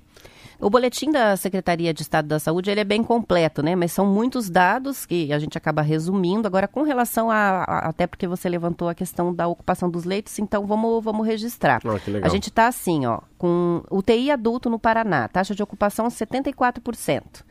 O 0.63 0.71
boletim 0.71 1.11
da 1.11 1.37
Secretaria 1.37 1.93
de 1.93 2.03
Estado 2.03 2.29
da 2.29 2.39
Saúde 2.39 2.71
ele 2.71 2.79
é 2.79 2.85
bem 2.85 3.03
completo, 3.03 3.65
né? 3.65 3.75
Mas 3.75 3.91
são 3.91 4.07
muitos 4.07 4.49
dados 4.49 5.05
que 5.05 5.33
a 5.33 5.39
gente 5.41 5.59
acaba 5.59 5.83
resumindo. 5.83 6.47
Agora, 6.47 6.69
com 6.69 6.83
relação 6.83 7.33
a, 7.33 7.65
a 7.65 7.89
até 7.89 8.07
porque 8.07 8.29
você 8.29 8.49
levantou 8.49 8.89
a 8.89 8.95
questão 8.95 9.35
da 9.35 9.49
ocupação 9.49 9.91
dos 9.91 10.05
leitos, 10.05 10.39
então 10.39 10.65
vamos, 10.65 11.03
vamos 11.03 11.27
registrar. 11.27 11.81
Ah, 11.85 12.25
a 12.25 12.29
gente 12.29 12.49
está 12.49 12.69
assim, 12.69 13.07
ó, 13.07 13.23
com 13.37 13.83
UTI 13.91 14.31
adulto 14.31 14.71
no 14.71 14.79
Paraná, 14.79 15.27
taxa 15.27 15.53
de 15.53 15.65
ocupação 15.65 16.07
74%. 16.07 17.43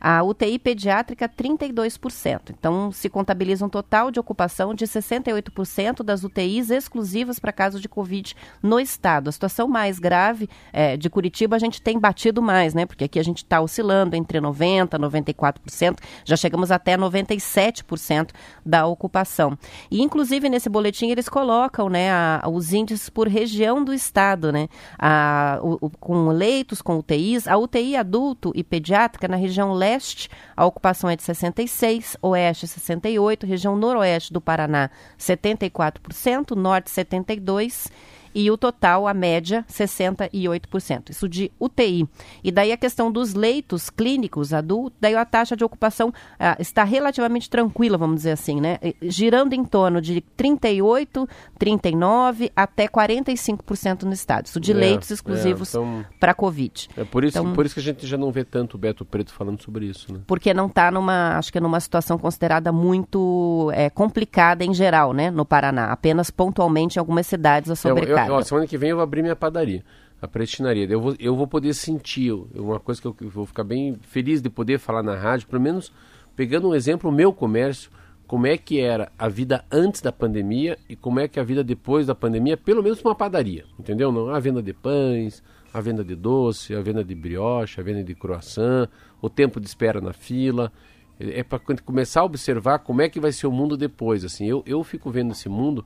A 0.00 0.22
UTI 0.22 0.58
pediátrica, 0.58 1.28
32%. 1.28 2.54
Então, 2.58 2.90
se 2.90 3.10
contabiliza 3.10 3.66
um 3.66 3.68
total 3.68 4.10
de 4.10 4.18
ocupação 4.18 4.74
de 4.74 4.86
68% 4.86 6.02
das 6.02 6.24
UTIs 6.24 6.70
exclusivas 6.70 7.38
para 7.38 7.52
casos 7.52 7.82
de 7.82 7.88
Covid 7.88 8.34
no 8.62 8.80
estado. 8.80 9.28
A 9.28 9.32
situação 9.32 9.68
mais 9.68 9.98
grave 9.98 10.48
é, 10.72 10.96
de 10.96 11.10
Curitiba, 11.10 11.56
a 11.56 11.58
gente 11.58 11.82
tem 11.82 11.98
batido 11.98 12.40
mais, 12.40 12.72
né? 12.72 12.86
Porque 12.86 13.04
aqui 13.04 13.18
a 13.18 13.22
gente 13.22 13.38
está 13.38 13.60
oscilando 13.60 14.16
entre 14.16 14.40
90% 14.40 14.94
e 14.94 14.98
94%, 14.98 15.98
já 16.24 16.36
chegamos 16.36 16.70
até 16.70 16.96
97% 16.96 18.30
da 18.64 18.86
ocupação. 18.86 19.58
E, 19.90 20.00
inclusive, 20.00 20.48
nesse 20.48 20.70
boletim 20.70 21.10
eles 21.10 21.28
colocam 21.28 21.90
né, 21.90 22.10
a, 22.10 22.42
os 22.50 22.72
índices 22.72 23.10
por 23.10 23.28
região 23.28 23.84
do 23.84 23.92
estado, 23.92 24.50
né? 24.50 24.66
A, 24.98 25.58
o, 25.62 25.86
o, 25.86 25.90
com 25.90 26.28
leitos, 26.28 26.80
com 26.80 26.98
UTIs. 26.98 27.46
A 27.46 27.58
UTI 27.58 27.96
adulto 27.96 28.50
e 28.54 28.64
pediátrica 28.64 29.28
na 29.28 29.36
região 29.36 29.72
leste 29.72 29.89
Leste, 29.90 30.28
a 30.56 30.64
ocupação 30.64 31.10
é 31.10 31.16
de 31.16 31.22
66%, 31.22 32.16
Oeste 32.22 32.66
68%, 32.66 33.46
região 33.46 33.76
Noroeste 33.76 34.32
do 34.32 34.40
Paraná 34.40 34.90
74%, 35.18 36.54
Norte 36.54 36.90
72% 36.90 37.90
e 38.34 38.50
o 38.50 38.56
total, 38.56 39.06
a 39.06 39.14
média, 39.14 39.64
68%. 39.68 41.10
Isso 41.10 41.28
de 41.28 41.50
UTI. 41.58 42.08
E 42.42 42.50
daí 42.50 42.72
a 42.72 42.76
questão 42.76 43.10
dos 43.10 43.34
leitos 43.34 43.90
clínicos 43.90 44.52
adultos, 44.52 44.98
daí 45.00 45.14
a 45.14 45.24
taxa 45.24 45.56
de 45.56 45.64
ocupação 45.64 46.12
ah, 46.38 46.56
está 46.58 46.84
relativamente 46.84 47.48
tranquila, 47.48 47.98
vamos 47.98 48.16
dizer 48.16 48.32
assim, 48.32 48.60
né? 48.60 48.78
Girando 49.02 49.52
em 49.52 49.64
torno 49.64 50.00
de 50.00 50.20
38, 50.36 51.28
39 51.58 52.52
até 52.54 52.86
45% 52.86 54.02
no 54.02 54.12
estado. 54.12 54.46
Isso 54.46 54.60
de 54.60 54.72
é, 54.72 54.74
leitos 54.74 55.10
exclusivos 55.10 55.74
é, 55.74 55.78
então, 55.78 56.04
para 56.18 56.34
Covid. 56.34 56.88
É 56.96 57.04
por 57.04 57.24
isso, 57.24 57.38
então, 57.38 57.52
por 57.52 57.66
isso 57.66 57.74
que 57.74 57.80
a 57.80 57.84
gente 57.84 58.06
já 58.06 58.16
não 58.16 58.30
vê 58.30 58.44
tanto 58.44 58.74
o 58.74 58.78
Beto 58.78 59.04
Preto 59.04 59.32
falando 59.32 59.62
sobre 59.62 59.86
isso, 59.86 60.12
né? 60.12 60.20
Porque 60.26 60.52
não 60.54 60.66
está 60.66 60.90
numa, 60.90 61.36
acho 61.36 61.50
que 61.52 61.58
é 61.58 61.60
numa 61.60 61.80
situação 61.80 62.18
considerada 62.18 62.72
muito 62.72 63.70
é, 63.74 63.90
complicada 63.90 64.64
em 64.64 64.72
geral, 64.72 65.12
né? 65.12 65.30
No 65.30 65.44
Paraná. 65.44 65.92
Apenas 65.92 66.30
pontualmente 66.30 66.96
em 66.96 67.00
algumas 67.00 67.26
cidades 67.26 67.70
a 67.70 67.76
sobrecarga. 67.76 68.19
Eu, 68.19 68.19
ó, 68.28 68.42
semana 68.42 68.66
que 68.66 68.76
vem 68.76 68.90
eu 68.90 68.96
vou 68.96 69.02
abrir 69.02 69.22
minha 69.22 69.36
padaria, 69.36 69.84
a 70.20 70.28
prestinaria. 70.28 70.86
Eu 70.90 71.00
vou, 71.00 71.14
eu 71.18 71.36
vou 71.36 71.46
poder 71.46 71.72
sentir, 71.74 72.32
uma 72.54 72.80
coisa 72.80 73.00
que 73.00 73.06
eu, 73.06 73.16
eu 73.20 73.30
vou 73.30 73.46
ficar 73.46 73.64
bem 73.64 73.96
feliz 74.02 74.42
de 74.42 74.50
poder 74.50 74.78
falar 74.78 75.02
na 75.02 75.14
rádio, 75.14 75.48
pelo 75.48 75.62
menos 75.62 75.92
pegando 76.36 76.68
um 76.68 76.74
exemplo, 76.74 77.10
o 77.10 77.12
meu 77.12 77.32
comércio, 77.32 77.90
como 78.26 78.46
é 78.46 78.56
que 78.56 78.80
era 78.80 79.10
a 79.18 79.28
vida 79.28 79.64
antes 79.70 80.00
da 80.00 80.12
pandemia 80.12 80.78
e 80.88 80.94
como 80.94 81.18
é 81.18 81.26
que 81.26 81.38
é 81.38 81.42
a 81.42 81.44
vida 81.44 81.64
depois 81.64 82.06
da 82.06 82.14
pandemia, 82.14 82.56
pelo 82.56 82.82
menos 82.82 83.02
uma 83.02 83.14
padaria, 83.14 83.64
entendeu? 83.78 84.12
Não 84.12 84.30
a 84.30 84.38
venda 84.38 84.62
de 84.62 84.72
pães, 84.72 85.42
a 85.72 85.80
venda 85.80 86.04
de 86.04 86.14
doce, 86.14 86.74
a 86.74 86.80
venda 86.80 87.02
de 87.02 87.14
brioche, 87.14 87.80
a 87.80 87.82
venda 87.82 88.02
de 88.02 88.14
croissant, 88.14 88.88
o 89.20 89.28
tempo 89.28 89.60
de 89.60 89.66
espera 89.66 90.00
na 90.00 90.12
fila. 90.12 90.72
É, 91.18 91.40
é 91.40 91.42
para 91.42 91.58
começar 91.84 92.20
a 92.20 92.24
observar 92.24 92.78
como 92.80 93.02
é 93.02 93.08
que 93.08 93.20
vai 93.20 93.32
ser 93.32 93.46
o 93.46 93.52
mundo 93.52 93.76
depois. 93.76 94.24
Assim, 94.24 94.46
eu, 94.46 94.62
eu 94.66 94.82
fico 94.84 95.10
vendo 95.10 95.32
esse 95.32 95.48
mundo 95.48 95.84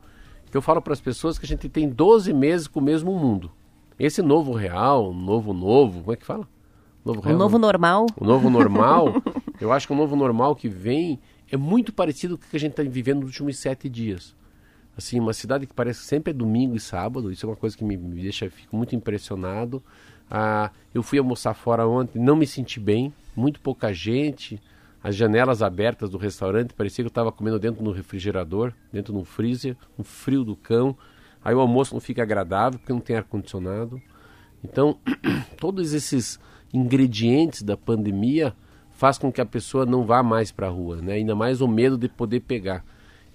eu 0.56 0.62
falo 0.62 0.80
para 0.80 0.92
as 0.92 1.00
pessoas 1.00 1.38
que 1.38 1.44
a 1.44 1.48
gente 1.48 1.68
tem 1.68 1.88
12 1.88 2.32
meses 2.32 2.66
com 2.66 2.80
o 2.80 2.82
mesmo 2.82 3.12
mundo. 3.18 3.50
Esse 3.98 4.22
novo 4.22 4.52
real, 4.52 5.12
novo 5.12 5.52
novo, 5.52 6.00
como 6.00 6.12
é 6.12 6.16
que 6.16 6.26
fala? 6.26 6.48
Novo 7.04 7.20
real, 7.20 7.36
o 7.36 7.38
novo 7.38 7.58
normal. 7.58 8.06
O 8.16 8.24
novo 8.24 8.50
normal, 8.50 9.22
eu 9.60 9.72
acho 9.72 9.86
que 9.86 9.92
o 9.92 9.96
novo 9.96 10.16
normal 10.16 10.56
que 10.56 10.68
vem 10.68 11.20
é 11.50 11.56
muito 11.56 11.92
parecido 11.92 12.36
com 12.36 12.44
o 12.44 12.48
que 12.48 12.56
a 12.56 12.60
gente 12.60 12.72
está 12.72 12.82
vivendo 12.82 13.20
nos 13.20 13.30
últimos 13.30 13.58
sete 13.58 13.88
dias. 13.88 14.34
Assim, 14.96 15.18
uma 15.18 15.32
cidade 15.32 15.66
que 15.66 15.74
parece 15.74 16.00
que 16.00 16.06
sempre 16.06 16.30
é 16.30 16.34
domingo 16.34 16.76
e 16.76 16.80
sábado, 16.80 17.30
isso 17.30 17.44
é 17.44 17.48
uma 17.48 17.56
coisa 17.56 17.76
que 17.76 17.84
me, 17.84 17.96
me 17.96 18.22
deixa, 18.22 18.48
fico 18.48 18.76
muito 18.76 18.94
impressionado. 18.94 19.82
Ah, 20.30 20.70
eu 20.94 21.02
fui 21.02 21.18
almoçar 21.18 21.54
fora 21.54 21.86
ontem, 21.86 22.18
não 22.18 22.36
me 22.36 22.46
senti 22.46 22.80
bem, 22.80 23.12
muito 23.36 23.60
pouca 23.60 23.92
gente, 23.92 24.60
as 25.04 25.14
janelas 25.14 25.60
abertas 25.60 26.08
do 26.08 26.16
restaurante, 26.16 26.72
parecia 26.72 27.04
que 27.04 27.06
eu 27.06 27.10
estava 27.10 27.30
comendo 27.30 27.58
dentro 27.58 27.84
do 27.84 27.92
refrigerador, 27.92 28.72
dentro 28.90 29.12
do 29.12 29.22
freezer, 29.22 29.76
um 29.98 30.02
frio 30.02 30.42
do 30.42 30.56
cão. 30.56 30.96
Aí 31.44 31.54
o 31.54 31.60
almoço 31.60 31.92
não 31.92 32.00
fica 32.00 32.22
agradável 32.22 32.78
porque 32.78 32.90
não 32.90 33.00
tem 33.00 33.14
ar-condicionado. 33.14 34.00
Então, 34.64 34.98
todos 35.60 35.92
esses 35.92 36.40
ingredientes 36.72 37.62
da 37.62 37.76
pandemia 37.76 38.56
faz 38.92 39.18
com 39.18 39.30
que 39.30 39.42
a 39.42 39.46
pessoa 39.46 39.84
não 39.84 40.06
vá 40.06 40.22
mais 40.22 40.50
para 40.50 40.68
a 40.68 40.70
rua, 40.70 41.02
né? 41.02 41.12
ainda 41.12 41.34
mais 41.34 41.60
o 41.60 41.68
medo 41.68 41.98
de 41.98 42.08
poder 42.08 42.40
pegar. 42.40 42.82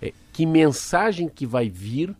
É, 0.02 0.12
que 0.34 0.48
mensagem 0.48 1.30
que 1.30 1.46
vai 1.46 1.70
vir 1.70 2.16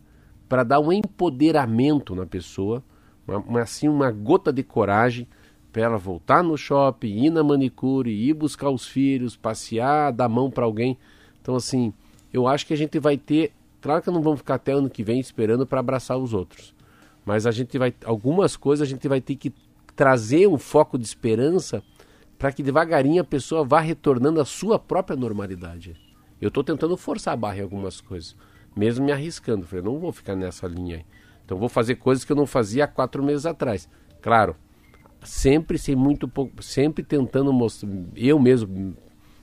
para 0.48 0.62
dar 0.62 0.78
um 0.78 0.92
empoderamento 0.92 2.14
na 2.14 2.24
pessoa, 2.24 2.84
uma, 3.26 3.38
uma, 3.38 3.62
assim, 3.62 3.88
uma 3.88 4.12
gota 4.12 4.52
de 4.52 4.62
coragem 4.62 5.26
para 5.72 5.82
ela 5.82 5.98
voltar 5.98 6.42
no 6.42 6.56
shopping, 6.56 7.24
ir 7.24 7.30
na 7.30 7.42
manicure, 7.42 8.10
ir 8.10 8.34
buscar 8.34 8.70
os 8.70 8.86
filhos, 8.86 9.36
passear, 9.36 10.12
dar 10.12 10.28
mão 10.28 10.50
para 10.50 10.64
alguém. 10.64 10.98
Então, 11.40 11.54
assim, 11.54 11.92
eu 12.32 12.46
acho 12.46 12.66
que 12.66 12.74
a 12.74 12.76
gente 12.76 12.98
vai 12.98 13.16
ter. 13.16 13.52
Claro 13.80 14.02
que 14.02 14.10
não 14.10 14.20
vamos 14.20 14.40
ficar 14.40 14.56
até 14.56 14.72
ano 14.72 14.90
que 14.90 15.02
vem 15.02 15.20
esperando 15.20 15.66
para 15.66 15.80
abraçar 15.80 16.18
os 16.18 16.34
outros. 16.34 16.74
Mas 17.24 17.46
a 17.46 17.50
gente 17.50 17.78
vai. 17.78 17.94
Algumas 18.04 18.56
coisas 18.56 18.86
a 18.86 18.90
gente 18.90 19.06
vai 19.08 19.20
ter 19.20 19.36
que 19.36 19.52
trazer 19.94 20.46
um 20.46 20.58
foco 20.58 20.98
de 20.98 21.04
esperança 21.04 21.82
para 22.38 22.52
que 22.52 22.62
devagarinho 22.62 23.20
a 23.20 23.24
pessoa 23.24 23.64
vá 23.64 23.80
retornando 23.80 24.40
à 24.40 24.44
sua 24.44 24.78
própria 24.78 25.16
normalidade. 25.16 25.94
Eu 26.40 26.48
estou 26.48 26.64
tentando 26.64 26.96
forçar 26.96 27.34
a 27.34 27.36
barra 27.36 27.58
em 27.58 27.62
algumas 27.62 28.00
coisas, 28.00 28.34
mesmo 28.74 29.04
me 29.04 29.12
arriscando. 29.12 29.66
Falei, 29.66 29.84
não 29.84 29.98
vou 29.98 30.10
ficar 30.10 30.34
nessa 30.34 30.66
linha 30.66 30.96
aí. 30.96 31.04
Então 31.44 31.58
vou 31.58 31.68
fazer 31.68 31.96
coisas 31.96 32.24
que 32.24 32.32
eu 32.32 32.36
não 32.36 32.46
fazia 32.46 32.84
há 32.84 32.88
quatro 32.88 33.22
meses 33.22 33.44
atrás. 33.44 33.88
Claro, 34.22 34.56
sempre 35.22 35.78
sem 35.78 35.94
muito 35.94 36.26
pouco, 36.28 36.62
sempre 36.62 37.04
tentando 37.04 37.52
mostrar, 37.52 37.90
eu 38.16 38.38
mesmo 38.38 38.96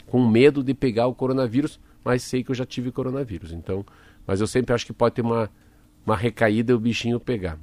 com 0.08 0.26
medo 0.26 0.64
de 0.64 0.74
pegar 0.74 1.08
o 1.08 1.14
coronavírus, 1.14 1.80
mas 2.04 2.24
sei 2.24 2.44
que 2.44 2.52
eu 2.52 2.56
já 2.56 2.66
tive 2.66 2.92
coronavírus. 2.92 3.52
Então, 3.52 3.86
mas 4.26 4.42
eu 4.42 4.48
sempre 4.48 4.74
acho 4.74 4.86
que 4.86 4.94
pode 4.94 5.16
ter 5.16 5.22
uma, 5.22 5.50
uma 6.06 6.16
recaída 6.16 6.72
e 6.72 6.76
o 6.76 6.80
bichinho 6.80 7.20
pegar. 7.20 7.60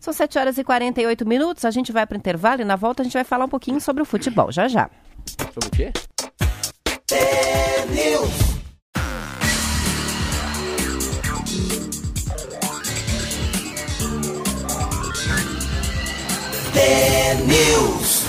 São 0.00 0.12
7 0.12 0.38
horas 0.38 0.58
e 0.58 0.64
48 0.64 1.26
minutos, 1.26 1.64
a 1.64 1.70
gente 1.70 1.90
vai 1.92 2.06
para 2.06 2.14
o 2.14 2.18
intervalo 2.18 2.60
e 2.60 2.64
na 2.64 2.76
volta 2.76 3.02
a 3.02 3.04
gente 3.04 3.14
vai 3.14 3.24
falar 3.24 3.46
um 3.46 3.48
pouquinho 3.48 3.80
sobre 3.80 4.02
o 4.02 4.06
futebol, 4.06 4.52
já 4.52 4.68
já. 4.68 4.90
Sobre 5.52 5.68
o 5.68 5.70
quê? 5.70 5.92
News. 17.46 18.24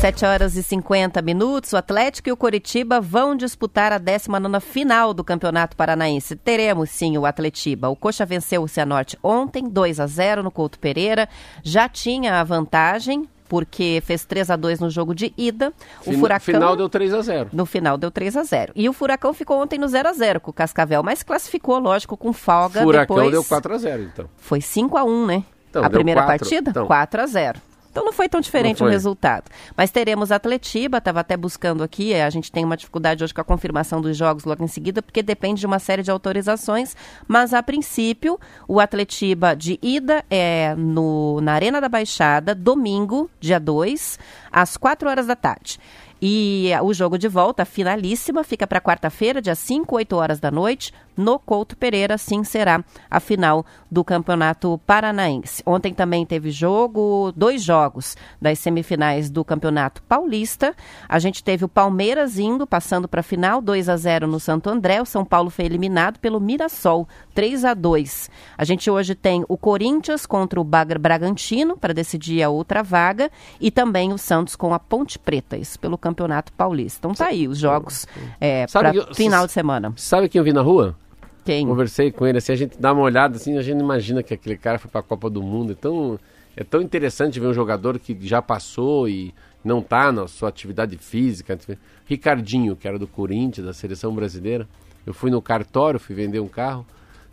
7 0.00 0.24
horas 0.24 0.56
e 0.56 0.62
50 0.62 1.20
minutos. 1.20 1.72
O 1.72 1.76
Atlético 1.76 2.28
e 2.28 2.32
o 2.32 2.36
Coritiba 2.36 3.00
vão 3.00 3.36
disputar 3.36 3.92
a 3.92 3.98
19 3.98 4.60
final 4.60 5.12
do 5.12 5.22
Campeonato 5.22 5.76
Paranaense. 5.76 6.36
Teremos 6.36 6.90
sim 6.90 7.18
o 7.18 7.26
Atletiba. 7.26 7.88
O 7.88 7.96
Coxa 7.96 8.24
venceu 8.24 8.62
o 8.62 8.68
Cianorte 8.68 9.18
ontem, 9.22 9.68
2 9.68 10.00
a 10.00 10.06
0 10.06 10.42
no 10.42 10.50
Couto 10.50 10.78
Pereira. 10.78 11.28
Já 11.62 11.88
tinha 11.88 12.40
a 12.40 12.44
vantagem, 12.44 13.28
porque 13.48 14.00
fez 14.06 14.24
3 14.24 14.48
a 14.50 14.56
2 14.56 14.78
no 14.80 14.88
jogo 14.88 15.14
de 15.14 15.34
ida. 15.36 15.72
O 16.06 16.12
Furacão 16.12 16.54
final 16.54 16.76
deu 16.76 16.88
3 16.88 17.12
a 17.12 17.20
0. 17.20 17.50
No 17.52 17.66
final 17.66 17.98
deu 17.98 18.10
3 18.12 18.36
a 18.36 18.42
0. 18.44 18.72
E 18.76 18.88
o 18.88 18.92
Furacão 18.92 19.34
ficou 19.34 19.60
ontem 19.60 19.78
no 19.78 19.88
0 19.88 20.08
a 20.08 20.12
0 20.12 20.40
com 20.40 20.52
o 20.52 20.54
Cascavel, 20.54 21.02
mas 21.02 21.22
classificou, 21.24 21.78
lógico, 21.80 22.16
com 22.16 22.32
folga 22.32 22.80
Furacão 22.82 23.16
depois. 23.16 23.32
deu 23.32 23.44
4 23.44 23.74
a 23.74 23.78
0, 23.78 24.02
então. 24.04 24.26
Foi 24.36 24.60
5 24.60 24.96
a 24.96 25.04
1, 25.04 25.26
né? 25.26 25.44
Então, 25.70 25.84
a 25.84 25.88
primeira 25.88 26.22
quatro, 26.22 26.38
partida, 26.38 26.70
então. 26.70 26.86
4 26.86 27.22
a 27.22 27.26
0. 27.26 27.60
Então 27.90 28.04
não 28.04 28.12
foi 28.12 28.28
tão 28.28 28.40
diferente 28.40 28.82
o 28.84 28.86
resultado. 28.86 29.50
Mas 29.76 29.90
teremos 29.90 30.30
Atletiba, 30.30 30.98
estava 30.98 31.20
até 31.20 31.36
buscando 31.36 31.82
aqui, 31.82 32.12
é, 32.12 32.24
a 32.24 32.30
gente 32.30 32.50
tem 32.52 32.64
uma 32.64 32.76
dificuldade 32.76 33.24
hoje 33.24 33.34
com 33.34 33.40
a 33.40 33.44
confirmação 33.44 34.00
dos 34.00 34.16
jogos 34.16 34.44
logo 34.44 34.62
em 34.62 34.68
seguida, 34.68 35.02
porque 35.02 35.22
depende 35.22 35.60
de 35.60 35.66
uma 35.66 35.80
série 35.80 36.02
de 36.02 36.10
autorizações, 36.10 36.94
mas 37.26 37.52
a 37.52 37.62
princípio 37.62 38.38
o 38.68 38.78
Atletiba 38.78 39.56
de 39.56 39.78
ida 39.82 40.24
é 40.30 40.74
no, 40.76 41.40
na 41.40 41.54
Arena 41.54 41.80
da 41.80 41.88
Baixada, 41.88 42.54
domingo, 42.54 43.28
dia 43.40 43.58
2, 43.58 44.18
às 44.52 44.76
4 44.76 45.08
horas 45.08 45.26
da 45.26 45.34
tarde. 45.34 45.80
E 46.22 46.70
o 46.82 46.92
jogo 46.92 47.16
de 47.16 47.28
volta, 47.28 47.64
finalíssima, 47.64 48.44
fica 48.44 48.66
para 48.66 48.80
quarta-feira, 48.80 49.40
dia 49.40 49.54
5, 49.54 49.96
8 49.96 50.16
horas 50.16 50.38
da 50.38 50.50
noite, 50.50 50.92
no 51.20 51.38
Couto 51.38 51.76
Pereira, 51.76 52.18
sim 52.18 52.42
será 52.42 52.82
a 53.10 53.20
final 53.20 53.64
do 53.90 54.02
Campeonato 54.02 54.80
Paranaense. 54.86 55.62
Ontem 55.66 55.92
também 55.92 56.24
teve 56.24 56.50
jogo, 56.50 57.32
dois 57.36 57.62
jogos 57.62 58.16
das 58.40 58.58
semifinais 58.58 59.30
do 59.30 59.44
Campeonato 59.44 60.02
Paulista. 60.02 60.74
A 61.08 61.18
gente 61.18 61.44
teve 61.44 61.64
o 61.64 61.68
Palmeiras 61.68 62.38
indo, 62.38 62.66
passando 62.66 63.06
para 63.06 63.20
a 63.20 63.22
final, 63.22 63.60
2 63.60 63.88
a 63.88 63.96
0 63.96 64.26
no 64.26 64.40
Santo 64.40 64.70
André. 64.70 65.00
O 65.00 65.06
São 65.06 65.24
Paulo 65.24 65.50
foi 65.50 65.66
eliminado 65.66 66.18
pelo 66.18 66.40
Mirassol, 66.40 67.06
3 67.34 67.64
a 67.64 67.74
2. 67.74 68.30
A 68.56 68.64
gente 68.64 68.90
hoje 68.90 69.14
tem 69.14 69.44
o 69.48 69.56
Corinthians 69.56 70.24
contra 70.26 70.60
o 70.60 70.64
Bragantino 70.64 71.76
para 71.76 71.92
decidir 71.92 72.42
a 72.42 72.48
outra 72.48 72.82
vaga 72.82 73.30
e 73.60 73.70
também 73.70 74.12
o 74.12 74.18
Santos 74.18 74.56
com 74.56 74.72
a 74.72 74.78
Ponte 74.78 75.18
Preta, 75.18 75.56
isso 75.56 75.78
pelo 75.78 75.98
Campeonato 75.98 76.52
Paulista. 76.52 76.98
Então 77.00 77.14
tá 77.14 77.26
aí 77.26 77.46
os 77.46 77.58
jogos 77.58 78.06
é, 78.40 78.66
para 78.66 78.92
final 79.14 79.46
de 79.46 79.52
semana. 79.52 79.92
Sabe 79.96 80.28
quem 80.28 80.38
eu 80.38 80.44
vi 80.44 80.52
na 80.52 80.62
rua? 80.62 80.96
Quem? 81.44 81.66
Conversei 81.66 82.10
com 82.10 82.26
ele, 82.26 82.38
assim, 82.38 82.52
a 82.52 82.56
gente 82.56 82.78
dá 82.78 82.92
uma 82.92 83.02
olhada, 83.02 83.36
assim, 83.36 83.56
a 83.56 83.62
gente 83.62 83.80
imagina 83.80 84.22
que 84.22 84.34
aquele 84.34 84.56
cara 84.56 84.78
foi 84.78 84.90
para 84.90 85.00
a 85.00 85.04
Copa 85.04 85.30
do 85.30 85.42
Mundo. 85.42 85.72
Então, 85.72 86.18
é 86.56 86.62
tão 86.62 86.80
interessante 86.82 87.40
ver 87.40 87.46
um 87.46 87.54
jogador 87.54 87.98
que 87.98 88.16
já 88.20 88.42
passou 88.42 89.08
e 89.08 89.32
não 89.64 89.78
está 89.78 90.10
na 90.12 90.26
sua 90.26 90.48
atividade 90.48 90.96
física. 90.98 91.58
Ricardinho, 92.06 92.76
que 92.76 92.88
era 92.88 92.98
do 92.98 93.06
Corinthians, 93.06 93.66
da 93.66 93.72
seleção 93.72 94.14
brasileira. 94.14 94.68
Eu 95.06 95.14
fui 95.14 95.30
no 95.30 95.40
cartório, 95.40 95.98
fui 95.98 96.14
vender 96.14 96.40
um 96.40 96.48
carro. 96.48 96.84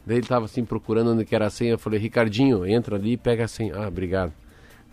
Daí 0.06 0.18
ele 0.18 0.26
estava 0.26 0.46
assim 0.46 0.64
procurando 0.64 1.12
onde 1.12 1.26
que 1.26 1.36
era 1.36 1.48
a 1.48 1.50
senha. 1.50 1.72
Eu 1.72 1.80
falei, 1.80 2.00
Ricardinho, 2.00 2.66
entra 2.66 2.96
ali 2.96 3.14
e 3.14 3.18
pega 3.18 3.44
a 3.44 3.48
senha. 3.48 3.76
Ah, 3.76 3.88
obrigado. 3.88 4.32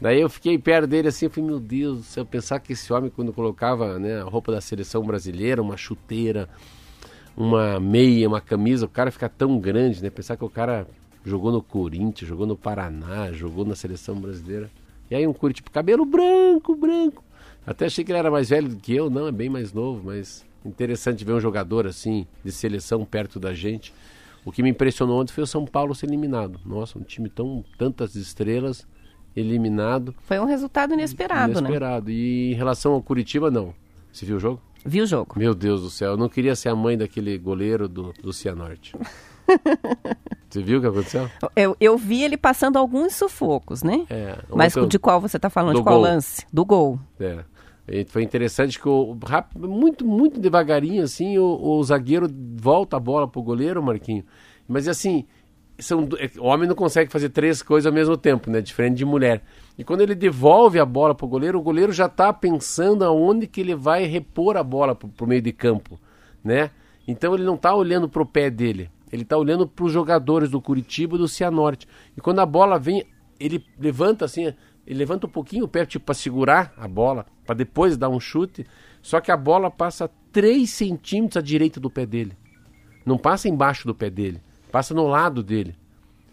Daí 0.01 0.21
eu 0.21 0.29
fiquei 0.29 0.59
perto 0.59 0.89
dele 0.89 1.09
assim, 1.09 1.27
eu 1.27 1.31
falei, 1.31 1.51
meu 1.51 1.61
Deus 1.61 1.99
do 1.99 2.03
céu, 2.03 2.27
pensar 2.27 2.59
que 2.59 2.73
esse 2.73 2.93
homem, 2.93 3.11
quando 3.15 3.33
colocava 3.33 3.99
né, 3.99 4.21
a 4.21 4.25
roupa 4.25 4.51
da 4.51 4.61
seleção 4.61 5.05
brasileira, 5.05 5.63
uma 5.63 5.77
chuteira, 5.77 6.49
uma 7.37 7.81
meia, 7.81 8.29
uma 8.29 8.41
camisa, 8.41 8.87
o 8.87 8.89
cara 8.89 9.11
fica 9.11 9.29
tão 9.29 9.59
grande, 9.59 10.03
né? 10.03 10.11
Pensar 10.11 10.37
que 10.37 10.45
o 10.45 10.51
cara 10.51 10.87
jogou 11.25 11.51
no 11.51 11.63
Corinthians, 11.63 12.29
jogou 12.29 12.47
no 12.47 12.57
Paraná, 12.57 13.33
jogou 13.33 13.65
na 13.65 13.75
seleção 13.75 14.17
brasileira. 14.17 14.71
E 15.11 15.15
aí 15.15 15.27
um 15.27 15.33
Curitiba, 15.33 15.71
cabelo 15.71 16.05
branco, 16.05 16.75
branco. 16.77 17.23
Até 17.67 17.87
achei 17.87 18.05
que 18.05 18.13
ele 18.13 18.19
era 18.19 18.31
mais 18.31 18.51
velho 18.51 18.69
do 18.69 18.77
que 18.77 18.95
eu, 18.95 19.09
não, 19.09 19.27
é 19.27 19.33
bem 19.33 19.49
mais 19.49 19.73
novo, 19.73 20.03
mas 20.05 20.45
interessante 20.65 21.25
ver 21.25 21.33
um 21.33 21.41
jogador 21.41 21.87
assim, 21.87 22.27
de 22.45 22.53
seleção 22.53 23.05
perto 23.05 23.41
da 23.41 23.55
gente. 23.55 23.93
O 24.45 24.53
que 24.53 24.63
me 24.63 24.71
impressionou 24.71 25.21
ontem 25.21 25.33
foi 25.33 25.45
o 25.45 25.47
São 25.47 25.65
Paulo 25.65 25.95
ser 25.95 26.07
eliminado. 26.07 26.61
Nossa, 26.65 26.99
um 26.99 27.03
time 27.03 27.31
tão 27.31 27.65
tantas 27.79 28.15
estrelas 28.15 28.87
eliminado. 29.35 30.15
Foi 30.23 30.39
um 30.39 30.45
resultado 30.45 30.93
inesperado, 30.93 31.53
inesperado. 31.53 31.63
né? 31.63 31.69
Inesperado. 31.71 32.11
E 32.11 32.53
em 32.53 32.55
relação 32.55 32.93
ao 32.93 33.03
Curitiba, 33.03 33.51
não. 33.51 33.75
Você 34.13 34.27
viu 34.27 34.37
o 34.37 34.41
jogo? 34.41 34.61
Vi 34.85 35.01
o 35.01 35.07
jogo. 35.07 35.35
Meu 35.39 35.55
Deus 35.55 35.83
do 35.83 35.91
céu, 35.91 36.13
eu 36.13 36.17
não 36.17 36.29
queria 36.29 36.55
ser 36.55 36.69
a 36.69 36.77
mãe 36.77 36.97
daquele 36.97 37.39
goleiro 37.39 37.89
do, 37.89 38.13
do 38.23 38.33
Cianorte. 38.33 38.95
você 40.49 40.63
viu 40.63 40.79
o 40.79 40.81
que 40.81 40.87
aconteceu? 40.87 41.31
Eu, 41.57 41.77
eu 41.81 41.97
vi 41.97 42.23
ele 42.23 42.37
passando 42.37 42.79
alguns 42.79 43.15
sufocos, 43.15 43.83
né? 43.83 44.05
É, 44.11 44.37
Mas 44.55 44.75
de 44.75 44.99
qual 44.99 45.21
você 45.21 45.37
está 45.37 45.49
falando? 45.49 45.77
De 45.77 45.83
qual 45.83 45.97
gol. 45.97 46.05
lance? 46.05 46.47
Do 46.53 46.65
gol. 46.65 46.99
É. 47.19 47.45
E 47.87 48.05
foi 48.05 48.23
interessante 48.23 48.81
que 48.81 48.89
o, 48.89 49.17
muito, 49.59 50.07
muito 50.07 50.41
devagarinho, 50.41 51.03
assim, 51.03 51.39
o, 51.39 51.59
o 51.63 51.85
zagueiro 51.85 52.27
volta 52.57 52.97
a 52.97 53.01
bola 53.01 53.29
pro 53.29 53.43
goleiro, 53.43 53.83
Marquinho. 53.83 54.25
Mas 54.67 54.89
assim, 54.89 55.27
são, 55.79 56.09
é, 56.19 56.31
o 56.39 56.45
homem 56.45 56.69
não 56.69 56.75
consegue 56.75 57.11
fazer 57.11 57.29
três 57.29 57.63
coisas 57.63 57.87
ao 57.87 57.93
mesmo 57.93 58.17
tempo, 58.17 58.51
né? 58.51 58.61
Diferente 58.61 58.97
de 58.97 59.05
mulher. 59.05 59.43
E 59.77 59.85
quando 59.85 60.03
ele 60.03 60.15
devolve 60.15 60.79
a 60.79 60.85
bola 60.85 61.15
para 61.15 61.27
o 61.27 61.29
goleiro, 61.29 61.59
o 61.59 61.63
goleiro 61.63 61.93
já 61.93 62.07
está 62.07 62.33
pensando 62.33 63.05
aonde 63.05 63.47
que 63.47 63.61
ele 63.61 63.75
vai 63.75 64.05
repor 64.05 64.57
a 64.57 64.63
bola 64.63 64.95
para 64.95 65.25
o 65.25 65.27
meio 65.27 65.43
de 65.43 65.53
campo, 65.53 65.99
né? 66.43 66.71
Então 67.07 67.35
ele 67.35 67.45
não 67.45 67.57
está 67.57 67.75
olhando 67.75 68.09
para 68.09 68.23
o 68.23 68.27
pé 68.27 68.49
dele, 68.49 68.91
ele 69.13 69.23
está 69.23 69.37
olhando 69.37 69.67
para 69.67 69.85
os 69.85 69.93
jogadores 69.93 70.49
do 70.49 70.61
Curitiba 70.61 71.17
e 71.17 71.19
do 71.19 71.29
Cianorte. 71.29 71.89
E 72.17 72.21
quando 72.21 72.39
a 72.39 72.47
bola 72.47 72.79
vem, 72.79 73.05
ele 73.39 73.65
levanta 73.79 74.25
assim, 74.25 74.55
ele 74.87 74.99
levanta 74.99 75.27
um 75.27 75.31
pouquinho 75.31 75.65
o 75.65 75.69
pé, 75.69 75.85
tipo 75.85 76.05
para 76.05 76.15
segurar 76.15 76.73
a 76.77 76.87
bola, 76.87 77.27
para 77.45 77.57
depois 77.57 77.97
dar 77.97 78.09
um 78.09 78.21
chute. 78.21 78.67
Só 79.03 79.21
que 79.21 79.31
a 79.31 79.37
bola 79.37 79.71
passa 79.71 80.11
3 80.33 80.71
centímetros 80.71 81.37
à 81.37 81.41
direita 81.43 81.79
do 81.81 81.91
pé 81.91 82.07
dele. 82.07 82.33
Não 83.05 83.19
passa 83.19 83.49
embaixo 83.49 83.87
do 83.87 83.95
pé 83.95 84.09
dele 84.09 84.41
passa 84.75 84.93
no 84.93 85.07
lado 85.07 85.41
dele. 85.41 85.77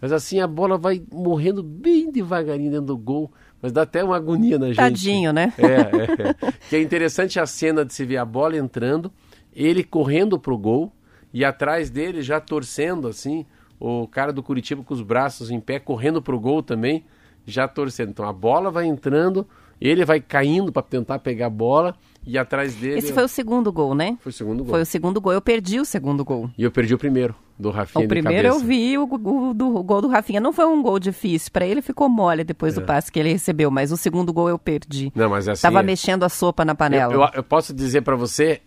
Mas 0.01 0.11
assim 0.11 0.39
a 0.39 0.47
bola 0.47 0.77
vai 0.77 1.01
morrendo 1.13 1.61
bem 1.61 2.11
devagarinho 2.11 2.71
dentro 2.71 2.87
do 2.87 2.97
gol, 2.97 3.31
mas 3.61 3.71
dá 3.71 3.83
até 3.83 4.03
uma 4.03 4.15
agonia 4.15 4.57
na 4.57 4.67
gente. 4.67 4.77
Tadinho, 4.77 5.31
né? 5.31 5.53
É, 5.57 6.49
é. 6.49 6.51
Que 6.69 6.77
é 6.77 6.81
interessante 6.81 7.39
a 7.39 7.45
cena 7.45 7.85
de 7.85 7.93
se 7.93 8.03
ver 8.03 8.17
a 8.17 8.25
bola 8.25 8.57
entrando, 8.57 9.11
ele 9.53 9.83
correndo 9.83 10.39
pro 10.39 10.57
gol 10.57 10.91
e 11.31 11.45
atrás 11.45 11.89
dele 11.89 12.21
já 12.21 12.39
torcendo 12.39 13.07
assim, 13.07 13.45
o 13.79 14.07
cara 14.07 14.33
do 14.33 14.41
Curitiba 14.41 14.83
com 14.83 14.93
os 14.93 15.01
braços 15.01 15.51
em 15.51 15.59
pé 15.59 15.79
correndo 15.79 16.21
pro 16.21 16.39
gol 16.39 16.63
também, 16.63 17.05
já 17.45 17.67
torcendo. 17.67 18.09
Então 18.09 18.27
a 18.27 18.33
bola 18.33 18.71
vai 18.71 18.85
entrando, 18.85 19.47
ele 19.89 20.05
vai 20.05 20.21
caindo 20.21 20.71
para 20.71 20.83
tentar 20.83 21.19
pegar 21.19 21.47
a 21.47 21.49
bola 21.49 21.95
e 22.25 22.37
atrás 22.37 22.75
dele. 22.75 22.99
Esse 22.99 23.11
foi 23.11 23.23
o 23.23 23.27
segundo 23.27 23.71
gol, 23.71 23.95
né? 23.95 24.17
Foi 24.21 24.29
o 24.29 24.33
segundo 24.33 24.63
gol. 24.63 24.69
Foi 24.69 24.81
o 24.81 24.85
segundo 24.85 25.19
gol. 25.19 25.33
Eu 25.33 25.41
perdi 25.41 25.79
o 25.79 25.85
segundo 25.85 26.23
gol. 26.23 26.49
E 26.55 26.63
eu 26.63 26.71
perdi 26.71 26.93
o 26.93 26.97
primeiro, 26.97 27.35
do 27.57 27.71
Rafinha. 27.71 28.05
O 28.05 28.07
primeiro 28.07 28.47
eu 28.47 28.59
vi 28.59 28.97
o, 28.97 29.03
o, 29.03 29.53
do, 29.53 29.77
o, 29.77 29.83
gol 29.83 30.01
do 30.01 30.07
Rafinha. 30.07 30.39
Não 30.39 30.53
foi 30.53 30.65
um 30.65 30.83
gol 30.83 30.99
difícil. 30.99 31.51
Para 31.51 31.65
ele 31.65 31.81
ficou 31.81 32.07
mole 32.07 32.43
depois 32.43 32.77
é. 32.77 32.79
do 32.79 32.85
passe 32.85 33.11
que 33.11 33.19
ele 33.19 33.31
recebeu, 33.31 33.71
mas 33.71 33.91
o 33.91 33.97
segundo 33.97 34.31
gol 34.31 34.49
eu 34.49 34.59
perdi. 34.59 35.11
Não, 35.15 35.29
mas 35.29 35.47
assim. 35.47 35.63
Tava 35.63 35.81
mexendo 35.81 36.23
a 36.23 36.29
sopa 36.29 36.63
na 36.63 36.75
panela. 36.75 37.13
Eu, 37.13 37.21
eu, 37.21 37.29
eu 37.35 37.43
posso 37.43 37.73
dizer 37.73 38.01
para 38.01 38.15
você 38.15 38.61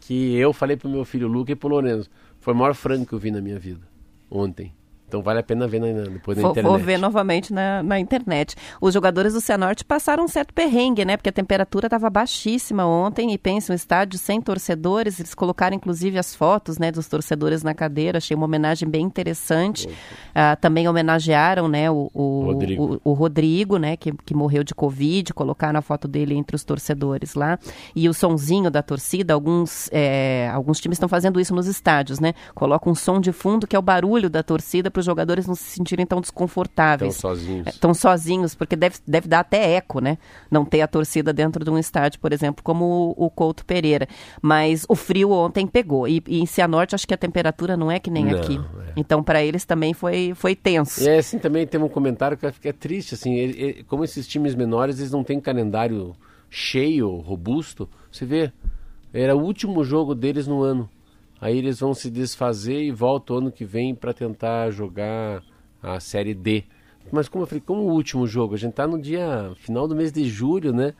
que 0.00 0.36
eu 0.36 0.52
falei 0.52 0.76
pro 0.76 0.88
meu 0.88 1.04
filho 1.04 1.28
Luca 1.28 1.52
e 1.52 1.56
pro 1.56 1.68
Lorenzo. 1.68 2.10
Foi 2.40 2.54
o 2.54 2.56
maior 2.56 2.74
frango 2.74 3.06
que 3.06 3.12
eu 3.12 3.18
vi 3.18 3.30
na 3.30 3.40
minha 3.40 3.58
vida. 3.58 3.82
Ontem. 4.28 4.72
Então 5.08 5.22
vale 5.22 5.38
a 5.38 5.42
pena 5.42 5.68
ver 5.68 5.80
na, 5.80 6.08
depois 6.08 6.36
na 6.36 6.42
vou, 6.42 6.50
internet. 6.50 6.70
Vou 6.70 6.78
ver 6.78 6.98
novamente 6.98 7.52
na, 7.52 7.82
na 7.82 7.98
internet. 7.98 8.56
Os 8.80 8.92
jogadores 8.92 9.34
do 9.34 9.40
Cianorte 9.40 9.84
passaram 9.84 10.24
um 10.24 10.28
certo 10.28 10.52
perrengue, 10.52 11.04
né? 11.04 11.16
Porque 11.16 11.28
a 11.28 11.32
temperatura 11.32 11.86
estava 11.86 12.10
baixíssima 12.10 12.84
ontem 12.84 13.32
e 13.32 13.38
pensa, 13.38 13.72
um 13.72 13.76
estádio 13.76 14.18
sem 14.18 14.40
torcedores. 14.40 15.20
Eles 15.20 15.34
colocaram 15.34 15.76
inclusive 15.76 16.18
as 16.18 16.34
fotos 16.34 16.78
né, 16.78 16.90
dos 16.90 17.06
torcedores 17.06 17.62
na 17.62 17.72
cadeira. 17.72 18.18
Achei 18.18 18.36
uma 18.36 18.46
homenagem 18.46 18.88
bem 18.88 19.04
interessante. 19.04 19.86
Uh, 19.86 20.56
também 20.60 20.88
homenagearam 20.88 21.68
né, 21.68 21.88
o, 21.88 22.10
o, 22.12 22.42
Rodrigo, 22.44 23.00
o, 23.04 23.10
o 23.10 23.12
Rodrigo 23.12 23.78
né, 23.78 23.96
que, 23.96 24.12
que 24.12 24.34
morreu 24.34 24.64
de 24.64 24.74
Covid. 24.74 25.32
Colocaram 25.32 25.78
a 25.78 25.82
foto 25.82 26.08
dele 26.08 26.34
entre 26.34 26.56
os 26.56 26.64
torcedores 26.64 27.34
lá. 27.34 27.58
E 27.94 28.08
o 28.08 28.14
sonzinho 28.14 28.70
da 28.72 28.82
torcida, 28.82 29.34
alguns, 29.34 29.88
é, 29.92 30.50
alguns 30.52 30.80
times 30.80 30.96
estão 30.96 31.08
fazendo 31.08 31.40
isso 31.40 31.54
nos 31.54 31.68
estádios, 31.68 32.18
né? 32.18 32.34
Colocam 32.54 32.90
um 32.92 32.94
som 32.94 33.20
de 33.20 33.30
fundo 33.30 33.66
que 33.66 33.76
é 33.76 33.78
o 33.78 33.82
barulho 33.82 34.28
da 34.28 34.42
torcida 34.42 34.90
para 34.96 35.00
os 35.00 35.06
jogadores 35.06 35.46
não 35.46 35.54
se 35.54 35.64
sentirem 35.64 36.06
tão 36.06 36.22
desconfortáveis. 36.22 37.16
Estão 37.16 37.30
sozinhos. 37.30 37.66
Estão 37.66 37.94
sozinhos, 37.94 38.54
porque 38.54 38.74
deve, 38.74 38.96
deve 39.06 39.28
dar 39.28 39.40
até 39.40 39.74
eco, 39.74 40.00
né? 40.00 40.16
Não 40.50 40.64
ter 40.64 40.80
a 40.80 40.88
torcida 40.88 41.34
dentro 41.34 41.62
de 41.62 41.70
um 41.70 41.78
estádio, 41.78 42.18
por 42.18 42.32
exemplo, 42.32 42.64
como 42.64 43.14
o, 43.18 43.26
o 43.26 43.30
Couto 43.30 43.64
Pereira. 43.66 44.08
Mas 44.40 44.86
o 44.88 44.94
frio 44.94 45.30
ontem 45.32 45.66
pegou. 45.66 46.08
E, 46.08 46.22
e 46.26 46.40
em 46.40 46.46
Cianorte, 46.46 46.94
acho 46.94 47.06
que 47.06 47.12
a 47.12 47.18
temperatura 47.18 47.76
não 47.76 47.90
é 47.90 47.98
que 47.98 48.10
nem 48.10 48.24
não, 48.24 48.38
aqui. 48.38 48.58
É. 48.58 48.92
Então, 48.96 49.22
para 49.22 49.44
eles 49.44 49.66
também 49.66 49.92
foi, 49.92 50.32
foi 50.34 50.56
tenso. 50.56 51.04
E 51.04 51.08
é 51.08 51.18
assim, 51.18 51.38
também 51.38 51.66
tem 51.66 51.78
um 51.78 51.88
comentário 51.88 52.38
que 52.38 52.68
é 52.68 52.72
triste, 52.72 53.14
assim, 53.14 53.34
ele, 53.34 53.62
ele, 53.62 53.84
como 53.84 54.02
esses 54.02 54.26
times 54.26 54.54
menores, 54.54 54.98
eles 54.98 55.12
não 55.12 55.22
têm 55.22 55.38
calendário 55.38 56.16
cheio, 56.48 57.16
robusto, 57.18 57.86
você 58.10 58.24
vê, 58.24 58.50
era 59.12 59.36
o 59.36 59.42
último 59.42 59.84
jogo 59.84 60.14
deles 60.14 60.46
no 60.46 60.62
ano. 60.62 60.88
Aí 61.40 61.58
eles 61.58 61.80
vão 61.80 61.92
se 61.94 62.10
desfazer 62.10 62.82
e 62.82 62.90
voltam 62.90 63.38
ano 63.38 63.52
que 63.52 63.64
vem 63.64 63.94
para 63.94 64.12
tentar 64.12 64.70
jogar 64.70 65.42
a 65.82 66.00
Série 66.00 66.34
D. 66.34 66.64
Mas 67.12 67.28
como 67.28 67.44
eu 67.44 67.46
falei, 67.46 67.62
como 67.64 67.82
o 67.82 67.92
último 67.92 68.26
jogo, 68.26 68.54
a 68.54 68.58
gente 68.58 68.70
está 68.70 68.86
no 68.86 69.00
dia 69.00 69.52
final 69.56 69.86
do 69.86 69.94
mês 69.94 70.12
de 70.12 70.24
julho, 70.28 70.72
né? 70.72 70.94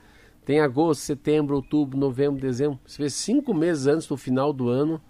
Tem 0.45 0.61
agosto, 0.61 1.01
setembro, 1.01 1.57
outubro, 1.57 1.99
novembro, 1.99 2.41
dezembro. 2.41 2.78
Você 2.87 3.03
vê 3.03 3.11
cinco 3.11 3.53
meses 3.53 3.87
antes 3.87 4.07
do 4.07 4.16
final 4.16 4.53
do 4.53 4.68
ano, 4.68 5.01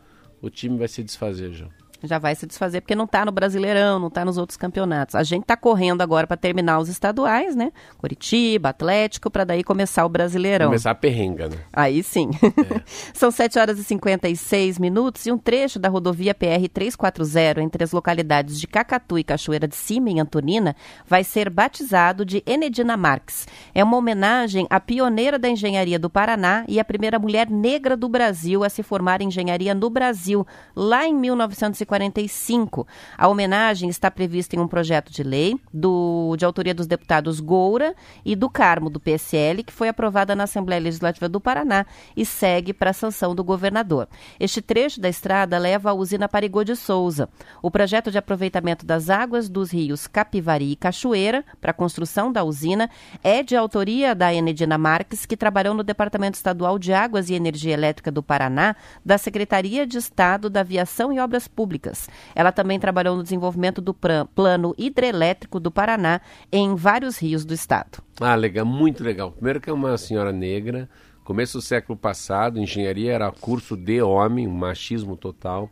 o 0.41 0.49
time 0.49 0.79
vai 0.79 0.89
se 0.89 1.03
desfazer 1.03 1.53
já 1.53 1.69
já 2.03 2.19
vai 2.19 2.35
se 2.35 2.47
desfazer 2.47 2.81
porque 2.81 2.95
não 2.95 3.05
está 3.05 3.25
no 3.25 3.33
Brasileirão, 3.33 3.99
não 3.99 4.09
está 4.09 4.25
nos 4.25 4.39
outros 4.39 4.57
campeonatos. 4.57 5.15
A 5.15 5.23
gente 5.23 5.43
está 5.43 5.57
correndo 5.57 6.03
agora 6.03 6.27
para 6.27 6.37
terminar 6.37 6.79
os 6.79 6.89
estaduais, 6.89 7.57
né? 7.57 7.73
Curitiba, 7.99 8.69
Atlético, 8.69 9.31
para 9.31 9.45
daí 9.45 9.65
começar 9.65 10.05
o 10.05 10.09
Brasileirão. 10.09 10.67
Começar 10.67 10.91
a 10.91 10.95
perrenga, 10.95 11.49
né? 11.49 11.57
Aí 11.73 12.03
sim. 12.03 12.31
É. 12.43 12.83
São 13.13 13.31
7 13.31 13.59
horas 13.59 13.79
e 13.79 13.85
56 13.85 14.79
minutos 14.79 15.27
e 15.27 15.33
um 15.33 15.39
trecho 15.39 15.79
da 15.79 15.89
rodovia 15.89 16.35
PR 16.35 16.69
340 16.73 17.61
entre 17.61 17.83
as 17.83 17.93
localidades 17.93 18.61
de 18.61 18.67
Cacatu 18.67 19.19
e 19.19 19.25
Cachoeira 19.25 19.67
de 19.67 19.77
Cima, 19.77 20.11
em 20.11 20.21
Antonina, 20.21 20.77
vai 21.07 21.25
ser 21.25 21.51
batizado 21.51 22.25
de 22.25 22.43
Enedina 22.47 22.97
Marques. 22.97 23.47
É 23.75 23.83
uma 23.83 23.97
homenagem 23.97 24.67
à 24.71 24.79
pioneira 24.79 25.39
da 25.39 25.49
engenharia 25.49 25.99
do 25.99 26.11
Paraná 26.11 26.65
e 26.69 26.79
à 26.79 26.85
primeira 26.85 27.19
mulher 27.19 27.51
negra 27.51 27.97
do 27.97 28.09
Brasil 28.09 28.63
a 28.63 28.69
se 28.69 28.83
formar 28.83 29.21
em 29.21 29.27
engenharia 29.27 29.75
no 29.75 29.91
Brasil, 29.91 30.47
lá 30.75 31.07
em 31.07 31.15
1940 31.15 31.96
1945. 31.99 32.87
A 33.17 33.29
homenagem 33.29 33.89
está 33.89 34.11
prevista 34.11 34.57
em 34.57 34.59
um 34.59 34.69
projeto 34.69 35.13
de 35.13 35.23
lei 35.23 35.59
do, 35.73 36.37
de 36.37 36.45
autoria 36.45 36.75
dos 36.75 36.87
deputados 36.87 37.41
Goura 37.41 37.95
e 38.25 38.37
do 38.37 38.49
Carmo, 38.49 38.91
do 38.91 39.01
PSL, 39.01 39.63
que 39.63 39.73
foi 39.73 39.89
aprovada 39.89 40.35
na 40.35 40.45
Assembleia 40.45 40.81
Legislativa 40.81 41.29
do 41.29 41.41
Paraná 41.41 41.87
e 42.17 42.25
segue 42.25 42.73
para 42.73 42.91
a 42.91 42.95
sanção 42.95 43.35
do 43.35 43.43
governador. 43.43 44.09
Este 44.39 44.61
trecho 44.61 45.01
da 45.01 45.09
estrada 45.09 45.59
leva 45.59 45.91
à 45.91 45.95
usina 45.95 46.29
Parigô 46.29 46.63
de 46.65 46.77
Souza. 46.77 47.29
O 47.63 47.71
projeto 47.71 48.11
de 48.11 48.19
aproveitamento 48.19 48.85
das 48.85 49.11
águas 49.11 49.49
dos 49.49 49.71
rios 49.71 50.07
Capivari 50.07 50.73
e 50.73 50.77
Cachoeira 50.77 51.45
para 51.61 51.71
a 51.71 51.75
construção 51.75 52.31
da 52.31 52.45
usina 52.45 52.91
é 53.23 53.43
de 53.43 53.57
autoria 53.57 54.15
da 54.15 54.33
Enedina 54.33 54.79
Marques, 54.79 55.27
que 55.27 55.37
trabalhou 55.37 55.75
no 55.75 55.83
Departamento 55.83 56.37
Estadual 56.37 56.79
de 56.79 56.93
Águas 56.93 57.31
e 57.31 57.35
Energia 57.35 57.75
Elétrica 57.75 58.11
do 58.11 58.23
Paraná, 58.23 58.77
da 59.05 59.19
Secretaria 59.19 59.87
de 59.87 59.99
Estado 59.99 60.51
da 60.51 60.61
Aviação 60.61 61.13
e 61.13 61.21
Obras 61.21 61.49
Públicas. 61.49 61.76
Ela 62.35 62.53
também 62.53 62.79
trabalhou 62.79 63.17
no 63.17 63.23
desenvolvimento 63.23 63.81
do 63.81 63.95
Plano 63.95 64.75
Hidrelétrico 64.77 65.61
do 65.61 65.71
Paraná 65.71 66.21
em 66.53 66.75
vários 66.75 67.19
rios 67.19 67.45
do 67.45 67.55
estado. 67.55 68.03
Ah, 68.21 68.35
legal, 68.35 68.65
muito 68.65 69.03
legal. 69.03 69.33
Primeiro 69.33 69.61
que 69.61 69.71
é 69.71 69.73
uma 69.73 69.97
senhora 69.99 70.33
negra, 70.33 70.89
começo 71.25 71.59
do 71.59 71.63
século 71.63 71.99
passado, 71.99 72.59
engenharia 72.59 73.13
era 73.13 73.31
curso 73.31 73.77
de 73.77 74.01
homem, 74.01 74.47
machismo 74.47 75.17
total. 75.17 75.71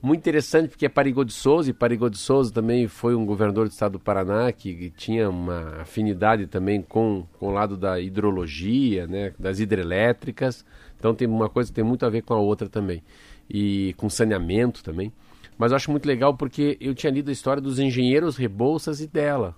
Muito 0.00 0.20
interessante 0.20 0.68
porque 0.68 0.86
é 0.86 0.88
Parigô 0.88 1.24
de 1.24 1.32
Souza, 1.32 1.70
e 1.70 1.72
Parigô 1.72 2.08
de 2.08 2.16
Souza 2.16 2.52
também 2.52 2.86
foi 2.86 3.16
um 3.16 3.26
governador 3.26 3.66
do 3.66 3.72
estado 3.72 3.92
do 3.92 3.98
Paraná 3.98 4.52
que, 4.52 4.72
que 4.72 4.90
tinha 4.90 5.28
uma 5.28 5.80
afinidade 5.80 6.46
também 6.46 6.80
com, 6.80 7.26
com 7.36 7.48
o 7.48 7.50
lado 7.50 7.76
da 7.76 7.98
hidrologia, 7.98 9.08
né, 9.08 9.34
das 9.36 9.58
hidrelétricas. 9.58 10.64
Então 10.96 11.12
tem 11.16 11.26
uma 11.26 11.48
coisa 11.48 11.70
que 11.70 11.74
tem 11.74 11.84
muito 11.84 12.06
a 12.06 12.10
ver 12.10 12.22
com 12.22 12.32
a 12.32 12.38
outra 12.38 12.68
também. 12.68 13.02
E 13.48 13.94
com 13.96 14.08
saneamento 14.10 14.82
também. 14.82 15.12
Mas 15.56 15.72
eu 15.72 15.76
acho 15.76 15.90
muito 15.90 16.06
legal 16.06 16.36
porque 16.36 16.76
eu 16.80 16.94
tinha 16.94 17.12
lido 17.12 17.30
a 17.30 17.32
história 17.32 17.60
dos 17.60 17.78
engenheiros 17.78 18.36
Rebouças 18.36 19.00
e 19.00 19.06
dela. 19.06 19.56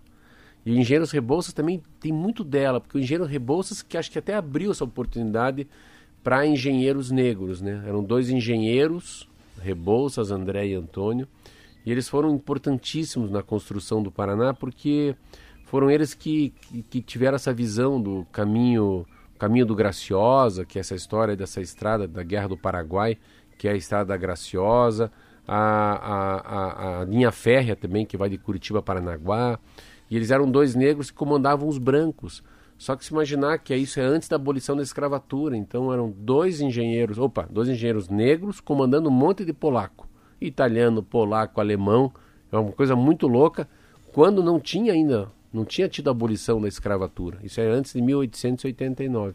E 0.64 0.72
o 0.72 0.78
Engenheiros 0.78 1.11
Rebouças 1.11 1.55
também 1.55 1.82
tem 1.99 2.12
muito 2.12 2.45
dela, 2.45 2.80
porque 2.80 2.99
o 2.99 3.01
Engenheiro 3.01 3.24
Rebouças 3.24 3.82
que 3.82 3.97
acho 3.97 4.11
que 4.11 4.18
até 4.18 4.34
abriu 4.34 4.70
essa 4.70 4.84
oportunidade 4.84 5.66
para 6.22 6.47
engenheiros 6.47 7.11
negros, 7.11 7.62
né? 7.62 7.82
Eram 7.86 8.05
dois 8.05 8.28
engenheiros 8.28 9.28
Rebouças, 9.61 10.30
André 10.30 10.68
e 10.68 10.74
Antônio. 10.74 11.26
E 11.84 11.91
eles 11.91 12.09
foram 12.09 12.34
importantíssimos 12.34 13.30
na 13.30 13.43
construção 13.43 14.03
do 14.03 14.11
Paraná 14.11 14.53
porque 14.53 15.14
foram 15.64 15.91
eles 15.91 16.14
que, 16.14 16.53
que, 16.61 16.82
que 16.82 17.03
tiveram 17.03 17.36
essa 17.36 17.55
visão 17.55 18.01
do 18.01 18.26
caminho, 18.30 19.07
caminho 19.38 19.64
do 19.64 19.74
Graciosa, 19.74 20.64
que 20.64 20.78
é 20.78 20.80
essa 20.80 20.95
história 20.95 21.36
dessa 21.36 21.61
estrada 21.61 22.07
da 22.07 22.22
Guerra 22.22 22.49
do 22.49 22.57
Paraguai, 22.57 23.16
que 23.61 23.68
é 23.68 23.72
a 23.72 23.76
estrada 23.76 24.06
da 24.06 24.16
Graciosa, 24.16 25.12
a, 25.46 25.54
a, 25.54 26.36
a, 26.38 27.00
a 27.00 27.04
linha 27.04 27.30
férrea 27.30 27.76
também, 27.76 28.06
que 28.06 28.16
vai 28.16 28.30
de 28.30 28.38
Curitiba 28.38 28.78
a 28.78 28.82
Paranaguá. 28.82 29.58
E 30.11 30.16
eles 30.16 30.30
eram 30.30 30.50
dois 30.50 30.74
negros 30.74 31.11
que 31.11 31.16
comandavam 31.18 31.68
os 31.68 31.76
brancos. 31.76 32.42
Só 32.78 32.96
que 32.96 33.04
se 33.04 33.12
imaginar 33.12 33.58
que 33.58 33.76
isso 33.76 34.00
é 34.00 34.02
antes 34.02 34.30
da 34.30 34.36
abolição 34.36 34.74
da 34.74 34.82
escravatura, 34.82 35.58
então 35.58 35.92
eram 35.92 36.11
dois 36.11 36.62
engenheiros, 36.62 37.18
opa, 37.18 37.46
dois 37.50 37.68
engenheiros 37.68 38.08
negros 38.08 38.62
comandando 38.62 39.11
um 39.11 39.12
monte 39.12 39.44
de 39.44 39.52
polaco, 39.52 40.08
italiano, 40.40 41.02
polaco, 41.02 41.61
alemão, 41.61 42.11
é 42.50 42.56
uma 42.56 42.72
coisa 42.72 42.96
muito 42.96 43.28
louca, 43.28 43.68
quando 44.11 44.42
não 44.42 44.58
tinha 44.58 44.94
ainda, 44.94 45.28
não 45.52 45.66
tinha 45.66 45.86
tido 45.86 46.08
a 46.08 46.12
abolição 46.12 46.62
da 46.62 46.66
escravatura. 46.66 47.38
Isso 47.44 47.61
é 47.61 47.66
antes 47.66 47.92
de 47.92 48.00
1889. 48.00 49.34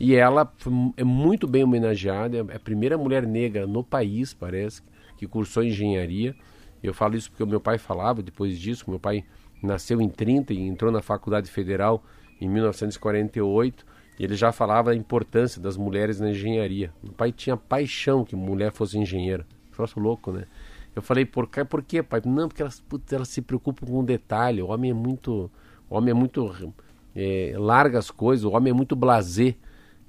E 0.00 0.14
ela 0.14 0.52
é 0.96 1.04
muito 1.04 1.46
bem 1.46 1.62
homenageada, 1.62 2.38
é 2.38 2.56
a 2.56 2.60
primeira 2.60 2.98
mulher 2.98 3.26
negra 3.26 3.66
no 3.66 3.84
país, 3.84 4.34
parece, 4.34 4.82
que 5.16 5.26
cursou 5.26 5.62
engenharia. 5.62 6.34
Eu 6.82 6.92
falo 6.92 7.16
isso 7.16 7.30
porque 7.30 7.42
o 7.42 7.46
meu 7.46 7.60
pai 7.60 7.78
falava 7.78 8.22
depois 8.22 8.58
disso, 8.58 8.88
meu 8.88 8.98
pai 8.98 9.24
nasceu 9.62 10.00
em 10.00 10.08
30 10.08 10.52
e 10.52 10.60
entrou 10.60 10.90
na 10.90 11.00
Faculdade 11.00 11.48
Federal 11.48 12.02
em 12.40 12.48
1948, 12.48 13.86
e 14.18 14.24
ele 14.24 14.34
já 14.34 14.50
falava 14.50 14.90
da 14.90 14.96
importância 14.96 15.60
das 15.60 15.76
mulheres 15.76 16.18
na 16.18 16.30
engenharia. 16.30 16.92
O 17.02 17.12
pai 17.12 17.30
tinha 17.30 17.56
paixão 17.56 18.24
que 18.24 18.34
mulher 18.34 18.72
fosse 18.72 18.98
engenheira. 18.98 19.46
Troço 19.70 20.00
louco, 20.00 20.32
né? 20.32 20.46
Eu 20.94 21.00
falei, 21.00 21.24
por, 21.24 21.48
quê, 21.48 21.64
por 21.64 21.82
quê, 21.82 22.02
pai? 22.02 22.20
Não, 22.24 22.48
porque 22.48 22.60
elas, 22.60 22.80
putz, 22.80 23.12
elas 23.12 23.28
se 23.28 23.40
preocupam 23.40 23.86
com 23.86 24.00
o 24.00 24.04
detalhe. 24.04 24.60
O 24.60 24.68
homem 24.68 24.90
é 24.90 24.94
muito. 24.94 25.50
O 25.88 25.96
homem 25.96 26.10
é 26.10 26.14
muito. 26.14 26.74
É, 27.14 27.54
larga 27.56 27.98
as 27.98 28.10
coisas, 28.10 28.44
o 28.44 28.50
homem 28.50 28.70
é 28.70 28.74
muito 28.74 28.94
blazer. 28.94 29.56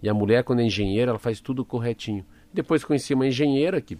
E 0.04 0.10
a 0.10 0.14
mulher, 0.14 0.44
quando 0.44 0.60
é 0.60 0.66
engenheira, 0.66 1.12
ela 1.12 1.20
faz 1.20 1.40
tudo 1.40 1.64
corretinho. 1.64 2.26
Depois 2.54 2.84
conheci 2.84 3.14
uma 3.14 3.26
engenheira 3.26 3.80
que 3.80 3.98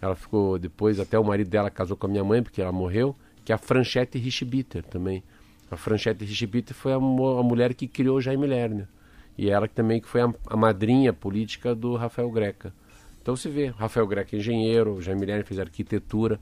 ela 0.00 0.14
ficou. 0.14 0.56
Depois, 0.60 1.00
até 1.00 1.18
o 1.18 1.24
marido 1.24 1.50
dela 1.50 1.68
casou 1.68 1.96
com 1.96 2.06
a 2.06 2.10
minha 2.10 2.22
mãe, 2.22 2.40
porque 2.40 2.62
ela 2.62 2.70
morreu, 2.70 3.16
que 3.44 3.50
é 3.50 3.54
a 3.56 3.58
Franchette 3.58 4.16
Richbitter 4.16 4.84
também. 4.84 5.24
A 5.68 5.76
Franchette 5.76 6.24
Richibita 6.24 6.72
foi 6.72 6.92
a, 6.92 6.96
a, 6.96 7.00
mulher 7.00 7.74
que 7.74 7.88
criou 7.88 8.20
Jaime 8.20 8.46
Lerner. 8.46 8.86
E 9.36 9.50
ela 9.50 9.66
também 9.66 10.00
que 10.00 10.06
foi 10.08 10.20
a, 10.20 10.32
a, 10.46 10.56
madrinha 10.56 11.12
política 11.12 11.74
do 11.74 11.96
Rafael 11.96 12.30
Greca. 12.30 12.72
Então 13.20 13.34
se 13.34 13.48
vê, 13.48 13.66
Rafael 13.66 14.06
Greca 14.06 14.36
é 14.36 14.38
engenheiro, 14.38 15.00
Jaime 15.02 15.26
Lerner 15.26 15.44
fez 15.44 15.58
arquitetura, 15.58 16.38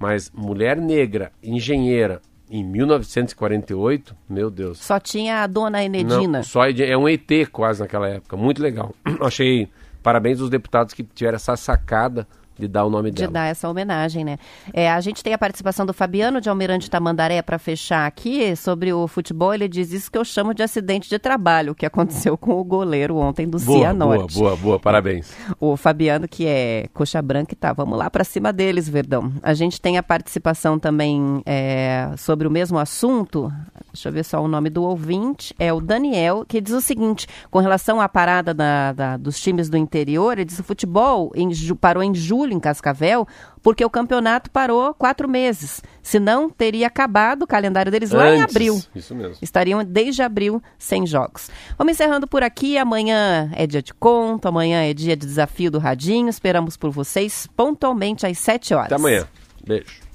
mas 0.00 0.32
mulher 0.32 0.76
negra, 0.76 1.30
engenheira, 1.42 2.20
em 2.50 2.64
1948, 2.64 4.16
meu 4.28 4.50
Deus. 4.50 4.78
Só 4.78 4.98
tinha 4.98 5.42
a 5.42 5.46
dona 5.46 5.84
Enedina. 5.84 6.38
Não, 6.38 6.42
só 6.42 6.66
é 6.66 6.96
um 6.96 7.08
ET 7.08 7.28
quase 7.52 7.80
naquela 7.80 8.08
época, 8.08 8.36
muito 8.36 8.62
legal. 8.62 8.94
Achei 9.20 9.68
parabéns 10.02 10.40
aos 10.40 10.50
deputados 10.50 10.94
que 10.94 11.02
tiveram 11.02 11.36
essa 11.36 11.56
sacada 11.56 12.26
de 12.58 12.66
dar 12.66 12.84
o 12.84 12.90
nome 12.90 13.10
de 13.10 13.16
dela. 13.16 13.28
De 13.28 13.32
dar 13.32 13.46
essa 13.46 13.68
homenagem, 13.68 14.24
né? 14.24 14.38
É, 14.72 14.90
a 14.90 15.00
gente 15.00 15.22
tem 15.22 15.32
a 15.32 15.38
participação 15.38 15.86
do 15.86 15.92
Fabiano 15.92 16.40
de 16.40 16.48
Almirante 16.48 16.90
Tamandaré 16.90 17.40
para 17.40 17.58
fechar 17.58 18.06
aqui 18.06 18.54
sobre 18.56 18.92
o 18.92 19.06
futebol. 19.06 19.54
Ele 19.54 19.68
diz 19.68 19.92
isso 19.92 20.10
que 20.10 20.18
eu 20.18 20.24
chamo 20.24 20.52
de 20.52 20.62
acidente 20.62 21.08
de 21.08 21.18
trabalho, 21.18 21.74
que 21.74 21.86
aconteceu 21.86 22.36
com 22.36 22.58
o 22.58 22.64
goleiro 22.64 23.16
ontem 23.16 23.48
do 23.48 23.58
boa, 23.58 23.78
Cianorte. 23.78 24.34
Boa, 24.34 24.50
boa, 24.50 24.56
boa, 24.56 24.80
parabéns. 24.80 25.32
O 25.60 25.76
Fabiano, 25.76 26.26
que 26.26 26.46
é 26.46 26.88
coxa 26.92 27.22
branca 27.22 27.52
e 27.52 27.56
tá, 27.56 27.72
vamos 27.72 27.96
lá 27.96 28.10
para 28.10 28.24
cima 28.24 28.52
deles, 28.52 28.88
Verdão. 28.88 29.32
A 29.42 29.54
gente 29.54 29.80
tem 29.80 29.96
a 29.96 30.02
participação 30.02 30.78
também 30.78 31.42
é, 31.46 32.10
sobre 32.16 32.48
o 32.48 32.50
mesmo 32.50 32.78
assunto. 32.78 33.52
Deixa 33.92 34.08
eu 34.08 34.12
ver 34.12 34.24
só 34.24 34.42
o 34.42 34.48
nome 34.48 34.70
do 34.70 34.82
ouvinte. 34.82 35.54
É 35.58 35.72
o 35.72 35.80
Daniel, 35.80 36.44
que 36.46 36.60
diz 36.60 36.74
o 36.74 36.80
seguinte, 36.80 37.26
com 37.50 37.58
relação 37.58 38.00
à 38.00 38.08
parada 38.08 38.52
da, 38.52 38.92
da, 38.92 39.16
dos 39.16 39.40
times 39.40 39.68
do 39.68 39.76
interior, 39.76 40.32
ele 40.32 40.44
diz 40.44 40.58
o 40.58 40.64
futebol 40.64 41.32
em, 41.34 41.48
parou 41.76 42.02
em 42.02 42.14
julho 42.14 42.47
julho 42.48 42.54
em 42.54 42.60
Cascavel, 42.60 43.26
porque 43.62 43.84
o 43.84 43.90
campeonato 43.90 44.50
parou 44.50 44.94
quatro 44.94 45.28
meses. 45.28 45.82
se 46.02 46.18
não 46.18 46.48
teria 46.48 46.86
acabado 46.86 47.42
o 47.42 47.46
calendário 47.46 47.92
deles 47.92 48.12
Antes, 48.12 48.24
lá 48.24 48.34
em 48.34 48.42
abril. 48.42 48.82
Isso 48.94 49.14
mesmo. 49.14 49.36
Estariam 49.42 49.84
desde 49.84 50.22
abril 50.22 50.62
sem 50.78 51.06
jogos. 51.06 51.50
Vamos 51.76 51.92
encerrando 51.92 52.26
por 52.26 52.42
aqui. 52.42 52.78
Amanhã 52.78 53.50
é 53.54 53.66
dia 53.66 53.82
de 53.82 53.92
conto, 53.92 54.48
amanhã 54.48 54.82
é 54.82 54.94
dia 54.94 55.16
de 55.16 55.26
desafio 55.26 55.70
do 55.70 55.78
Radinho. 55.78 56.28
Esperamos 56.28 56.76
por 56.76 56.90
vocês 56.90 57.46
pontualmente 57.54 58.26
às 58.26 58.38
sete 58.38 58.72
horas. 58.72 58.86
Até 58.86 58.94
amanhã. 58.96 59.26
Beijo. 59.66 60.08